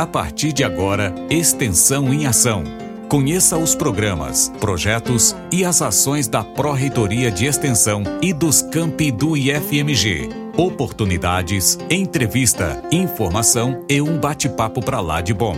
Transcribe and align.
A 0.00 0.06
partir 0.06 0.54
de 0.54 0.64
agora, 0.64 1.14
Extensão 1.28 2.10
em 2.10 2.24
Ação. 2.24 2.64
Conheça 3.06 3.58
os 3.58 3.74
programas, 3.74 4.50
projetos 4.58 5.36
e 5.52 5.62
as 5.62 5.82
ações 5.82 6.26
da 6.26 6.42
Pró-Reitoria 6.42 7.30
de 7.30 7.44
Extensão 7.44 8.02
e 8.22 8.32
dos 8.32 8.62
campi 8.62 9.12
do 9.12 9.36
IFMG. 9.36 10.30
Oportunidades, 10.56 11.78
entrevista, 11.90 12.82
informação 12.90 13.84
e 13.90 14.00
um 14.00 14.18
bate-papo 14.18 14.82
para 14.82 15.02
lá 15.02 15.20
de 15.20 15.34
bom. 15.34 15.54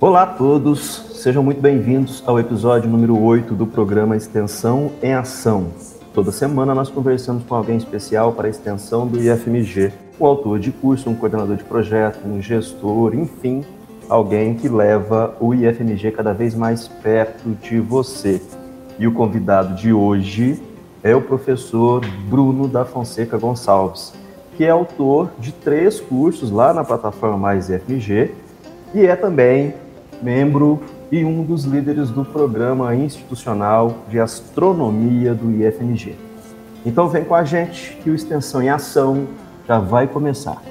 Olá 0.00 0.22
a 0.22 0.26
todos, 0.26 1.20
sejam 1.22 1.42
muito 1.42 1.60
bem-vindos 1.60 2.22
ao 2.26 2.40
episódio 2.40 2.88
número 2.88 3.20
8 3.22 3.54
do 3.54 3.66
programa 3.66 4.16
Extensão 4.16 4.90
em 5.02 5.12
Ação. 5.12 5.66
Toda 6.18 6.32
semana 6.32 6.74
nós 6.74 6.90
conversamos 6.90 7.44
com 7.44 7.54
alguém 7.54 7.76
especial 7.76 8.32
para 8.32 8.48
a 8.48 8.50
extensão 8.50 9.06
do 9.06 9.22
IFMG, 9.22 9.92
um 10.18 10.26
autor 10.26 10.58
de 10.58 10.72
curso, 10.72 11.08
um 11.08 11.14
coordenador 11.14 11.54
de 11.54 11.62
projeto, 11.62 12.26
um 12.26 12.42
gestor, 12.42 13.14
enfim, 13.14 13.64
alguém 14.08 14.56
que 14.56 14.68
leva 14.68 15.36
o 15.38 15.54
IFMG 15.54 16.10
cada 16.10 16.32
vez 16.32 16.56
mais 16.56 16.88
perto 16.88 17.50
de 17.62 17.78
você. 17.78 18.42
E 18.98 19.06
o 19.06 19.12
convidado 19.12 19.76
de 19.76 19.92
hoje 19.92 20.60
é 21.04 21.14
o 21.14 21.22
professor 21.22 22.04
Bruno 22.28 22.66
da 22.66 22.84
Fonseca 22.84 23.38
Gonçalves, 23.38 24.12
que 24.56 24.64
é 24.64 24.70
autor 24.70 25.30
de 25.38 25.52
três 25.52 26.00
cursos 26.00 26.50
lá 26.50 26.74
na 26.74 26.82
plataforma 26.82 27.38
Mais 27.38 27.70
IFMG 27.70 28.34
e 28.92 29.06
é 29.06 29.14
também 29.14 29.72
membro 30.20 30.82
e 31.10 31.24
um 31.24 31.42
dos 31.42 31.64
líderes 31.64 32.10
do 32.10 32.24
programa 32.24 32.94
institucional 32.94 33.98
de 34.08 34.20
astronomia 34.20 35.34
do 35.34 35.50
IFMG. 35.50 36.14
Então 36.84 37.08
vem 37.08 37.24
com 37.24 37.34
a 37.34 37.44
gente 37.44 37.98
que 38.02 38.10
o 38.10 38.14
Extensão 38.14 38.62
em 38.62 38.68
Ação 38.68 39.26
já 39.66 39.78
vai 39.78 40.06
começar. 40.06 40.62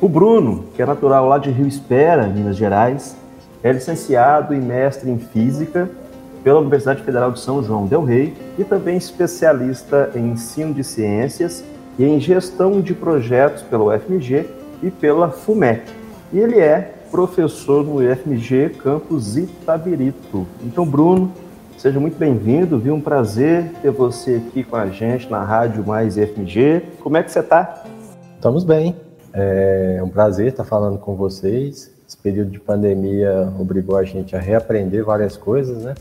O 0.00 0.08
Bruno, 0.08 0.64
que 0.74 0.82
é 0.82 0.86
natural 0.86 1.28
lá 1.28 1.38
de 1.38 1.50
Rio 1.50 1.66
Espera, 1.66 2.26
Minas 2.26 2.56
Gerais, 2.56 3.16
é 3.62 3.70
licenciado 3.70 4.54
e 4.54 4.58
mestre 4.58 5.10
em 5.10 5.18
Física 5.18 5.88
pela 6.42 6.58
Universidade 6.58 7.02
Federal 7.02 7.30
de 7.30 7.40
São 7.40 7.62
João 7.62 7.86
del 7.86 8.04
Rei 8.04 8.34
e 8.58 8.64
também 8.64 8.96
especialista 8.96 10.10
em 10.14 10.30
ensino 10.30 10.74
de 10.74 10.82
ciências 10.82 11.64
e 11.98 12.04
em 12.04 12.18
gestão 12.18 12.80
de 12.80 12.94
projetos 12.94 13.62
pela 13.62 13.94
UFMG 13.94 14.46
e 14.82 14.90
pela 14.90 15.30
FUMEC. 15.30 15.82
E 16.32 16.38
ele 16.38 16.58
é 16.58 16.94
professor 17.12 17.84
no 17.84 18.02
IFMG 18.02 18.70
Campus 18.70 19.36
Itabirito. 19.36 20.46
Então, 20.64 20.86
Bruno, 20.86 21.30
seja 21.76 22.00
muito 22.00 22.16
bem-vindo, 22.16 22.78
viu? 22.78 22.94
Um 22.94 23.02
prazer 23.02 23.70
ter 23.82 23.90
você 23.90 24.36
aqui 24.36 24.64
com 24.64 24.76
a 24.76 24.88
gente 24.88 25.30
na 25.30 25.44
Rádio 25.44 25.86
Mais 25.86 26.16
IFMG. 26.16 26.82
Como 27.00 27.18
é 27.18 27.22
que 27.22 27.30
você 27.30 27.40
está? 27.40 27.84
Estamos 28.34 28.64
bem. 28.64 28.96
É 29.34 30.00
um 30.02 30.08
prazer 30.08 30.48
estar 30.48 30.64
falando 30.64 30.96
com 30.98 31.14
vocês. 31.14 31.92
Esse 32.08 32.16
período 32.16 32.50
de 32.50 32.58
pandemia 32.58 33.52
obrigou 33.60 33.98
a 33.98 34.04
gente 34.04 34.34
a 34.34 34.40
reaprender 34.40 35.04
várias 35.04 35.36
coisas, 35.36 35.82
né? 35.82 35.94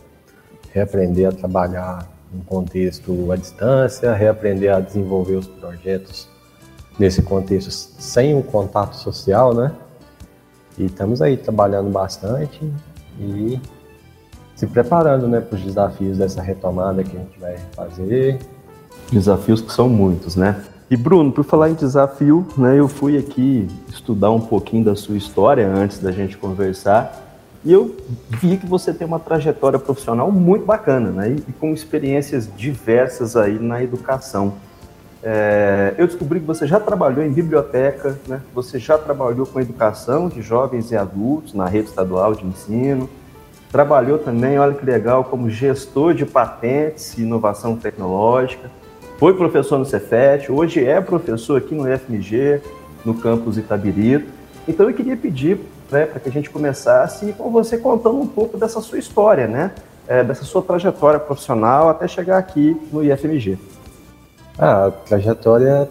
Reaprender 0.72 1.28
a 1.28 1.34
trabalhar 1.34 2.10
em 2.34 2.40
contexto 2.40 3.30
à 3.34 3.36
distância, 3.36 4.14
reaprender 4.14 4.74
a 4.74 4.80
desenvolver 4.80 5.36
os 5.36 5.48
projetos 5.48 6.30
nesse 6.98 7.22
contexto 7.22 7.70
sem 7.70 8.34
o 8.34 8.42
contato 8.42 8.96
social, 8.96 9.54
né? 9.54 9.74
E 10.82 10.86
estamos 10.86 11.22
aí 11.22 11.38
trabalhando 11.38 11.92
bastante 11.92 12.60
e 13.20 13.62
se 14.56 14.66
preparando 14.66 15.28
né, 15.28 15.40
para 15.40 15.56
os 15.56 15.62
desafios 15.62 16.18
dessa 16.18 16.42
retomada 16.42 17.04
que 17.04 17.16
a 17.16 17.20
gente 17.20 17.40
vai 17.40 17.56
fazer. 17.76 18.40
Desafios 19.12 19.62
que 19.62 19.72
são 19.72 19.88
muitos, 19.88 20.36
né? 20.36 20.60
E 20.90 20.98
Bruno, 20.98 21.32
por 21.32 21.46
falar 21.46 21.70
em 21.70 21.76
desafio, 21.76 22.48
né, 22.58 22.80
eu 22.80 22.88
fui 22.88 23.16
aqui 23.16 23.68
estudar 23.90 24.32
um 24.32 24.42
pouquinho 24.42 24.84
da 24.84 24.96
sua 24.96 25.16
história 25.16 25.68
antes 25.68 26.00
da 26.00 26.12
gente 26.12 26.36
conversar 26.36 27.38
e 27.64 27.72
eu 27.72 27.96
vi 28.28 28.58
que 28.58 28.66
você 28.66 28.92
tem 28.92 29.06
uma 29.06 29.20
trajetória 29.20 29.78
profissional 29.78 30.32
muito 30.32 30.66
bacana, 30.66 31.12
né, 31.12 31.36
e 31.48 31.52
com 31.54 31.74
experiências 31.74 32.50
diversas 32.58 33.36
aí 33.36 33.60
na 33.60 33.84
educação. 33.84 34.54
É, 35.24 35.94
eu 35.98 36.08
descobri 36.08 36.40
que 36.40 36.46
você 36.46 36.66
já 36.66 36.80
trabalhou 36.80 37.24
em 37.24 37.32
biblioteca, 37.32 38.18
né? 38.28 38.42
você 38.54 38.80
já 38.80 38.98
trabalhou 38.98 39.46
com 39.46 39.60
educação 39.60 40.28
de 40.28 40.42
jovens 40.42 40.92
e 40.92 40.98
adultos 40.98 41.54
na 41.54 41.68
rede 41.68 41.90
estadual 41.90 42.34
de 42.34 42.46
ensino, 42.46 43.08
trabalhou 43.72 44.18
também, 44.18 44.58
olha 44.58 44.74
que 44.74 44.86
legal, 44.86 45.24
como 45.24 45.50
gestor 45.50 46.14
de 46.14 46.26
patentes 46.26 47.18
e 47.18 47.22
inovação 47.22 47.76
tecnológica, 47.76 48.70
foi 49.20 49.36
professor 49.36 49.78
no 49.78 49.86
Cefet, 49.86 50.52
hoje 50.52 50.84
é 50.84 51.00
professor 51.00 51.58
aqui 51.58 51.76
no 51.76 51.84
FMG, 51.84 52.60
no 53.06 53.14
campus 53.14 53.56
Itabirito. 53.58 54.26
Então 54.68 54.90
eu 54.90 54.96
queria 54.96 55.16
pedir 55.16 55.60
né, 55.92 56.08
para 56.08 56.20
que 56.20 56.28
a 56.28 56.32
gente 56.32 56.50
começasse 56.50 57.32
com 57.34 57.52
você 57.52 57.78
contando 57.78 58.20
um 58.20 58.26
pouco 58.26 58.58
dessa 58.58 58.82
sua 58.82 58.98
história, 58.98 59.48
né? 59.48 59.72
É, 60.08 60.24
dessa 60.24 60.44
sua 60.44 60.64
trajetória 60.64 61.20
profissional 61.20 61.88
até 61.88 62.08
chegar 62.08 62.38
aqui 62.40 62.76
no 62.92 63.04
IFMG. 63.04 63.60
Ah, 64.58 64.88
a 64.88 64.92
trajetória, 64.92 65.90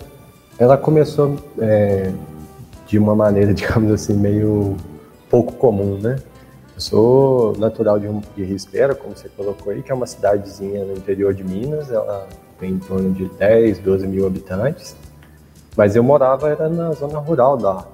ela 0.58 0.76
começou 0.76 1.36
é, 1.58 2.12
de 2.86 2.98
uma 2.98 3.14
maneira, 3.14 3.52
digamos 3.54 3.90
assim, 3.90 4.14
meio 4.14 4.76
pouco 5.28 5.52
comum, 5.54 5.98
né? 5.98 6.16
Eu 6.74 6.80
sou 6.80 7.56
natural 7.58 7.98
de, 7.98 8.08
de 8.36 8.44
Rispera, 8.44 8.94
como 8.94 9.16
você 9.16 9.28
colocou 9.28 9.72
aí, 9.72 9.82
que 9.82 9.90
é 9.90 9.94
uma 9.94 10.06
cidadezinha 10.06 10.84
no 10.84 10.92
interior 10.92 11.34
de 11.34 11.44
Minas, 11.44 11.90
ela 11.90 12.26
tem 12.58 12.72
em 12.72 12.78
torno 12.78 13.12
de 13.12 13.28
10, 13.28 13.78
12 13.78 14.06
mil 14.06 14.26
habitantes, 14.26 14.94
mas 15.76 15.96
eu 15.96 16.02
morava 16.02 16.48
era 16.48 16.68
na 16.68 16.92
zona 16.92 17.18
rural 17.18 17.58
lá. 17.58 17.86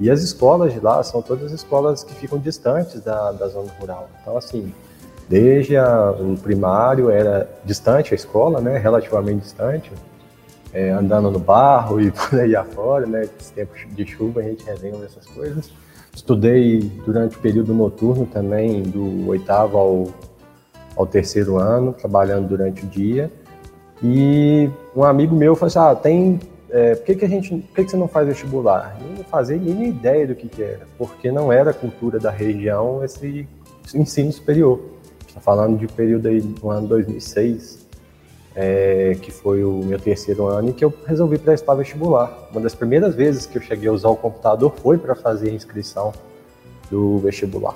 E 0.00 0.10
as 0.10 0.22
escolas 0.22 0.72
de 0.72 0.80
lá 0.80 1.02
são 1.02 1.22
todas 1.22 1.52
escolas 1.52 2.02
que 2.02 2.14
ficam 2.14 2.38
distantes 2.38 3.00
da, 3.00 3.30
da 3.32 3.46
zona 3.48 3.70
rural. 3.78 4.08
Então, 4.20 4.36
assim, 4.36 4.72
Desde 5.28 5.76
a, 5.76 6.10
o 6.10 6.36
primário 6.36 7.10
era 7.10 7.48
distante 7.64 8.12
a 8.12 8.14
escola, 8.14 8.60
né, 8.60 8.78
relativamente 8.78 9.42
distante, 9.42 9.90
é, 10.72 10.90
andando 10.90 11.30
no 11.30 11.38
barro 11.38 12.00
e 12.02 12.10
por 12.10 12.40
aí 12.40 12.54
afora, 12.54 13.06
né, 13.06 13.28
esse 13.40 13.52
tempo 13.52 13.72
de 13.88 14.06
chuva 14.06 14.40
a 14.40 14.42
gente 14.42 14.64
relembra 14.64 15.06
essas 15.06 15.26
coisas. 15.26 15.72
Estudei 16.14 16.80
durante 17.04 17.36
o 17.36 17.40
período 17.40 17.74
noturno 17.74 18.26
também, 18.26 18.82
do 18.82 19.28
oitavo 19.28 19.76
ao, 19.76 20.08
ao 20.96 21.06
terceiro 21.06 21.58
ano, 21.58 21.92
trabalhando 21.92 22.48
durante 22.48 22.84
o 22.84 22.88
dia. 22.88 23.30
E 24.02 24.70
um 24.94 25.02
amigo 25.02 25.34
meu 25.34 25.56
falou 25.56 25.66
assim, 25.68 25.78
ah, 25.78 25.94
tem 25.94 26.38
é, 26.70 26.94
por 26.94 27.04
que, 27.04 27.14
que 27.14 27.24
a 27.24 27.28
gente, 27.28 27.54
por 27.54 27.74
que, 27.76 27.84
que 27.84 27.90
você 27.90 27.96
não 27.96 28.08
faz 28.08 28.26
vestibular? 28.26 28.96
Eu 29.00 29.16
não 29.18 29.24
fazia 29.24 29.56
nem 29.56 29.88
ideia 29.88 30.26
do 30.26 30.34
que, 30.34 30.48
que 30.48 30.62
era, 30.62 30.86
porque 30.98 31.30
não 31.30 31.52
era 31.52 31.72
cultura 31.72 32.18
da 32.18 32.30
região 32.30 33.02
esse 33.04 33.48
ensino 33.94 34.32
superior 34.32 34.93
está 35.34 35.40
falando 35.40 35.76
de 35.76 35.84
um 35.84 35.88
período 35.88 36.28
aí 36.28 36.40
do 36.40 36.70
ano 36.70 36.86
2006, 36.86 37.84
é, 38.54 39.16
que 39.20 39.32
foi 39.32 39.64
o 39.64 39.82
meu 39.84 39.98
terceiro 39.98 40.46
ano, 40.46 40.70
e 40.70 40.72
que 40.72 40.84
eu 40.84 40.94
resolvi 41.04 41.38
prestar 41.38 41.74
vestibular. 41.74 42.48
Uma 42.52 42.60
das 42.60 42.74
primeiras 42.74 43.16
vezes 43.16 43.44
que 43.44 43.58
eu 43.58 43.62
cheguei 43.62 43.88
a 43.88 43.92
usar 43.92 44.10
o 44.10 44.16
computador 44.16 44.72
foi 44.80 44.96
para 44.96 45.16
fazer 45.16 45.50
a 45.50 45.52
inscrição 45.52 46.12
do 46.88 47.18
vestibular. 47.18 47.74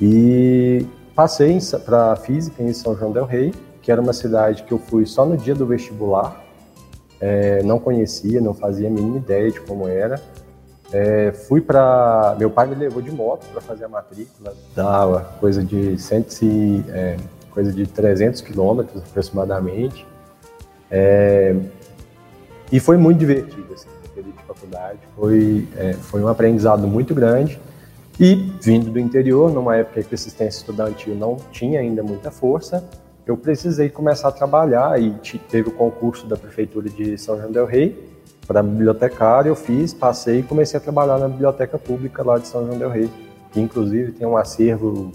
E 0.00 0.86
passei 1.14 1.58
para 1.84 2.16
Física 2.16 2.62
em 2.62 2.72
São 2.72 2.96
João 2.96 3.12
del 3.12 3.26
Rei, 3.26 3.52
que 3.82 3.92
era 3.92 4.00
uma 4.00 4.14
cidade 4.14 4.62
que 4.62 4.72
eu 4.72 4.78
fui 4.78 5.04
só 5.04 5.26
no 5.26 5.36
dia 5.36 5.54
do 5.54 5.66
vestibular, 5.66 6.42
é, 7.20 7.62
não 7.62 7.78
conhecia, 7.78 8.40
não 8.40 8.54
fazia 8.54 8.88
a 8.88 8.90
mínima 8.90 9.18
ideia 9.18 9.50
de 9.50 9.60
como 9.60 9.86
era. 9.86 10.20
É, 10.98 11.30
fui 11.30 11.60
para. 11.60 12.34
Meu 12.38 12.48
pai 12.48 12.66
me 12.66 12.74
levou 12.74 13.02
de 13.02 13.10
moto 13.10 13.46
para 13.52 13.60
fazer 13.60 13.84
a 13.84 13.88
matrícula, 13.88 14.54
dava 14.74 15.20
coisa 15.38 15.62
de, 15.62 15.98
cento, 15.98 16.34
é, 16.88 17.18
coisa 17.50 17.70
de 17.70 17.86
300 17.86 18.40
quilômetros 18.40 19.02
aproximadamente. 19.02 20.06
É, 20.90 21.54
e 22.72 22.80
foi 22.80 22.96
muito 22.96 23.18
divertido, 23.18 23.74
assim, 23.74 23.88
período 24.14 24.38
de 24.38 24.42
faculdade. 24.44 24.98
Foi, 25.14 25.68
é, 25.76 25.92
foi 25.92 26.22
um 26.22 26.28
aprendizado 26.28 26.88
muito 26.88 27.14
grande. 27.14 27.60
E 28.18 28.34
vindo 28.62 28.90
do 28.90 28.98
interior, 28.98 29.52
numa 29.52 29.76
época 29.76 30.02
que 30.02 30.14
a 30.14 30.16
assistência 30.16 30.60
estudantil 30.60 31.14
não 31.14 31.36
tinha 31.52 31.78
ainda 31.78 32.02
muita 32.02 32.30
força, 32.30 32.82
eu 33.26 33.36
precisei 33.36 33.90
começar 33.90 34.28
a 34.28 34.32
trabalhar 34.32 34.98
e 34.98 35.10
teve 35.50 35.68
o 35.68 35.72
concurso 35.72 36.26
da 36.26 36.38
Prefeitura 36.38 36.88
de 36.88 37.18
São 37.18 37.36
João 37.38 37.52
del 37.52 37.66
Rei 37.66 38.15
para 38.46 38.62
bibliotecário, 38.62 39.50
eu 39.50 39.56
fiz, 39.56 39.92
passei 39.92 40.40
e 40.40 40.42
comecei 40.42 40.78
a 40.78 40.80
trabalhar 40.80 41.18
na 41.18 41.28
biblioteca 41.28 41.76
pública 41.76 42.22
lá 42.22 42.38
de 42.38 42.46
São 42.46 42.64
João 42.64 42.78
del 42.78 42.90
Rei, 42.90 43.10
que 43.50 43.60
inclusive 43.60 44.12
tem 44.12 44.26
um 44.26 44.36
acervo 44.36 45.10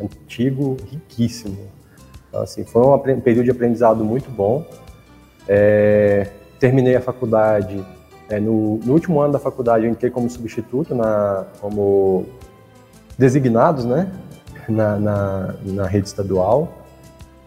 antigo 0.00 0.76
riquíssimo. 0.90 1.56
Então, 2.28 2.42
assim, 2.42 2.64
foi 2.64 2.82
um 2.82 3.20
período 3.20 3.44
de 3.44 3.50
aprendizado 3.52 4.04
muito 4.04 4.28
bom. 4.30 4.66
É, 5.48 6.28
terminei 6.58 6.96
a 6.96 7.00
faculdade, 7.00 7.84
é, 8.28 8.40
no, 8.40 8.78
no, 8.78 8.92
último 8.92 9.20
ano 9.20 9.34
da 9.34 9.38
faculdade 9.38 9.84
eu 9.84 9.90
entrei 9.90 10.10
como 10.10 10.28
substituto, 10.28 10.94
na, 10.94 11.46
como 11.60 12.26
designados, 13.16 13.84
né, 13.84 14.10
na, 14.68 14.98
na, 14.98 15.54
na 15.62 15.86
rede 15.86 16.08
estadual. 16.08 16.72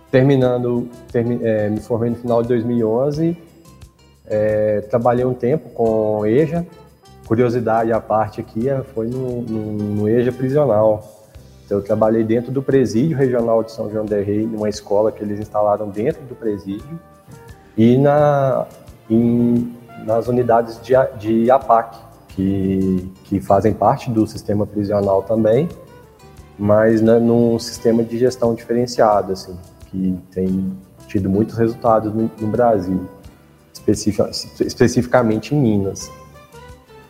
Terminando, 0.09 0.88
termi, 1.12 1.39
é, 1.44 1.69
me 1.69 1.81
formei 1.81 2.12
no 2.12 2.15
final 2.15 2.41
de 2.41 2.47
2011 2.47 3.46
é, 4.27 4.81
trabalhei 4.81 5.25
um 5.25 5.33
tempo 5.33 5.69
com 5.69 6.25
EJA. 6.25 6.65
Curiosidade 7.27 7.91
à 7.91 8.00
parte 8.00 8.39
aqui, 8.39 8.69
é, 8.69 8.81
foi 8.83 9.07
no, 9.07 9.41
no, 9.41 9.74
no 9.95 10.09
EJA 10.09 10.31
prisional. 10.31 11.18
Então, 11.65 11.79
eu 11.79 11.83
trabalhei 11.83 12.24
dentro 12.24 12.51
do 12.51 12.62
presídio 12.62 13.18
regional 13.18 13.62
de 13.62 13.71
São 13.74 13.91
João 13.91 14.06
del 14.06 14.24
Rei, 14.24 14.45
numa 14.45 14.69
escola 14.69 15.12
que 15.12 15.21
eles 15.21 15.39
instalaram 15.39 15.89
dentro 15.89 16.24
do 16.24 16.33
presídio, 16.33 16.97
e 17.77 17.97
na, 17.97 18.65
em, 19.09 19.75
nas 20.06 20.27
unidades 20.30 20.80
de, 20.81 20.94
de 21.19 21.51
APAC, 21.51 21.97
que, 22.30 23.12
que 23.25 23.41
fazem 23.41 23.73
parte 23.73 24.09
do 24.09 24.25
sistema 24.25 24.65
prisional 24.65 25.23
também, 25.23 25.68
mas 26.57 27.01
né, 27.01 27.19
num 27.19 27.59
sistema 27.59 28.01
de 28.01 28.18
gestão 28.18 28.53
diferenciado, 28.53 29.33
assim, 29.33 29.57
que 29.88 30.18
tem 30.31 30.71
tido 31.07 31.30
muitos 31.30 31.57
resultados 31.57 32.13
no, 32.13 32.31
no 32.39 32.47
Brasil, 32.47 33.06
especific, 33.88 34.30
especificamente 34.66 35.56
em 35.56 35.60
Minas. 35.60 36.12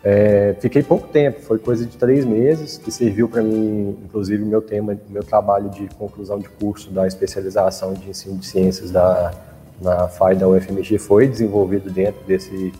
É, 0.02 0.54
fiquei 0.60 0.82
pouco 0.82 1.08
tempo, 1.08 1.40
foi 1.42 1.58
coisa 1.58 1.84
de 1.84 1.96
três 1.96 2.24
meses, 2.24 2.78
que 2.78 2.90
serviu 2.90 3.28
para 3.28 3.42
mim, 3.42 3.98
inclusive, 4.04 4.44
meu 4.44 4.62
tema, 4.62 4.96
meu 5.08 5.24
trabalho 5.24 5.68
de 5.70 5.88
conclusão 5.96 6.38
de 6.38 6.48
curso 6.48 6.90
da 6.90 7.06
especialização 7.06 7.94
de 7.94 8.08
ensino 8.08 8.38
de 8.38 8.46
ciências 8.46 8.90
da, 8.90 9.32
na 9.80 10.08
FAI 10.08 10.36
da 10.36 10.48
UFMG 10.48 10.98
foi 10.98 11.26
desenvolvido 11.26 11.90
dentro 11.90 12.24
desse, 12.24 12.72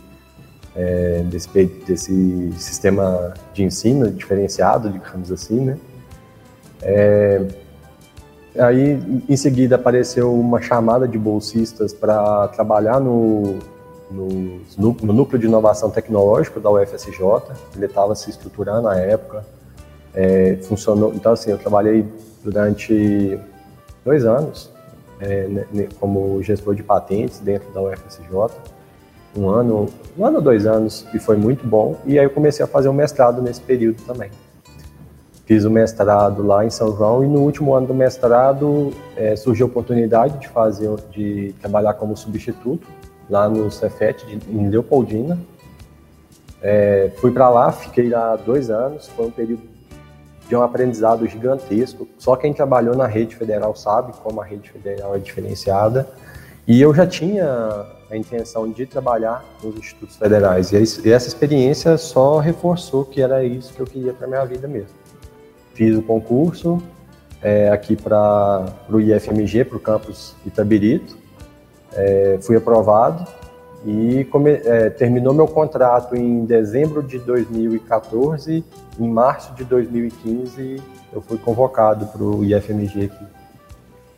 é, 0.75 1.21
desse, 1.23 1.65
desse 1.85 2.53
sistema 2.57 3.33
de 3.53 3.63
ensino 3.63 4.09
diferenciado, 4.09 4.89
digamos 4.89 5.31
assim, 5.31 5.59
né? 5.59 5.77
É, 6.81 7.45
aí, 8.57 8.97
em 9.27 9.35
seguida, 9.35 9.75
apareceu 9.75 10.33
uma 10.33 10.61
chamada 10.61 11.05
de 11.05 11.17
bolsistas 11.17 11.91
para 11.91 12.47
trabalhar 12.47 12.99
no 13.01 13.59
no, 14.09 14.61
no 14.77 15.13
núcleo 15.13 15.39
de 15.39 15.45
inovação 15.45 15.89
tecnológica 15.89 16.59
da 16.59 16.69
UFSJ. 16.69 17.19
Ele 17.75 17.85
estava 17.85 18.15
se 18.15 18.29
estruturando 18.29 18.83
na 18.83 18.97
época. 18.97 19.45
É, 20.13 20.57
funcionou. 20.63 21.13
Então, 21.13 21.33
assim, 21.33 21.51
eu 21.51 21.57
trabalhei 21.57 22.05
durante 22.43 23.39
dois 24.03 24.25
anos 24.25 24.71
é, 25.19 25.47
como 25.99 26.41
gestor 26.41 26.73
de 26.73 26.81
patentes 26.83 27.39
dentro 27.39 27.71
da 27.71 27.81
UFSJ. 27.81 28.25
Um 29.37 29.47
ano, 29.47 29.87
um 30.17 30.25
ano 30.25 30.41
dois 30.41 30.65
anos, 30.65 31.05
e 31.13 31.19
foi 31.19 31.37
muito 31.37 31.65
bom. 31.65 31.95
E 32.05 32.17
aí 32.17 32.25
eu 32.25 32.31
comecei 32.31 32.65
a 32.65 32.67
fazer 32.67 32.89
um 32.89 32.93
mestrado 32.93 33.41
nesse 33.41 33.61
período 33.61 34.01
também. 34.03 34.31
Fiz 35.45 35.65
o 35.65 35.69
mestrado 35.69 36.45
lá 36.45 36.65
em 36.65 36.69
São 36.69 36.95
João 36.95 37.23
e 37.23 37.27
no 37.27 37.39
último 37.41 37.73
ano 37.73 37.87
do 37.87 37.93
mestrado 37.93 38.91
é, 39.15 39.35
surgiu 39.35 39.65
a 39.65 39.69
oportunidade 39.69 40.39
de 40.39 40.47
fazer, 40.47 40.89
de 41.11 41.53
trabalhar 41.59 41.93
como 41.95 42.15
substituto 42.15 42.87
lá 43.29 43.47
no 43.47 43.69
Cefet, 43.69 44.25
em 44.49 44.69
Leopoldina. 44.69 45.39
É, 46.61 47.11
fui 47.17 47.31
para 47.31 47.49
lá, 47.49 47.71
fiquei 47.71 48.09
lá 48.09 48.35
dois 48.35 48.69
anos, 48.69 49.07
foi 49.07 49.27
um 49.27 49.31
período 49.31 49.63
de 50.47 50.55
um 50.55 50.63
aprendizado 50.63 51.25
gigantesco. 51.27 52.07
Só 52.17 52.35
quem 52.35 52.53
trabalhou 52.53 52.95
na 52.95 53.05
rede 53.05 53.35
federal 53.35 53.75
sabe 53.75 54.13
como 54.23 54.41
a 54.41 54.45
rede 54.45 54.69
federal 54.69 55.15
é 55.15 55.19
diferenciada. 55.19 56.07
E 56.67 56.81
eu 56.81 56.93
já 56.93 57.05
tinha 57.05 57.85
a 58.09 58.17
intenção 58.17 58.69
de 58.69 58.85
trabalhar 58.85 59.45
nos 59.63 59.77
institutos 59.77 60.17
federais. 60.17 60.71
E 60.71 61.11
essa 61.11 61.27
experiência 61.27 61.97
só 61.97 62.39
reforçou 62.39 63.05
que 63.05 63.21
era 63.21 63.43
isso 63.43 63.73
que 63.73 63.79
eu 63.79 63.85
queria 63.85 64.13
para 64.13 64.27
minha 64.27 64.43
vida 64.45 64.67
mesmo. 64.67 64.97
Fiz 65.75 65.95
o 65.95 66.01
concurso 66.01 66.81
é, 67.41 67.69
aqui 67.69 67.95
para 67.95 68.65
o 68.89 68.99
IFMG, 68.99 69.63
para 69.63 69.77
o 69.77 69.79
campus 69.79 70.35
Itabirito 70.45 71.17
é, 71.93 72.37
fui 72.41 72.55
aprovado 72.55 73.25
e 73.85 74.25
come, 74.25 74.51
é, 74.51 74.89
terminou 74.89 75.33
meu 75.33 75.47
contrato 75.47 76.15
em 76.15 76.45
dezembro 76.45 77.01
de 77.01 77.19
2014. 77.19 78.63
Em 78.99 79.07
março 79.07 79.53
de 79.53 79.63
2015, 79.63 80.81
eu 81.13 81.21
fui 81.21 81.37
convocado 81.37 82.05
para 82.07 82.21
o 82.21 82.43
IFMG 82.43 83.05
aqui. 83.05 83.25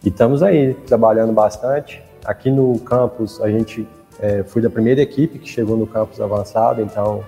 E 0.04 0.10
estamos 0.10 0.42
aí, 0.42 0.74
trabalhando 0.74 1.32
bastante. 1.32 2.04
Aqui 2.26 2.50
no 2.50 2.80
campus, 2.80 3.40
a 3.42 3.50
gente 3.50 3.88
é, 4.20 4.44
fui 4.44 4.62
da 4.62 4.70
primeira 4.70 5.02
equipe 5.02 5.38
que 5.38 5.48
chegou 5.48 5.78
no 5.78 5.86
campus 5.86 6.20
avançado, 6.20 6.82
então 6.82 7.24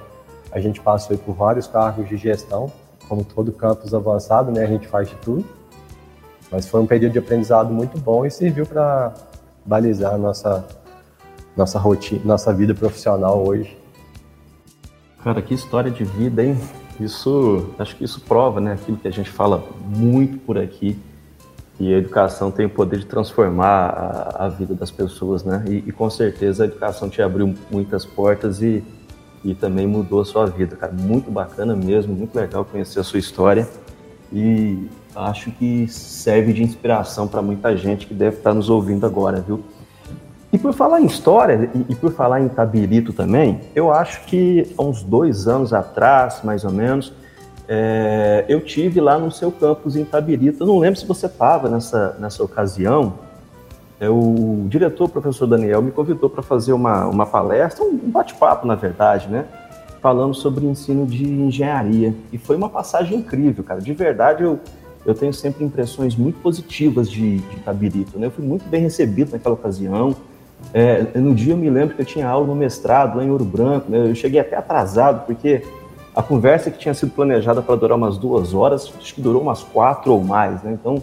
a 0.52 0.60
gente 0.60 0.82
passou 0.82 1.18
por 1.18 1.34
vários 1.36 1.68
cargos 1.68 2.10
de 2.10 2.18
gestão. 2.18 2.72
Como 3.08 3.24
todo 3.24 3.52
campus 3.52 3.94
avançado, 3.94 4.52
né, 4.52 4.64
a 4.64 4.68
gente 4.68 4.88
faz 4.88 5.10
de 5.10 5.16
tudo. 5.18 5.46
Mas 6.52 6.68
foi 6.68 6.80
um 6.82 6.88
período 6.88 7.14
de 7.14 7.20
aprendizado 7.20 7.72
muito 7.72 8.00
bom 8.00 8.26
e 8.26 8.32
serviu 8.32 8.66
para 8.66 9.14
balizar 9.66 10.18
nossa 10.18 10.66
nossa 11.56 11.78
rotina, 11.78 12.22
nossa 12.26 12.54
vida 12.54 12.74
profissional 12.74 13.46
hoje. 13.46 13.78
Cara, 15.24 15.42
que 15.42 15.54
história 15.54 15.90
de 15.90 16.04
vida, 16.04 16.44
hein? 16.44 16.58
Isso, 17.00 17.70
acho 17.80 17.96
que 17.96 18.04
isso 18.04 18.22
prova, 18.22 18.60
né, 18.60 18.74
aquilo 18.74 18.98
que 18.98 19.08
a 19.08 19.12
gente 19.12 19.30
fala 19.30 19.64
muito 19.86 20.38
por 20.40 20.58
aqui, 20.58 21.00
que 21.78 21.94
a 21.94 21.98
educação 21.98 22.52
tem 22.52 22.66
o 22.66 22.70
poder 22.70 23.00
de 23.00 23.06
transformar 23.06 23.90
a, 23.90 24.46
a 24.46 24.50
vida 24.50 24.76
das 24.76 24.92
pessoas, 24.92 25.44
né? 25.44 25.64
E, 25.68 25.78
e, 25.88 25.92
com 25.92 26.10
certeza 26.10 26.64
a 26.64 26.68
educação 26.68 27.10
te 27.10 27.22
abriu 27.22 27.56
muitas 27.72 28.06
portas 28.06 28.62
e, 28.62 28.84
e 29.44 29.56
também 29.56 29.88
mudou 29.88 30.22
a 30.22 30.26
sua 30.26 30.46
vida, 30.46 30.76
cara. 30.76 30.94
Muito 30.94 31.32
bacana 31.32 31.76
mesmo, 31.76 32.14
muito 32.14 32.36
legal 32.36 32.64
conhecer 32.64 33.00
a 33.00 33.04
sua 33.04 33.18
história 33.18 33.68
e 34.32 34.88
acho 35.16 35.52
que 35.52 35.88
serve 35.88 36.54
de 36.54 36.64
inspiração 36.64 37.28
para 37.28 37.42
muita 37.42 37.76
gente 37.78 38.08
que 38.08 38.14
deve 38.14 38.38
estar 38.38 38.54
nos 38.54 38.70
ouvindo 38.70 39.06
agora, 39.06 39.42
viu? 39.42 39.64
E 40.54 40.58
por 40.58 40.72
falar 40.72 41.02
em 41.02 41.06
história 41.06 41.70
e, 41.90 41.96
por 41.96 42.14
falar 42.14 42.40
em 42.40 42.48
Tabirito 42.48 43.12
também, 43.12 43.62
eu 43.74 43.92
acho 43.92 44.24
que 44.26 44.72
há 44.78 44.84
uns 44.84 45.02
dois 45.02 45.48
anos 45.48 45.74
atrás, 45.74 46.42
mais 46.44 46.64
ou 46.64 46.72
menos, 46.72 47.12
é, 47.68 48.46
eu 48.48 48.62
tive 48.62 49.02
lá 49.02 49.18
no 49.18 49.32
seu 49.32 49.52
campus 49.52 49.96
em 49.96 50.06
Tabirito. 50.06 50.62
Eu 50.62 50.68
não 50.68 50.78
lembro 50.78 51.00
se 51.00 51.08
você 51.08 51.26
estava 51.26 51.68
nessa, 51.68 52.16
nessa 52.20 52.44
ocasião. 52.44 53.14
É, 54.00 54.08
o 54.08 54.66
diretor, 54.68 55.06
o 55.06 55.10
professor 55.10 55.48
Daniel, 55.48 55.82
me 55.82 55.90
convidou 55.90 56.30
para 56.30 56.44
fazer 56.44 56.74
uma, 56.74 57.08
uma 57.08 57.26
palestra, 57.26 57.84
um 57.84 57.98
bate-papo, 58.12 58.68
na 58.68 58.76
verdade, 58.76 59.28
né? 59.30 59.46
Falando 60.02 60.36
sobre 60.36 60.68
ensino 60.68 61.08
de 61.08 61.26
engenharia. 61.26 62.14
E 62.32 62.38
foi 62.38 62.56
uma 62.56 62.70
passagem 62.70 63.18
incrível, 63.18 63.64
cara. 63.64 63.82
De 63.82 63.94
verdade, 63.94 64.44
eu, 64.44 64.60
eu 65.06 65.14
tenho 65.14 65.34
sempre 65.34 65.64
impressões 65.64 66.16
muito 66.16 66.40
positivas 66.40 67.10
de, 67.10 67.40
de. 67.40 68.18
Né? 68.18 68.28
Eu 68.28 68.32
fui 68.32 68.46
muito 68.46 68.68
bem 68.70 68.82
recebido 68.82 69.32
naquela 69.32 69.56
ocasião. 69.56 70.16
É, 70.74 71.06
no 71.20 71.36
dia 71.36 71.54
eu 71.54 71.58
me 71.58 71.70
lembro 71.70 71.96
que 71.96 72.02
eu 72.02 72.06
tinha 72.06 72.28
aula 72.28 72.48
no 72.48 72.56
mestrado 72.56 73.18
lá 73.18 73.24
em 73.24 73.30
Ouro 73.30 73.44
Branco. 73.44 73.92
Né? 73.92 74.10
Eu 74.10 74.16
cheguei 74.16 74.40
até 74.40 74.56
atrasado, 74.56 75.26
porque 75.26 75.64
a 76.16 76.24
conversa 76.24 76.72
que 76.72 76.78
tinha 76.78 76.94
sido 76.94 77.12
planejada 77.12 77.62
para 77.62 77.76
durar 77.76 77.98
umas 77.98 78.18
duas 78.18 78.54
horas, 78.54 78.92
acho 78.98 79.14
que 79.14 79.22
durou 79.22 79.42
umas 79.42 79.62
quatro 79.62 80.14
ou 80.14 80.24
mais. 80.24 80.64
Né? 80.64 80.78
Então, 80.80 81.02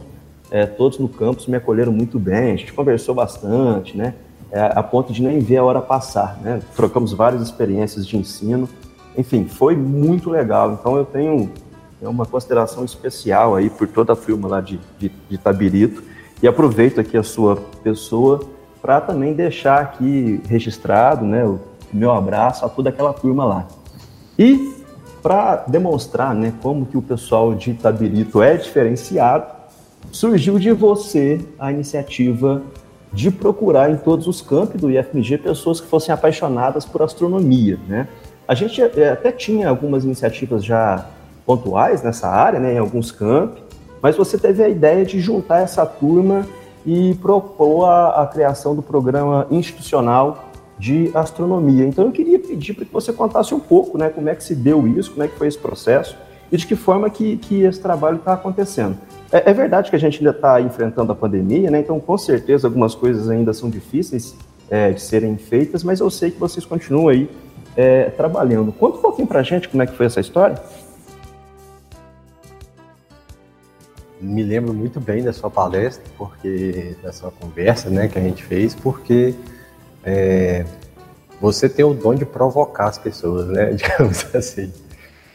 é, 0.50 0.64
todos 0.64 0.98
no 0.98 1.08
campus 1.08 1.46
me 1.46 1.56
acolheram 1.56 1.92
muito 1.92 2.18
bem, 2.18 2.52
a 2.52 2.56
gente 2.56 2.72
conversou 2.72 3.14
bastante, 3.14 3.96
né? 3.96 4.14
É, 4.52 4.72
a 4.74 4.82
ponto 4.82 5.12
de 5.12 5.22
nem 5.22 5.38
ver 5.38 5.58
a 5.58 5.64
hora 5.64 5.80
passar. 5.80 6.40
Né? 6.42 6.60
Trocamos 6.74 7.12
várias 7.12 7.40
experiências 7.40 8.04
de 8.04 8.16
ensino. 8.16 8.68
Enfim, 9.16 9.44
foi 9.44 9.76
muito 9.76 10.28
legal. 10.28 10.72
Então, 10.72 10.96
eu 10.96 11.04
tenho 11.04 11.50
é 12.02 12.08
uma 12.08 12.24
consideração 12.24 12.84
especial 12.84 13.54
aí 13.54 13.68
por 13.68 13.86
toda 13.86 14.12
a 14.14 14.16
firma 14.16 14.48
lá 14.48 14.60
de, 14.60 14.80
de, 14.98 15.10
de 15.28 15.38
Tabirito. 15.38 16.02
E 16.42 16.48
aproveito 16.48 16.98
aqui 16.98 17.16
a 17.16 17.22
sua 17.22 17.56
pessoa 17.82 18.40
para 18.80 19.00
também 19.00 19.34
deixar 19.34 19.80
aqui 19.80 20.40
registrado 20.48 21.24
né, 21.24 21.44
o 21.44 21.60
meu 21.92 22.10
abraço 22.12 22.64
a 22.64 22.68
toda 22.68 22.88
aquela 22.88 23.12
turma 23.12 23.44
lá. 23.44 23.68
E 24.38 24.74
para 25.22 25.64
demonstrar 25.66 26.34
né, 26.34 26.54
como 26.62 26.86
que 26.86 26.96
o 26.96 27.02
pessoal 27.02 27.54
de 27.54 27.72
Itabirito 27.72 28.42
é 28.42 28.56
diferenciado, 28.56 29.44
surgiu 30.10 30.58
de 30.58 30.72
você 30.72 31.44
a 31.58 31.70
iniciativa 31.70 32.62
de 33.12 33.30
procurar 33.30 33.90
em 33.90 33.96
todos 33.96 34.26
os 34.26 34.40
campos 34.40 34.80
do 34.80 34.90
IFMG 34.90 35.36
pessoas 35.38 35.80
que 35.80 35.86
fossem 35.88 36.14
apaixonadas 36.14 36.86
por 36.86 37.02
astronomia. 37.02 37.78
Né? 37.86 38.08
A 38.48 38.54
gente 38.54 38.80
é, 38.80 39.10
até 39.10 39.30
tinha 39.30 39.68
algumas 39.68 40.04
iniciativas 40.04 40.64
já 40.64 41.06
pontuais 41.44 42.02
nessa 42.02 42.28
área, 42.28 42.58
né, 42.58 42.74
em 42.74 42.78
alguns 42.78 43.10
campos, 43.10 43.62
mas 44.02 44.16
você 44.16 44.38
teve 44.38 44.62
a 44.62 44.68
ideia 44.68 45.04
de 45.04 45.20
juntar 45.20 45.60
essa 45.60 45.84
turma 45.84 46.46
e 46.86 47.14
propor 47.16 47.84
a, 47.86 48.22
a 48.22 48.26
criação 48.26 48.74
do 48.74 48.82
programa 48.82 49.46
institucional 49.50 50.50
de 50.78 51.10
astronomia. 51.14 51.86
Então 51.86 52.06
eu 52.06 52.12
queria 52.12 52.38
pedir 52.38 52.72
para 52.72 52.86
que 52.86 52.92
você 52.92 53.12
contasse 53.12 53.54
um 53.54 53.60
pouco, 53.60 53.98
né, 53.98 54.08
como 54.08 54.28
é 54.28 54.34
que 54.34 54.42
se 54.42 54.54
deu 54.54 54.88
isso, 54.88 55.10
como 55.10 55.22
é 55.22 55.28
que 55.28 55.36
foi 55.36 55.46
esse 55.46 55.58
processo 55.58 56.16
e 56.50 56.56
de 56.56 56.66
que 56.66 56.74
forma 56.74 57.08
que, 57.10 57.36
que 57.36 57.62
esse 57.62 57.80
trabalho 57.80 58.16
está 58.16 58.32
acontecendo. 58.32 58.96
É, 59.30 59.50
é, 59.50 59.54
verdade 59.54 59.90
que 59.90 59.96
a 59.96 59.98
gente 59.98 60.18
ainda 60.18 60.30
está 60.30 60.60
enfrentando 60.60 61.12
a 61.12 61.14
pandemia, 61.14 61.70
né? 61.70 61.78
Então 61.78 62.00
com 62.00 62.18
certeza 62.18 62.66
algumas 62.66 62.94
coisas 62.94 63.28
ainda 63.28 63.52
são 63.52 63.70
difíceis 63.70 64.34
é, 64.68 64.90
de 64.90 65.00
serem 65.00 65.36
feitas, 65.36 65.84
mas 65.84 66.00
eu 66.00 66.10
sei 66.10 66.30
que 66.30 66.40
vocês 66.40 66.64
continuam 66.64 67.08
aí 67.08 67.28
é, 67.76 68.04
trabalhando. 68.04 68.72
Conta 68.72 68.98
um 68.98 69.02
pouquinho 69.02 69.28
para 69.28 69.40
a 69.40 69.42
gente 69.42 69.68
como 69.68 69.82
é 69.82 69.86
que 69.86 69.94
foi 69.94 70.06
essa 70.06 70.20
história. 70.20 70.60
Me 74.20 74.42
lembro 74.42 74.74
muito 74.74 75.00
bem 75.00 75.22
da 75.22 75.32
sua 75.32 75.50
palestra, 75.50 76.04
porque 76.18 76.96
da 77.02 77.12
sua 77.12 77.30
conversa, 77.30 77.88
né, 77.88 78.08
que 78.08 78.18
a 78.18 78.22
gente 78.22 78.44
fez, 78.44 78.74
porque 78.74 79.34
é, 80.04 80.64
você 81.40 81.68
tem 81.68 81.84
o 81.84 81.94
dom 81.94 82.14
de 82.14 82.26
provocar 82.26 82.88
as 82.88 82.98
pessoas, 82.98 83.46
né? 83.48 83.72
Digamos 83.74 84.34
assim. 84.34 84.72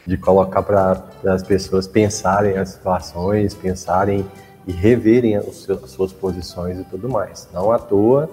De 0.06 0.16
colocar 0.16 0.62
para 0.62 1.04
as 1.26 1.42
pessoas 1.42 1.88
pensarem 1.88 2.56
as 2.56 2.70
situações, 2.70 3.54
pensarem 3.54 4.24
e 4.64 4.72
reverem 4.72 5.36
as 5.36 5.66
suas 5.86 6.12
posições 6.12 6.78
e 6.78 6.84
tudo 6.84 7.08
mais. 7.08 7.48
Não 7.52 7.72
à 7.72 7.78
toa 7.78 8.30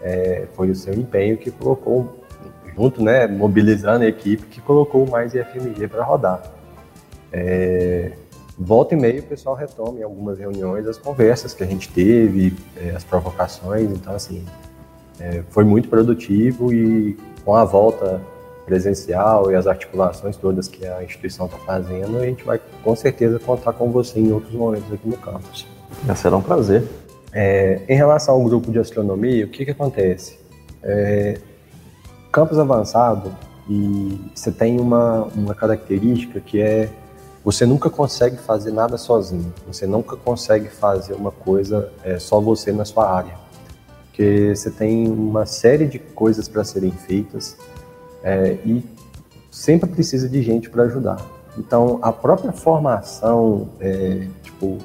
é, 0.00 0.46
foi 0.54 0.70
o 0.70 0.76
seu 0.76 0.94
empenho 0.94 1.36
que 1.36 1.50
colocou, 1.50 2.22
junto, 2.76 3.02
né, 3.02 3.26
mobilizando 3.26 4.04
a 4.04 4.08
equipe, 4.08 4.46
que 4.46 4.60
colocou 4.60 5.08
mais 5.08 5.34
IFMG 5.34 5.88
para 5.88 6.04
rodar. 6.04 6.40
É, 7.32 8.12
volta 8.58 8.94
e 8.94 8.98
meia 8.98 9.20
o 9.20 9.22
pessoal 9.22 9.54
retoma 9.54 10.00
em 10.00 10.02
algumas 10.02 10.38
reuniões 10.38 10.86
as 10.86 10.98
conversas 10.98 11.54
que 11.54 11.62
a 11.62 11.66
gente 11.66 11.88
teve, 11.88 12.56
é, 12.76 12.90
as 12.90 13.04
provocações, 13.04 13.90
então 13.90 14.14
assim, 14.14 14.44
é, 15.20 15.42
foi 15.50 15.64
muito 15.64 15.88
produtivo 15.88 16.72
e 16.72 17.16
com 17.44 17.54
a 17.54 17.64
volta 17.64 18.20
presencial 18.66 19.50
e 19.50 19.54
as 19.54 19.66
articulações 19.66 20.36
todas 20.36 20.68
que 20.68 20.86
a 20.86 21.02
instituição 21.02 21.46
está 21.46 21.58
fazendo, 21.58 22.18
a 22.18 22.26
gente 22.26 22.44
vai 22.44 22.60
com 22.82 22.94
certeza 22.94 23.38
contar 23.38 23.72
com 23.72 23.90
você 23.90 24.20
em 24.20 24.32
outros 24.32 24.52
momentos 24.52 24.92
aqui 24.92 25.08
no 25.08 25.16
campus. 25.16 25.66
Será 26.16 26.36
um 26.36 26.42
prazer. 26.42 26.84
É, 27.32 27.80
em 27.88 27.96
relação 27.96 28.34
ao 28.34 28.44
grupo 28.44 28.70
de 28.70 28.78
astronomia, 28.78 29.46
o 29.46 29.48
que, 29.48 29.64
que 29.64 29.70
acontece? 29.70 30.38
É, 30.82 31.38
campus 32.30 32.58
avançado, 32.58 33.32
e 33.68 34.18
você 34.34 34.50
tem 34.50 34.80
uma, 34.80 35.24
uma 35.34 35.54
característica 35.54 36.40
que 36.40 36.60
é 36.60 36.88
você 37.50 37.64
nunca 37.64 37.88
consegue 37.88 38.36
fazer 38.36 38.72
nada 38.72 38.98
sozinho. 38.98 39.54
Você 39.66 39.86
nunca 39.86 40.16
consegue 40.16 40.68
fazer 40.68 41.14
uma 41.14 41.30
coisa 41.30 41.90
é, 42.04 42.18
só 42.18 42.38
você 42.38 42.72
na 42.72 42.84
sua 42.84 43.10
área. 43.10 43.38
Porque 44.04 44.52
você 44.54 44.70
tem 44.70 45.10
uma 45.10 45.46
série 45.46 45.86
de 45.86 45.98
coisas 45.98 46.46
para 46.46 46.62
serem 46.62 46.90
feitas 46.90 47.56
é, 48.22 48.58
e 48.66 48.84
sempre 49.50 49.88
precisa 49.88 50.28
de 50.28 50.42
gente 50.42 50.68
para 50.68 50.82
ajudar. 50.82 51.24
Então, 51.56 51.98
a 52.02 52.12
própria 52.12 52.52
formação, 52.52 53.70
é, 53.80 54.28
tipo, 54.42 54.76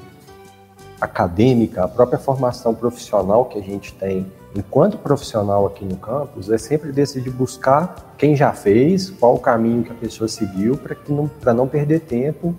acadêmica, 0.98 1.84
a 1.84 1.88
própria 1.88 2.18
formação 2.18 2.74
profissional 2.74 3.44
que 3.44 3.58
a 3.58 3.62
gente 3.62 3.92
tem 3.92 4.26
enquanto 4.54 4.96
profissional 4.96 5.66
aqui 5.66 5.84
no 5.84 5.96
campus 5.96 6.50
é 6.50 6.56
sempre 6.56 6.92
decidir 6.92 7.30
buscar 7.30 8.14
quem 8.16 8.36
já 8.36 8.52
fez, 8.52 9.10
qual 9.10 9.34
o 9.34 9.38
caminho 9.38 9.82
que 9.82 9.90
a 9.90 9.94
pessoa 9.94 10.28
seguiu 10.28 10.76
para 10.76 10.96
não, 11.08 11.30
não 11.54 11.66
perder 11.66 12.00
tempo, 12.00 12.54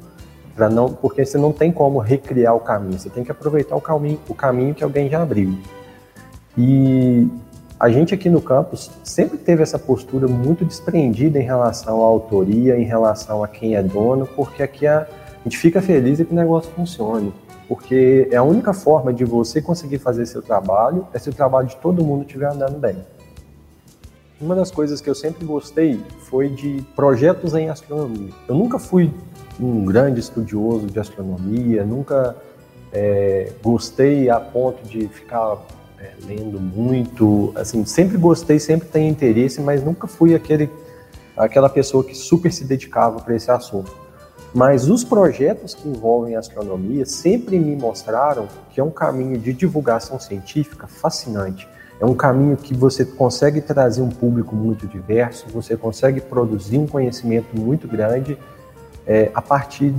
para 0.54 0.70
não, 0.70 0.92
porque 0.92 1.26
você 1.26 1.38
não 1.38 1.52
tem 1.52 1.72
como 1.72 2.00
recriar 2.00 2.56
o 2.56 2.60
caminho, 2.60 3.00
você 3.00 3.10
tem 3.10 3.24
que 3.24 3.32
aproveitar 3.32 3.76
o 3.76 3.82
caminho, 3.82 4.20
o 4.28 4.34
caminho 4.34 4.74
que 4.74 4.84
alguém 4.84 5.10
já 5.10 5.22
abriu. 5.22 5.58
E 6.58 7.28
a 7.80 7.90
gente 7.90 8.14
aqui 8.14 8.30
no 8.30 8.42
campus 8.42 8.90
sempre 9.04 9.38
teve 9.38 9.64
essa 9.64 9.80
postura 9.80 10.28
muito 10.28 10.64
desprendida 10.66 11.40
em 11.40 11.44
relação 11.44 12.02
à 12.02 12.06
autoria, 12.06 12.78
em 12.78 12.86
relação 12.86 13.44
a 13.44 13.48
quem 13.48 13.76
é 13.76 13.84
dono, 13.84 14.28
porque 14.36 14.64
aqui 14.64 14.88
a, 14.88 15.02
a 15.02 15.44
gente 15.44 15.58
fica 15.58 15.82
feliz 15.82 16.20
e 16.20 16.26
que 16.26 16.32
o 16.32 16.36
negócio 16.36 16.72
funcione 16.72 17.34
porque 17.68 18.28
é 18.32 18.36
a 18.36 18.44
única 18.44 18.74
forma 18.74 19.14
de 19.14 19.26
você 19.26 19.62
conseguir 19.62 19.98
fazer 19.98 20.26
seu 20.26 20.42
trabalho 20.42 21.08
é 21.14 21.20
se 21.20 21.30
o 21.30 21.34
trabalho 21.34 21.68
de 21.68 21.76
todo 21.78 22.04
mundo 22.04 22.22
estiver 22.22 22.52
andando 22.52 22.78
bem. 22.78 22.98
Uma 24.40 24.54
das 24.54 24.70
coisas 24.70 25.00
que 25.00 25.10
eu 25.10 25.16
sempre 25.16 25.46
gostei 25.46 26.00
foi 26.30 26.50
de 26.50 26.84
projetos 26.96 27.56
em 27.56 27.70
astronomia. 27.70 28.32
Eu 28.48 28.56
nunca 28.56 28.78
fui 28.78 29.12
um 29.60 29.86
grande 29.86 30.20
estudioso 30.20 30.88
de 30.88 31.00
astronomia, 31.00 31.86
nunca 31.86 32.36
é, 32.92 33.52
gostei 33.64 34.30
a 34.30 34.40
ponto 34.40 34.84
de 34.88 35.08
ficar 35.08 35.58
é, 36.00 36.12
lendo 36.28 36.60
muito. 36.60 37.54
Assim, 37.56 37.86
sempre 37.86 38.18
gostei, 38.18 38.60
sempre 38.60 38.90
tenho 38.90 39.10
interesse, 39.10 39.62
mas 39.62 39.84
nunca 39.84 40.06
fui 40.06 40.36
aquele, 40.36 40.70
aquela 41.38 41.70
pessoa 41.70 42.04
que 42.04 42.14
super 42.14 42.52
se 42.52 42.66
dedicava 42.66 43.22
para 43.22 43.36
esse 43.36 43.50
assunto. 43.50 44.05
Mas 44.56 44.88
os 44.88 45.04
projetos 45.04 45.74
que 45.74 45.86
envolvem 45.86 46.38
astronomia 46.38 47.06
sempre 47.06 47.60
me 47.60 47.76
mostraram 47.76 48.48
que 48.72 48.80
é 48.80 48.84
um 48.84 48.90
caminho 48.90 49.38
de 49.38 49.52
divulgação 49.52 50.18
científica 50.18 50.88
fascinante. 50.88 51.68
É 52.00 52.06
um 52.06 52.16
caminho 52.16 52.56
que 52.56 52.74
você 52.74 53.04
consegue 53.04 53.60
trazer 53.60 54.02
um 54.02 54.08
público 54.08 54.56
muito 54.56 54.88
diverso, 54.88 55.46
você 55.50 55.76
consegue 55.76 56.22
produzir 56.22 56.78
um 56.78 56.88
conhecimento 56.88 57.60
muito 57.60 57.86
grande 57.86 58.38
é, 59.06 59.30
a 59.34 59.42
partir 59.42 59.94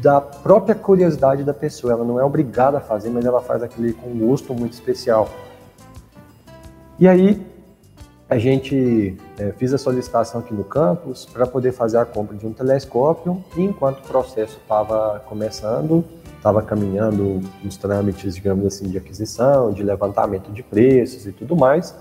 da 0.00 0.20
própria 0.20 0.76
curiosidade 0.76 1.42
da 1.42 1.52
pessoa. 1.52 1.92
Ela 1.92 2.04
não 2.04 2.20
é 2.20 2.24
obrigada 2.24 2.78
a 2.78 2.80
fazer, 2.80 3.10
mas 3.10 3.24
ela 3.24 3.40
faz 3.40 3.60
aquilo 3.60 3.92
com 3.94 4.10
um 4.10 4.18
gosto 4.20 4.54
muito 4.54 4.74
especial. 4.74 5.28
E 6.96 7.08
aí, 7.08 7.44
a 8.28 8.38
gente 8.38 9.16
é, 9.38 9.52
fiz 9.56 9.72
a 9.72 9.78
solicitação 9.78 10.40
aqui 10.40 10.52
no 10.52 10.64
campus 10.64 11.24
para 11.24 11.46
poder 11.46 11.72
fazer 11.72 11.98
a 11.98 12.04
compra 12.04 12.36
de 12.36 12.44
um 12.44 12.52
telescópio 12.52 13.42
e 13.56 13.62
enquanto 13.62 13.98
o 13.98 14.02
processo 14.02 14.58
estava 14.60 15.20
começando, 15.28 16.04
estava 16.36 16.60
caminhando 16.60 17.40
nos 17.62 17.76
trâmites, 17.76 18.34
digamos 18.34 18.66
assim, 18.66 18.88
de 18.88 18.98
aquisição, 18.98 19.72
de 19.72 19.82
levantamento 19.82 20.50
de 20.50 20.62
preços 20.62 21.26
e 21.26 21.32
tudo 21.32 21.54
mais, 21.56 21.94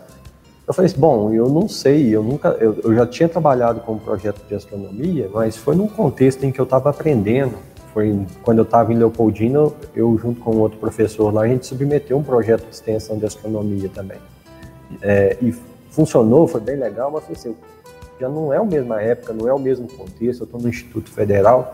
eu 0.67 0.73
falei 0.73 0.89
assim, 0.89 0.99
bom, 0.99 1.31
eu 1.31 1.47
não 1.47 1.69
sei, 1.69 2.09
eu 2.15 2.23
nunca, 2.23 2.49
eu, 2.59 2.79
eu 2.83 2.95
já 2.95 3.05
tinha 3.05 3.29
trabalhado 3.29 3.81
com 3.81 3.93
um 3.93 3.99
projeto 3.99 4.41
de 4.47 4.55
astronomia, 4.55 5.29
mas 5.31 5.55
foi 5.55 5.75
num 5.75 5.87
contexto 5.87 6.43
em 6.43 6.51
que 6.51 6.59
eu 6.59 6.63
estava 6.63 6.89
aprendendo. 6.89 7.53
Foi 7.93 8.25
quando 8.41 8.57
eu 8.57 8.63
estava 8.63 8.91
em 8.91 8.97
Leopoldina, 8.97 9.71
eu 9.95 10.17
junto 10.17 10.41
com 10.41 10.57
outro 10.57 10.79
professor 10.79 11.31
lá, 11.31 11.43
a 11.43 11.47
gente 11.47 11.67
submeteu 11.67 12.17
um 12.17 12.23
projeto 12.23 12.63
de 12.63 12.71
extensão 12.71 13.17
de 13.17 13.25
astronomia 13.25 13.89
também. 13.93 14.17
É, 15.01 15.37
e 15.39 15.53
funcionou, 15.95 16.47
foi 16.47 16.59
bem 16.59 16.75
legal, 16.75 17.09
mas 17.09 17.23
assim, 17.31 17.55
já 18.19 18.27
não 18.27 18.53
é 18.53 18.57
a 18.57 18.63
mesma 18.63 19.01
época, 19.01 19.33
não 19.33 19.47
é 19.47 19.53
o 19.53 19.59
mesmo 19.59 19.87
contexto. 19.87 20.41
Eu 20.41 20.45
estou 20.45 20.59
no 20.59 20.67
Instituto 20.67 21.09
Federal, 21.09 21.73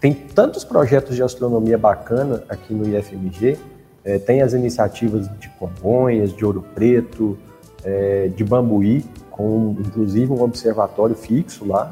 tem 0.00 0.14
tantos 0.14 0.64
projetos 0.64 1.16
de 1.16 1.22
astronomia 1.22 1.76
bacana 1.76 2.44
aqui 2.48 2.72
no 2.72 2.88
IFMG. 2.88 3.58
É, 4.04 4.18
tem 4.18 4.42
as 4.42 4.52
iniciativas 4.52 5.28
de 5.38 5.48
Congonhas, 5.50 6.32
de 6.32 6.44
Ouro 6.44 6.64
Preto, 6.74 7.38
é, 7.84 8.28
de 8.28 8.44
Bambuí, 8.44 9.04
com 9.30 9.76
inclusive 9.78 10.32
um 10.32 10.42
observatório 10.42 11.14
fixo 11.14 11.66
lá. 11.66 11.90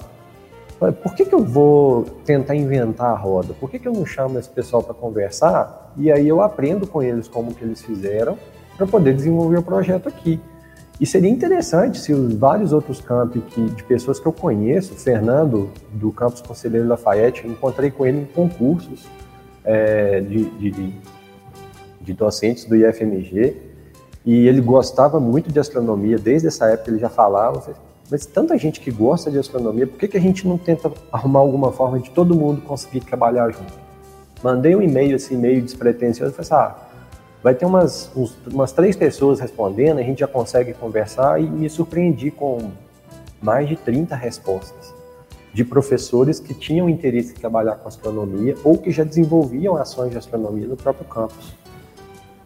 Por 1.03 1.15
que, 1.15 1.27
que 1.27 1.35
eu 1.35 1.45
vou 1.45 2.05
tentar 2.25 2.55
inventar 2.55 3.11
a 3.11 3.15
roda? 3.15 3.53
Por 3.53 3.71
que, 3.71 3.79
que 3.79 3.87
eu 3.87 3.93
não 3.93 4.07
chamo 4.07 4.39
esse 4.39 4.49
pessoal 4.49 4.83
para 4.83 4.95
conversar? 4.95 5.93
E 5.97 6.11
aí 6.11 6.27
eu 6.27 6.41
aprendo 6.41 6.87
com 6.87 7.03
eles 7.03 7.29
como 7.29 7.55
que 7.55 7.63
eles 7.63 7.83
fizeram 7.83 8.39
para 8.79 8.87
poder 8.87 9.15
desenvolver 9.15 9.59
o 9.59 9.63
projeto 9.63 10.09
aqui. 10.09 10.41
E 11.01 11.07
seria 11.07 11.31
interessante 11.31 11.99
se 11.99 12.13
os 12.13 12.35
vários 12.35 12.75
outros 12.75 13.01
campi 13.01 13.41
que, 13.41 13.71
de 13.71 13.83
pessoas 13.85 14.21
que 14.21 14.27
eu 14.27 14.33
conheço, 14.33 14.95
Fernando, 14.95 15.71
do 15.95 16.13
campus 16.13 16.43
Conselheiro 16.43 16.87
Lafayette, 16.87 17.47
encontrei 17.47 17.91
com 17.91 18.05
ele 18.05 18.19
em 18.19 18.25
concursos 18.27 19.07
é, 19.65 20.21
de, 20.21 20.45
de, 20.45 20.95
de, 22.03 22.13
docentes 22.13 22.67
do 22.67 22.77
IFMG, 22.77 23.57
e 24.27 24.47
ele 24.47 24.61
gostava 24.61 25.19
muito 25.19 25.51
de 25.51 25.59
astronomia, 25.59 26.19
desde 26.19 26.49
essa 26.49 26.67
época 26.67 26.91
ele 26.91 26.99
já 26.99 27.09
falava, 27.09 27.75
mas 28.11 28.27
tanta 28.27 28.59
gente 28.59 28.79
que 28.79 28.91
gosta 28.91 29.31
de 29.31 29.39
astronomia, 29.39 29.87
por 29.87 29.99
que, 29.99 30.07
que 30.07 30.19
a 30.19 30.21
gente 30.21 30.47
não 30.47 30.59
tenta 30.59 30.93
arrumar 31.11 31.41
alguma 31.41 31.73
forma 31.73 31.99
de 31.99 32.11
todo 32.11 32.35
mundo 32.35 32.61
conseguir 32.61 33.01
trabalhar 33.01 33.51
junto? 33.51 33.73
Mandei 34.43 34.77
um 34.77 34.83
e-mail, 34.83 35.17
esse 35.17 35.33
e-mail 35.33 35.63
despretensioso, 35.63 36.33
e 36.33 36.45
falei 36.45 36.67
assim, 36.67 36.77
ah, 36.77 36.90
Vai 37.43 37.55
ter 37.55 37.65
umas, 37.65 38.11
uns, 38.15 38.37
umas 38.53 38.73
três 38.73 38.97
pessoas 38.97 39.41
respondendo, 39.41 39.99
a 39.99 40.03
gente 40.03 40.21
já 40.21 40.29
consegue 40.29 40.75
conversar 40.75 41.41
e 41.41 41.49
me 41.49 41.71
surpreendi 41.71 42.31
com 42.31 42.71
mais 43.41 43.69
de 43.69 43.77
30 43.77 44.15
respostas 44.15 44.95
de 45.53 45.65
professores 45.65 46.39
que 46.39 46.55
tinham 46.55 46.89
interesse 46.89 47.33
em 47.33 47.35
trabalhar 47.35 47.77
com 47.77 47.89
astronomia 47.89 48.55
ou 48.63 48.79
que 48.79 48.91
já 48.91 49.05
desenvolviam 49.05 49.77
ações 49.77 50.13
de 50.13 50.19
astronomia 50.19 50.67
no 50.67 50.77
próprio 50.77 51.07
campus. 51.07 51.55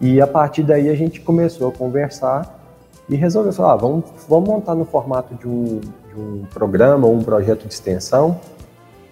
E 0.00 0.20
a 0.20 0.26
partir 0.26 0.62
daí 0.62 0.88
a 0.88 0.94
gente 0.94 1.20
começou 1.20 1.68
a 1.68 1.72
conversar 1.72 2.60
e 3.08 3.16
resolveu 3.16 3.52
falar, 3.52 3.72
ah, 3.74 3.76
vamos, 3.76 4.04
vamos 4.28 4.48
montar 4.48 4.74
no 4.74 4.84
formato 4.84 5.34
de 5.34 5.46
um, 5.46 5.80
de 5.80 6.20
um 6.20 6.44
programa 6.52 7.06
ou 7.06 7.14
um 7.14 7.22
projeto 7.22 7.66
de 7.66 7.74
extensão 7.74 8.40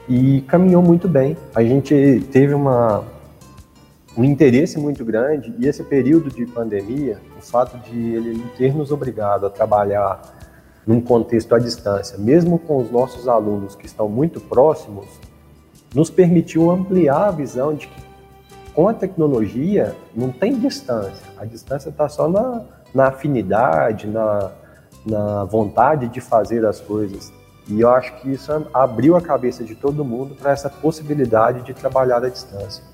e 0.08 0.40
caminhou 0.42 0.82
muito 0.82 1.08
bem. 1.08 1.36
A 1.54 1.62
gente 1.62 2.26
teve 2.32 2.54
uma, 2.54 3.04
um 4.16 4.24
interesse 4.24 4.78
muito 4.78 5.04
grande 5.04 5.54
e 5.58 5.66
esse 5.66 5.82
período 5.82 6.30
de 6.30 6.44
pandemia, 6.46 7.18
o 7.38 7.42
fato 7.42 7.78
de 7.78 8.14
ele 8.14 8.44
ter 8.56 8.74
nos 8.74 8.90
obrigado 8.90 9.46
a 9.46 9.50
trabalhar 9.50 10.20
num 10.86 11.00
contexto 11.00 11.54
à 11.54 11.58
distância, 11.58 12.18
mesmo 12.18 12.58
com 12.58 12.78
os 12.78 12.90
nossos 12.90 13.28
alunos 13.28 13.74
que 13.74 13.86
estão 13.86 14.08
muito 14.08 14.40
próximos, 14.40 15.06
nos 15.94 16.10
permitiu 16.10 16.70
ampliar 16.70 17.28
a 17.28 17.30
visão 17.30 17.74
de 17.74 17.86
que 17.86 18.02
com 18.74 18.88
a 18.88 18.94
tecnologia 18.94 19.94
não 20.14 20.30
tem 20.30 20.58
distância, 20.58 21.26
a 21.38 21.44
distância 21.44 21.90
está 21.90 22.08
só 22.08 22.28
na, 22.28 22.62
na 22.94 23.08
afinidade, 23.08 24.06
na, 24.06 24.50
na 25.06 25.44
vontade 25.44 26.08
de 26.08 26.20
fazer 26.20 26.64
as 26.66 26.80
coisas. 26.80 27.32
E 27.68 27.80
eu 27.80 27.90
acho 27.90 28.14
que 28.16 28.32
isso 28.32 28.50
abriu 28.74 29.14
a 29.14 29.20
cabeça 29.20 29.62
de 29.62 29.74
todo 29.74 30.04
mundo 30.04 30.34
para 30.34 30.50
essa 30.50 30.68
possibilidade 30.68 31.62
de 31.62 31.72
trabalhar 31.72 32.24
à 32.24 32.28
distância. 32.28 32.91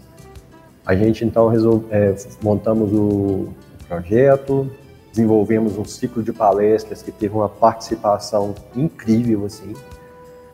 A 0.88 0.94
gente 0.94 1.22
então 1.22 1.52
é, 1.90 2.14
montamos 2.42 2.90
o 2.94 3.48
projeto, 3.86 4.70
desenvolvemos 5.10 5.76
um 5.76 5.84
ciclo 5.84 6.22
de 6.22 6.32
palestras 6.32 7.02
que 7.02 7.12
teve 7.12 7.34
uma 7.34 7.48
participação 7.48 8.54
incrível, 8.74 9.44
assim, 9.44 9.74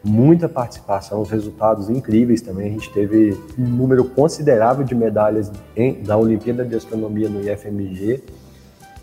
muita 0.03 0.49
participação, 0.49 1.23
os 1.23 1.31
resultados 1.31 1.89
incríveis 1.89 2.41
também. 2.41 2.67
A 2.67 2.73
gente 2.73 2.93
teve 2.93 3.41
um 3.57 3.63
número 3.63 4.05
considerável 4.07 4.85
de 4.85 4.93
medalhas 4.93 5.53
em, 5.77 6.03
Olimpíada 6.11 6.65
de 6.65 6.75
Astronomia 6.75 7.29
no 7.29 7.41
IFMG. 7.41 8.25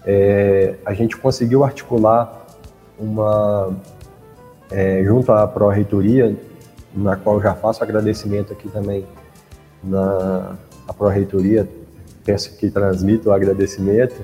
É, 0.06 0.76
a 0.86 0.94
gente 0.94 1.16
conseguiu 1.16 1.64
articular 1.64 2.46
uma, 3.00 3.74
é, 4.70 5.02
junto 5.06 5.32
à 5.32 5.48
Pró-Reitoria, 5.48 6.36
na 6.94 7.16
qual 7.16 7.42
já 7.42 7.56
faço 7.56 7.82
agradecimento 7.82 8.52
aqui 8.52 8.68
também 8.68 9.06
na 9.82 10.58
Pró-Reitoria, 10.94 11.68
peço 12.24 12.56
que 12.58 12.70
transmita 12.70 13.30
o 13.30 13.34
agradecimento, 13.34 14.22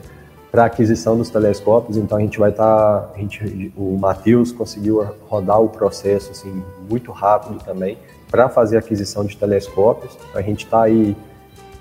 para 0.51 0.65
aquisição 0.65 1.17
dos 1.17 1.29
telescópios, 1.29 1.97
então 1.97 2.17
a 2.17 2.21
gente 2.21 2.39
vai 2.39 2.49
estar, 2.49 3.01
tá, 3.01 3.11
a 3.13 3.17
gente, 3.19 3.71
o 3.75 3.97
Matheus 3.97 4.51
conseguiu 4.51 5.03
rodar 5.27 5.61
o 5.61 5.69
processo 5.69 6.31
assim 6.31 6.63
muito 6.89 7.11
rápido 7.11 7.63
também 7.63 7.97
para 8.31 8.49
fazer 8.49 8.77
a 8.77 8.79
aquisição 8.79 9.25
de 9.25 9.35
telescópios. 9.37 10.17
A 10.33 10.41
gente 10.41 10.65
está 10.65 10.83
aí 10.83 11.15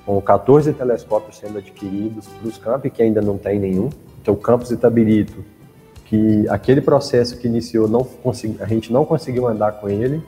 com 0.04 0.20
14 0.20 0.72
telescópios 0.72 1.38
sendo 1.38 1.58
adquiridos 1.58 2.26
para 2.26 2.48
os 2.48 2.58
campos 2.58 2.92
que 2.92 3.02
ainda 3.02 3.20
não 3.20 3.38
tem 3.38 3.58
nenhum. 3.58 3.88
Então 4.20 4.34
o 4.34 4.36
campus 4.36 4.70
Itabirito, 4.70 5.44
que 6.04 6.48
aquele 6.48 6.80
processo 6.80 7.38
que 7.38 7.46
iniciou 7.46 7.88
não 7.88 8.04
consegui, 8.04 8.56
a 8.60 8.66
gente 8.66 8.92
não 8.92 9.04
conseguiu 9.04 9.46
andar 9.48 9.72
com 9.72 9.88
ele 9.88 10.22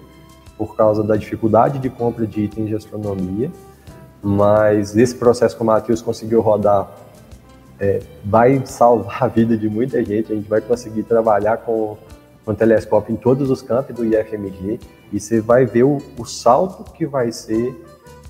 por 0.57 0.77
causa 0.77 1.05
da 1.05 1.17
dificuldade 1.17 1.79
de 1.79 1.89
compra 1.89 2.27
de 2.27 2.41
itens 2.41 2.69
de 2.69 2.75
astronomia, 2.75 3.51
mas 4.23 4.97
esse 4.97 5.15
processo 5.15 5.57
que 5.57 5.63
o 5.63 5.67
Matheus 5.67 6.03
conseguiu 6.03 6.41
rodar 6.41 6.91
é, 7.81 8.01
vai 8.25 8.61
salvar 8.65 9.25
a 9.25 9.29
vida 9.29 9.57
de 9.57 9.69
muita 9.69 10.05
gente. 10.05 10.33
A 10.33 10.37
gente 10.37 10.49
vai 10.49 10.61
conseguir 10.61 11.05
trabalhar 11.05 11.59
com, 11.59 11.97
com 12.45 12.55
telescópio 12.55 13.13
em 13.13 13.17
todos 13.17 13.51
os 13.51 13.63
campos 13.63 13.95
do 13.95 14.05
IFMG 14.05 14.81
e 15.13 15.21
você 15.21 15.41
vai 15.41 15.65
ver 15.65 15.85
o, 15.85 15.99
o 16.19 16.25
salto 16.25 16.91
que 16.93 17.07
vai 17.07 17.31
ser 17.31 17.75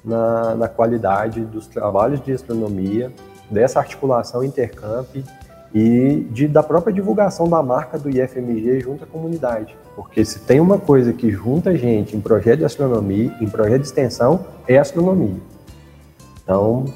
na, 0.04 0.54
na, 0.54 0.68
qualidade 0.68 1.40
dos 1.40 1.66
trabalhos 1.66 2.20
de 2.20 2.32
astronomia, 2.32 3.12
dessa 3.50 3.78
articulação 3.78 4.44
intercamp 4.44 5.08
e 5.74 6.26
de, 6.30 6.46
da 6.46 6.62
própria 6.62 6.92
divulgação 6.92 7.48
da 7.48 7.62
marca 7.62 7.98
do 7.98 8.08
IFMG 8.08 8.80
junto 8.80 9.04
à 9.04 9.06
comunidade. 9.06 9.76
Porque 9.96 10.24
se 10.24 10.40
tem 10.40 10.60
uma 10.60 10.78
coisa 10.78 11.12
que 11.12 11.30
junta 11.30 11.70
a 11.70 11.74
gente 11.74 12.16
em 12.16 12.20
projeto 12.20 12.60
de 12.60 12.64
astronomia, 12.64 13.34
em 13.40 13.48
projeto 13.48 13.80
de 13.80 13.86
extensão, 13.88 14.44
é 14.66 14.78
astronomia. 14.78 15.36
Então, 16.48 16.86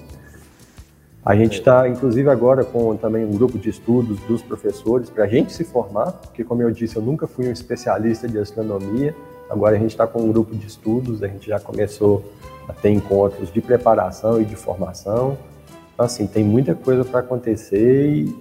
a 1.22 1.36
gente 1.36 1.58
está, 1.58 1.86
inclusive, 1.86 2.30
agora 2.30 2.64
com 2.64 2.96
também 2.96 3.22
um 3.22 3.32
grupo 3.32 3.58
de 3.58 3.68
estudos 3.68 4.18
dos 4.20 4.40
professores 4.40 5.10
para 5.10 5.24
a 5.24 5.26
gente 5.28 5.52
se 5.52 5.62
formar, 5.62 6.12
porque, 6.12 6.42
como 6.42 6.62
eu 6.62 6.70
disse, 6.70 6.96
eu 6.96 7.02
nunca 7.02 7.26
fui 7.26 7.46
um 7.46 7.52
especialista 7.52 8.26
de 8.26 8.38
astronomia. 8.38 9.14
Agora 9.50 9.76
a 9.76 9.78
gente 9.78 9.90
está 9.90 10.06
com 10.06 10.22
um 10.22 10.32
grupo 10.32 10.56
de 10.56 10.66
estudos, 10.66 11.22
a 11.22 11.28
gente 11.28 11.48
já 11.48 11.60
começou 11.60 12.24
a 12.66 12.72
ter 12.72 12.88
encontros 12.92 13.52
de 13.52 13.60
preparação 13.60 14.40
e 14.40 14.46
de 14.46 14.56
formação. 14.56 15.36
Então, 15.92 16.06
assim, 16.06 16.26
tem 16.26 16.42
muita 16.42 16.74
coisa 16.74 17.04
para 17.04 17.20
acontecer 17.20 18.08
e 18.08 18.34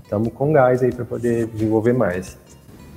estamos 0.00 0.32
com 0.32 0.52
gás 0.52 0.80
aí 0.80 0.92
para 0.92 1.04
poder 1.04 1.46
desenvolver 1.48 1.92
mais. 1.92 2.38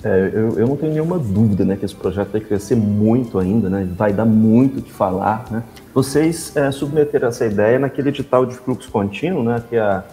É, 0.05 0.29
eu, 0.35 0.59
eu, 0.59 0.67
não 0.67 0.77
tenho 0.77 0.93
nenhuma 0.93 1.17
dúvida 1.17 1.65
né, 1.65 1.75
que 1.75 1.83
esse 1.83 1.95
projeto 1.95 2.29
vai 2.31 2.39
crescer 2.39 2.75
muito 2.75 3.39
ainda, 3.39 3.71
né, 3.71 3.89
vai 3.97 4.13
dar 4.13 4.23
muito 4.23 4.77
o 4.77 4.81
que 4.83 4.91
falar. 4.91 5.47
Né? 5.49 5.63
Vocês 5.95 6.55
é, 6.55 6.69
submeteram 6.69 7.27
essa 7.27 7.43
ideia 7.43 7.79
naquele 7.79 8.09
edital 8.09 8.45
de 8.45 8.53
fluxo 8.53 8.91
contínuo 8.91 9.43
né, 9.43 9.63
que 9.67 9.75
a, 9.75 10.03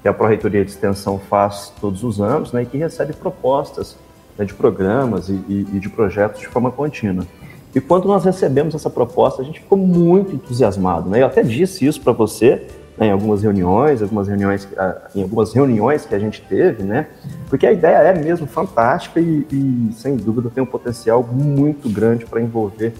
que 0.00 0.06
a 0.06 0.14
Pró-Reitoria 0.14 0.64
de 0.64 0.70
Extensão 0.70 1.18
faz 1.18 1.72
todos 1.80 2.04
os 2.04 2.20
anos 2.20 2.52
né, 2.52 2.62
e 2.62 2.66
que 2.66 2.78
recebe 2.78 3.12
propostas 3.12 3.96
né, 4.38 4.44
de 4.44 4.54
programas 4.54 5.28
e, 5.28 5.32
e, 5.48 5.66
e 5.74 5.80
de 5.80 5.88
projetos 5.88 6.40
de 6.40 6.46
forma 6.46 6.70
contínua. 6.70 7.26
E 7.74 7.80
quando 7.80 8.06
nós 8.06 8.24
recebemos 8.24 8.76
essa 8.76 8.88
proposta, 8.88 9.42
a 9.42 9.44
gente 9.44 9.58
ficou 9.58 9.76
muito 9.76 10.32
entusiasmado. 10.32 11.10
Né? 11.10 11.22
Eu 11.22 11.26
até 11.26 11.42
disse 11.42 11.84
isso 11.84 12.00
para 12.00 12.12
você 12.12 12.68
né, 13.00 13.06
em 13.06 13.10
algumas 13.10 13.42
reuniões, 13.42 14.02
algumas 14.02 14.28
reuniões, 14.28 14.68
ah, 14.76 15.08
em 15.14 15.22
algumas 15.22 15.54
reuniões 15.54 16.04
que 16.04 16.14
a 16.14 16.18
gente 16.18 16.42
teve, 16.42 16.82
né? 16.82 17.06
Porque 17.48 17.66
a 17.66 17.72
ideia 17.72 17.96
é 17.96 18.14
mesmo 18.14 18.46
fantástica 18.46 19.18
e, 19.18 19.46
e 19.50 19.90
sem 19.94 20.16
dúvida 20.16 20.50
tem 20.50 20.62
um 20.62 20.66
potencial 20.66 21.22
muito 21.22 21.88
grande 21.88 22.26
para 22.26 22.42
envolver 22.42 22.92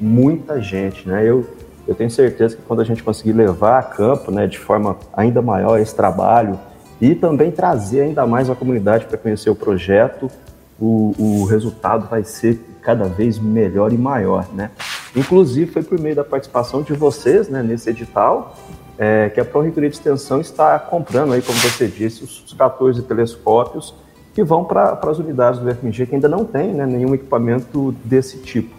muita 0.00 0.62
gente, 0.62 1.08
né? 1.08 1.28
Eu, 1.28 1.44
eu 1.88 1.94
tenho 1.96 2.08
certeza 2.08 2.54
que 2.54 2.62
quando 2.62 2.80
a 2.80 2.84
gente 2.84 3.02
conseguir 3.02 3.32
levar 3.32 3.80
a 3.80 3.82
campo, 3.82 4.30
né, 4.30 4.46
de 4.46 4.58
forma 4.58 4.96
ainda 5.12 5.42
maior 5.42 5.80
esse 5.80 5.94
trabalho 5.94 6.56
e 7.00 7.16
também 7.16 7.50
trazer 7.50 8.02
ainda 8.02 8.24
mais 8.26 8.48
a 8.48 8.54
comunidade 8.54 9.06
para 9.06 9.18
conhecer 9.18 9.50
o 9.50 9.56
projeto, 9.56 10.30
o, 10.80 11.14
o 11.18 11.44
resultado 11.46 12.06
vai 12.08 12.22
ser 12.22 12.60
cada 12.80 13.06
vez 13.06 13.38
melhor 13.40 13.92
e 13.92 13.98
maior, 13.98 14.46
né? 14.54 14.70
Inclusive 15.16 15.70
foi 15.72 15.82
por 15.82 15.98
meio 15.98 16.14
da 16.14 16.24
participação 16.24 16.80
de 16.80 16.92
vocês, 16.92 17.48
né, 17.48 17.60
nesse 17.60 17.90
edital, 17.90 18.56
é, 18.98 19.30
que 19.30 19.40
a 19.40 19.44
Pró-Reitoria 19.44 19.88
de 19.88 19.96
Extensão 19.96 20.40
está 20.40 20.78
comprando, 20.78 21.32
aí, 21.32 21.40
como 21.40 21.56
você 21.58 21.86
disse, 21.86 22.24
os 22.24 22.52
14 22.52 23.00
telescópios 23.02 23.94
que 24.34 24.42
vão 24.42 24.64
para 24.64 24.98
as 25.02 25.18
unidades 25.18 25.60
do 25.60 25.72
FMG 25.72 26.06
que 26.06 26.14
ainda 26.14 26.28
não 26.28 26.44
tem 26.44 26.74
né, 26.74 26.84
nenhum 26.84 27.14
equipamento 27.14 27.94
desse 28.04 28.38
tipo. 28.38 28.74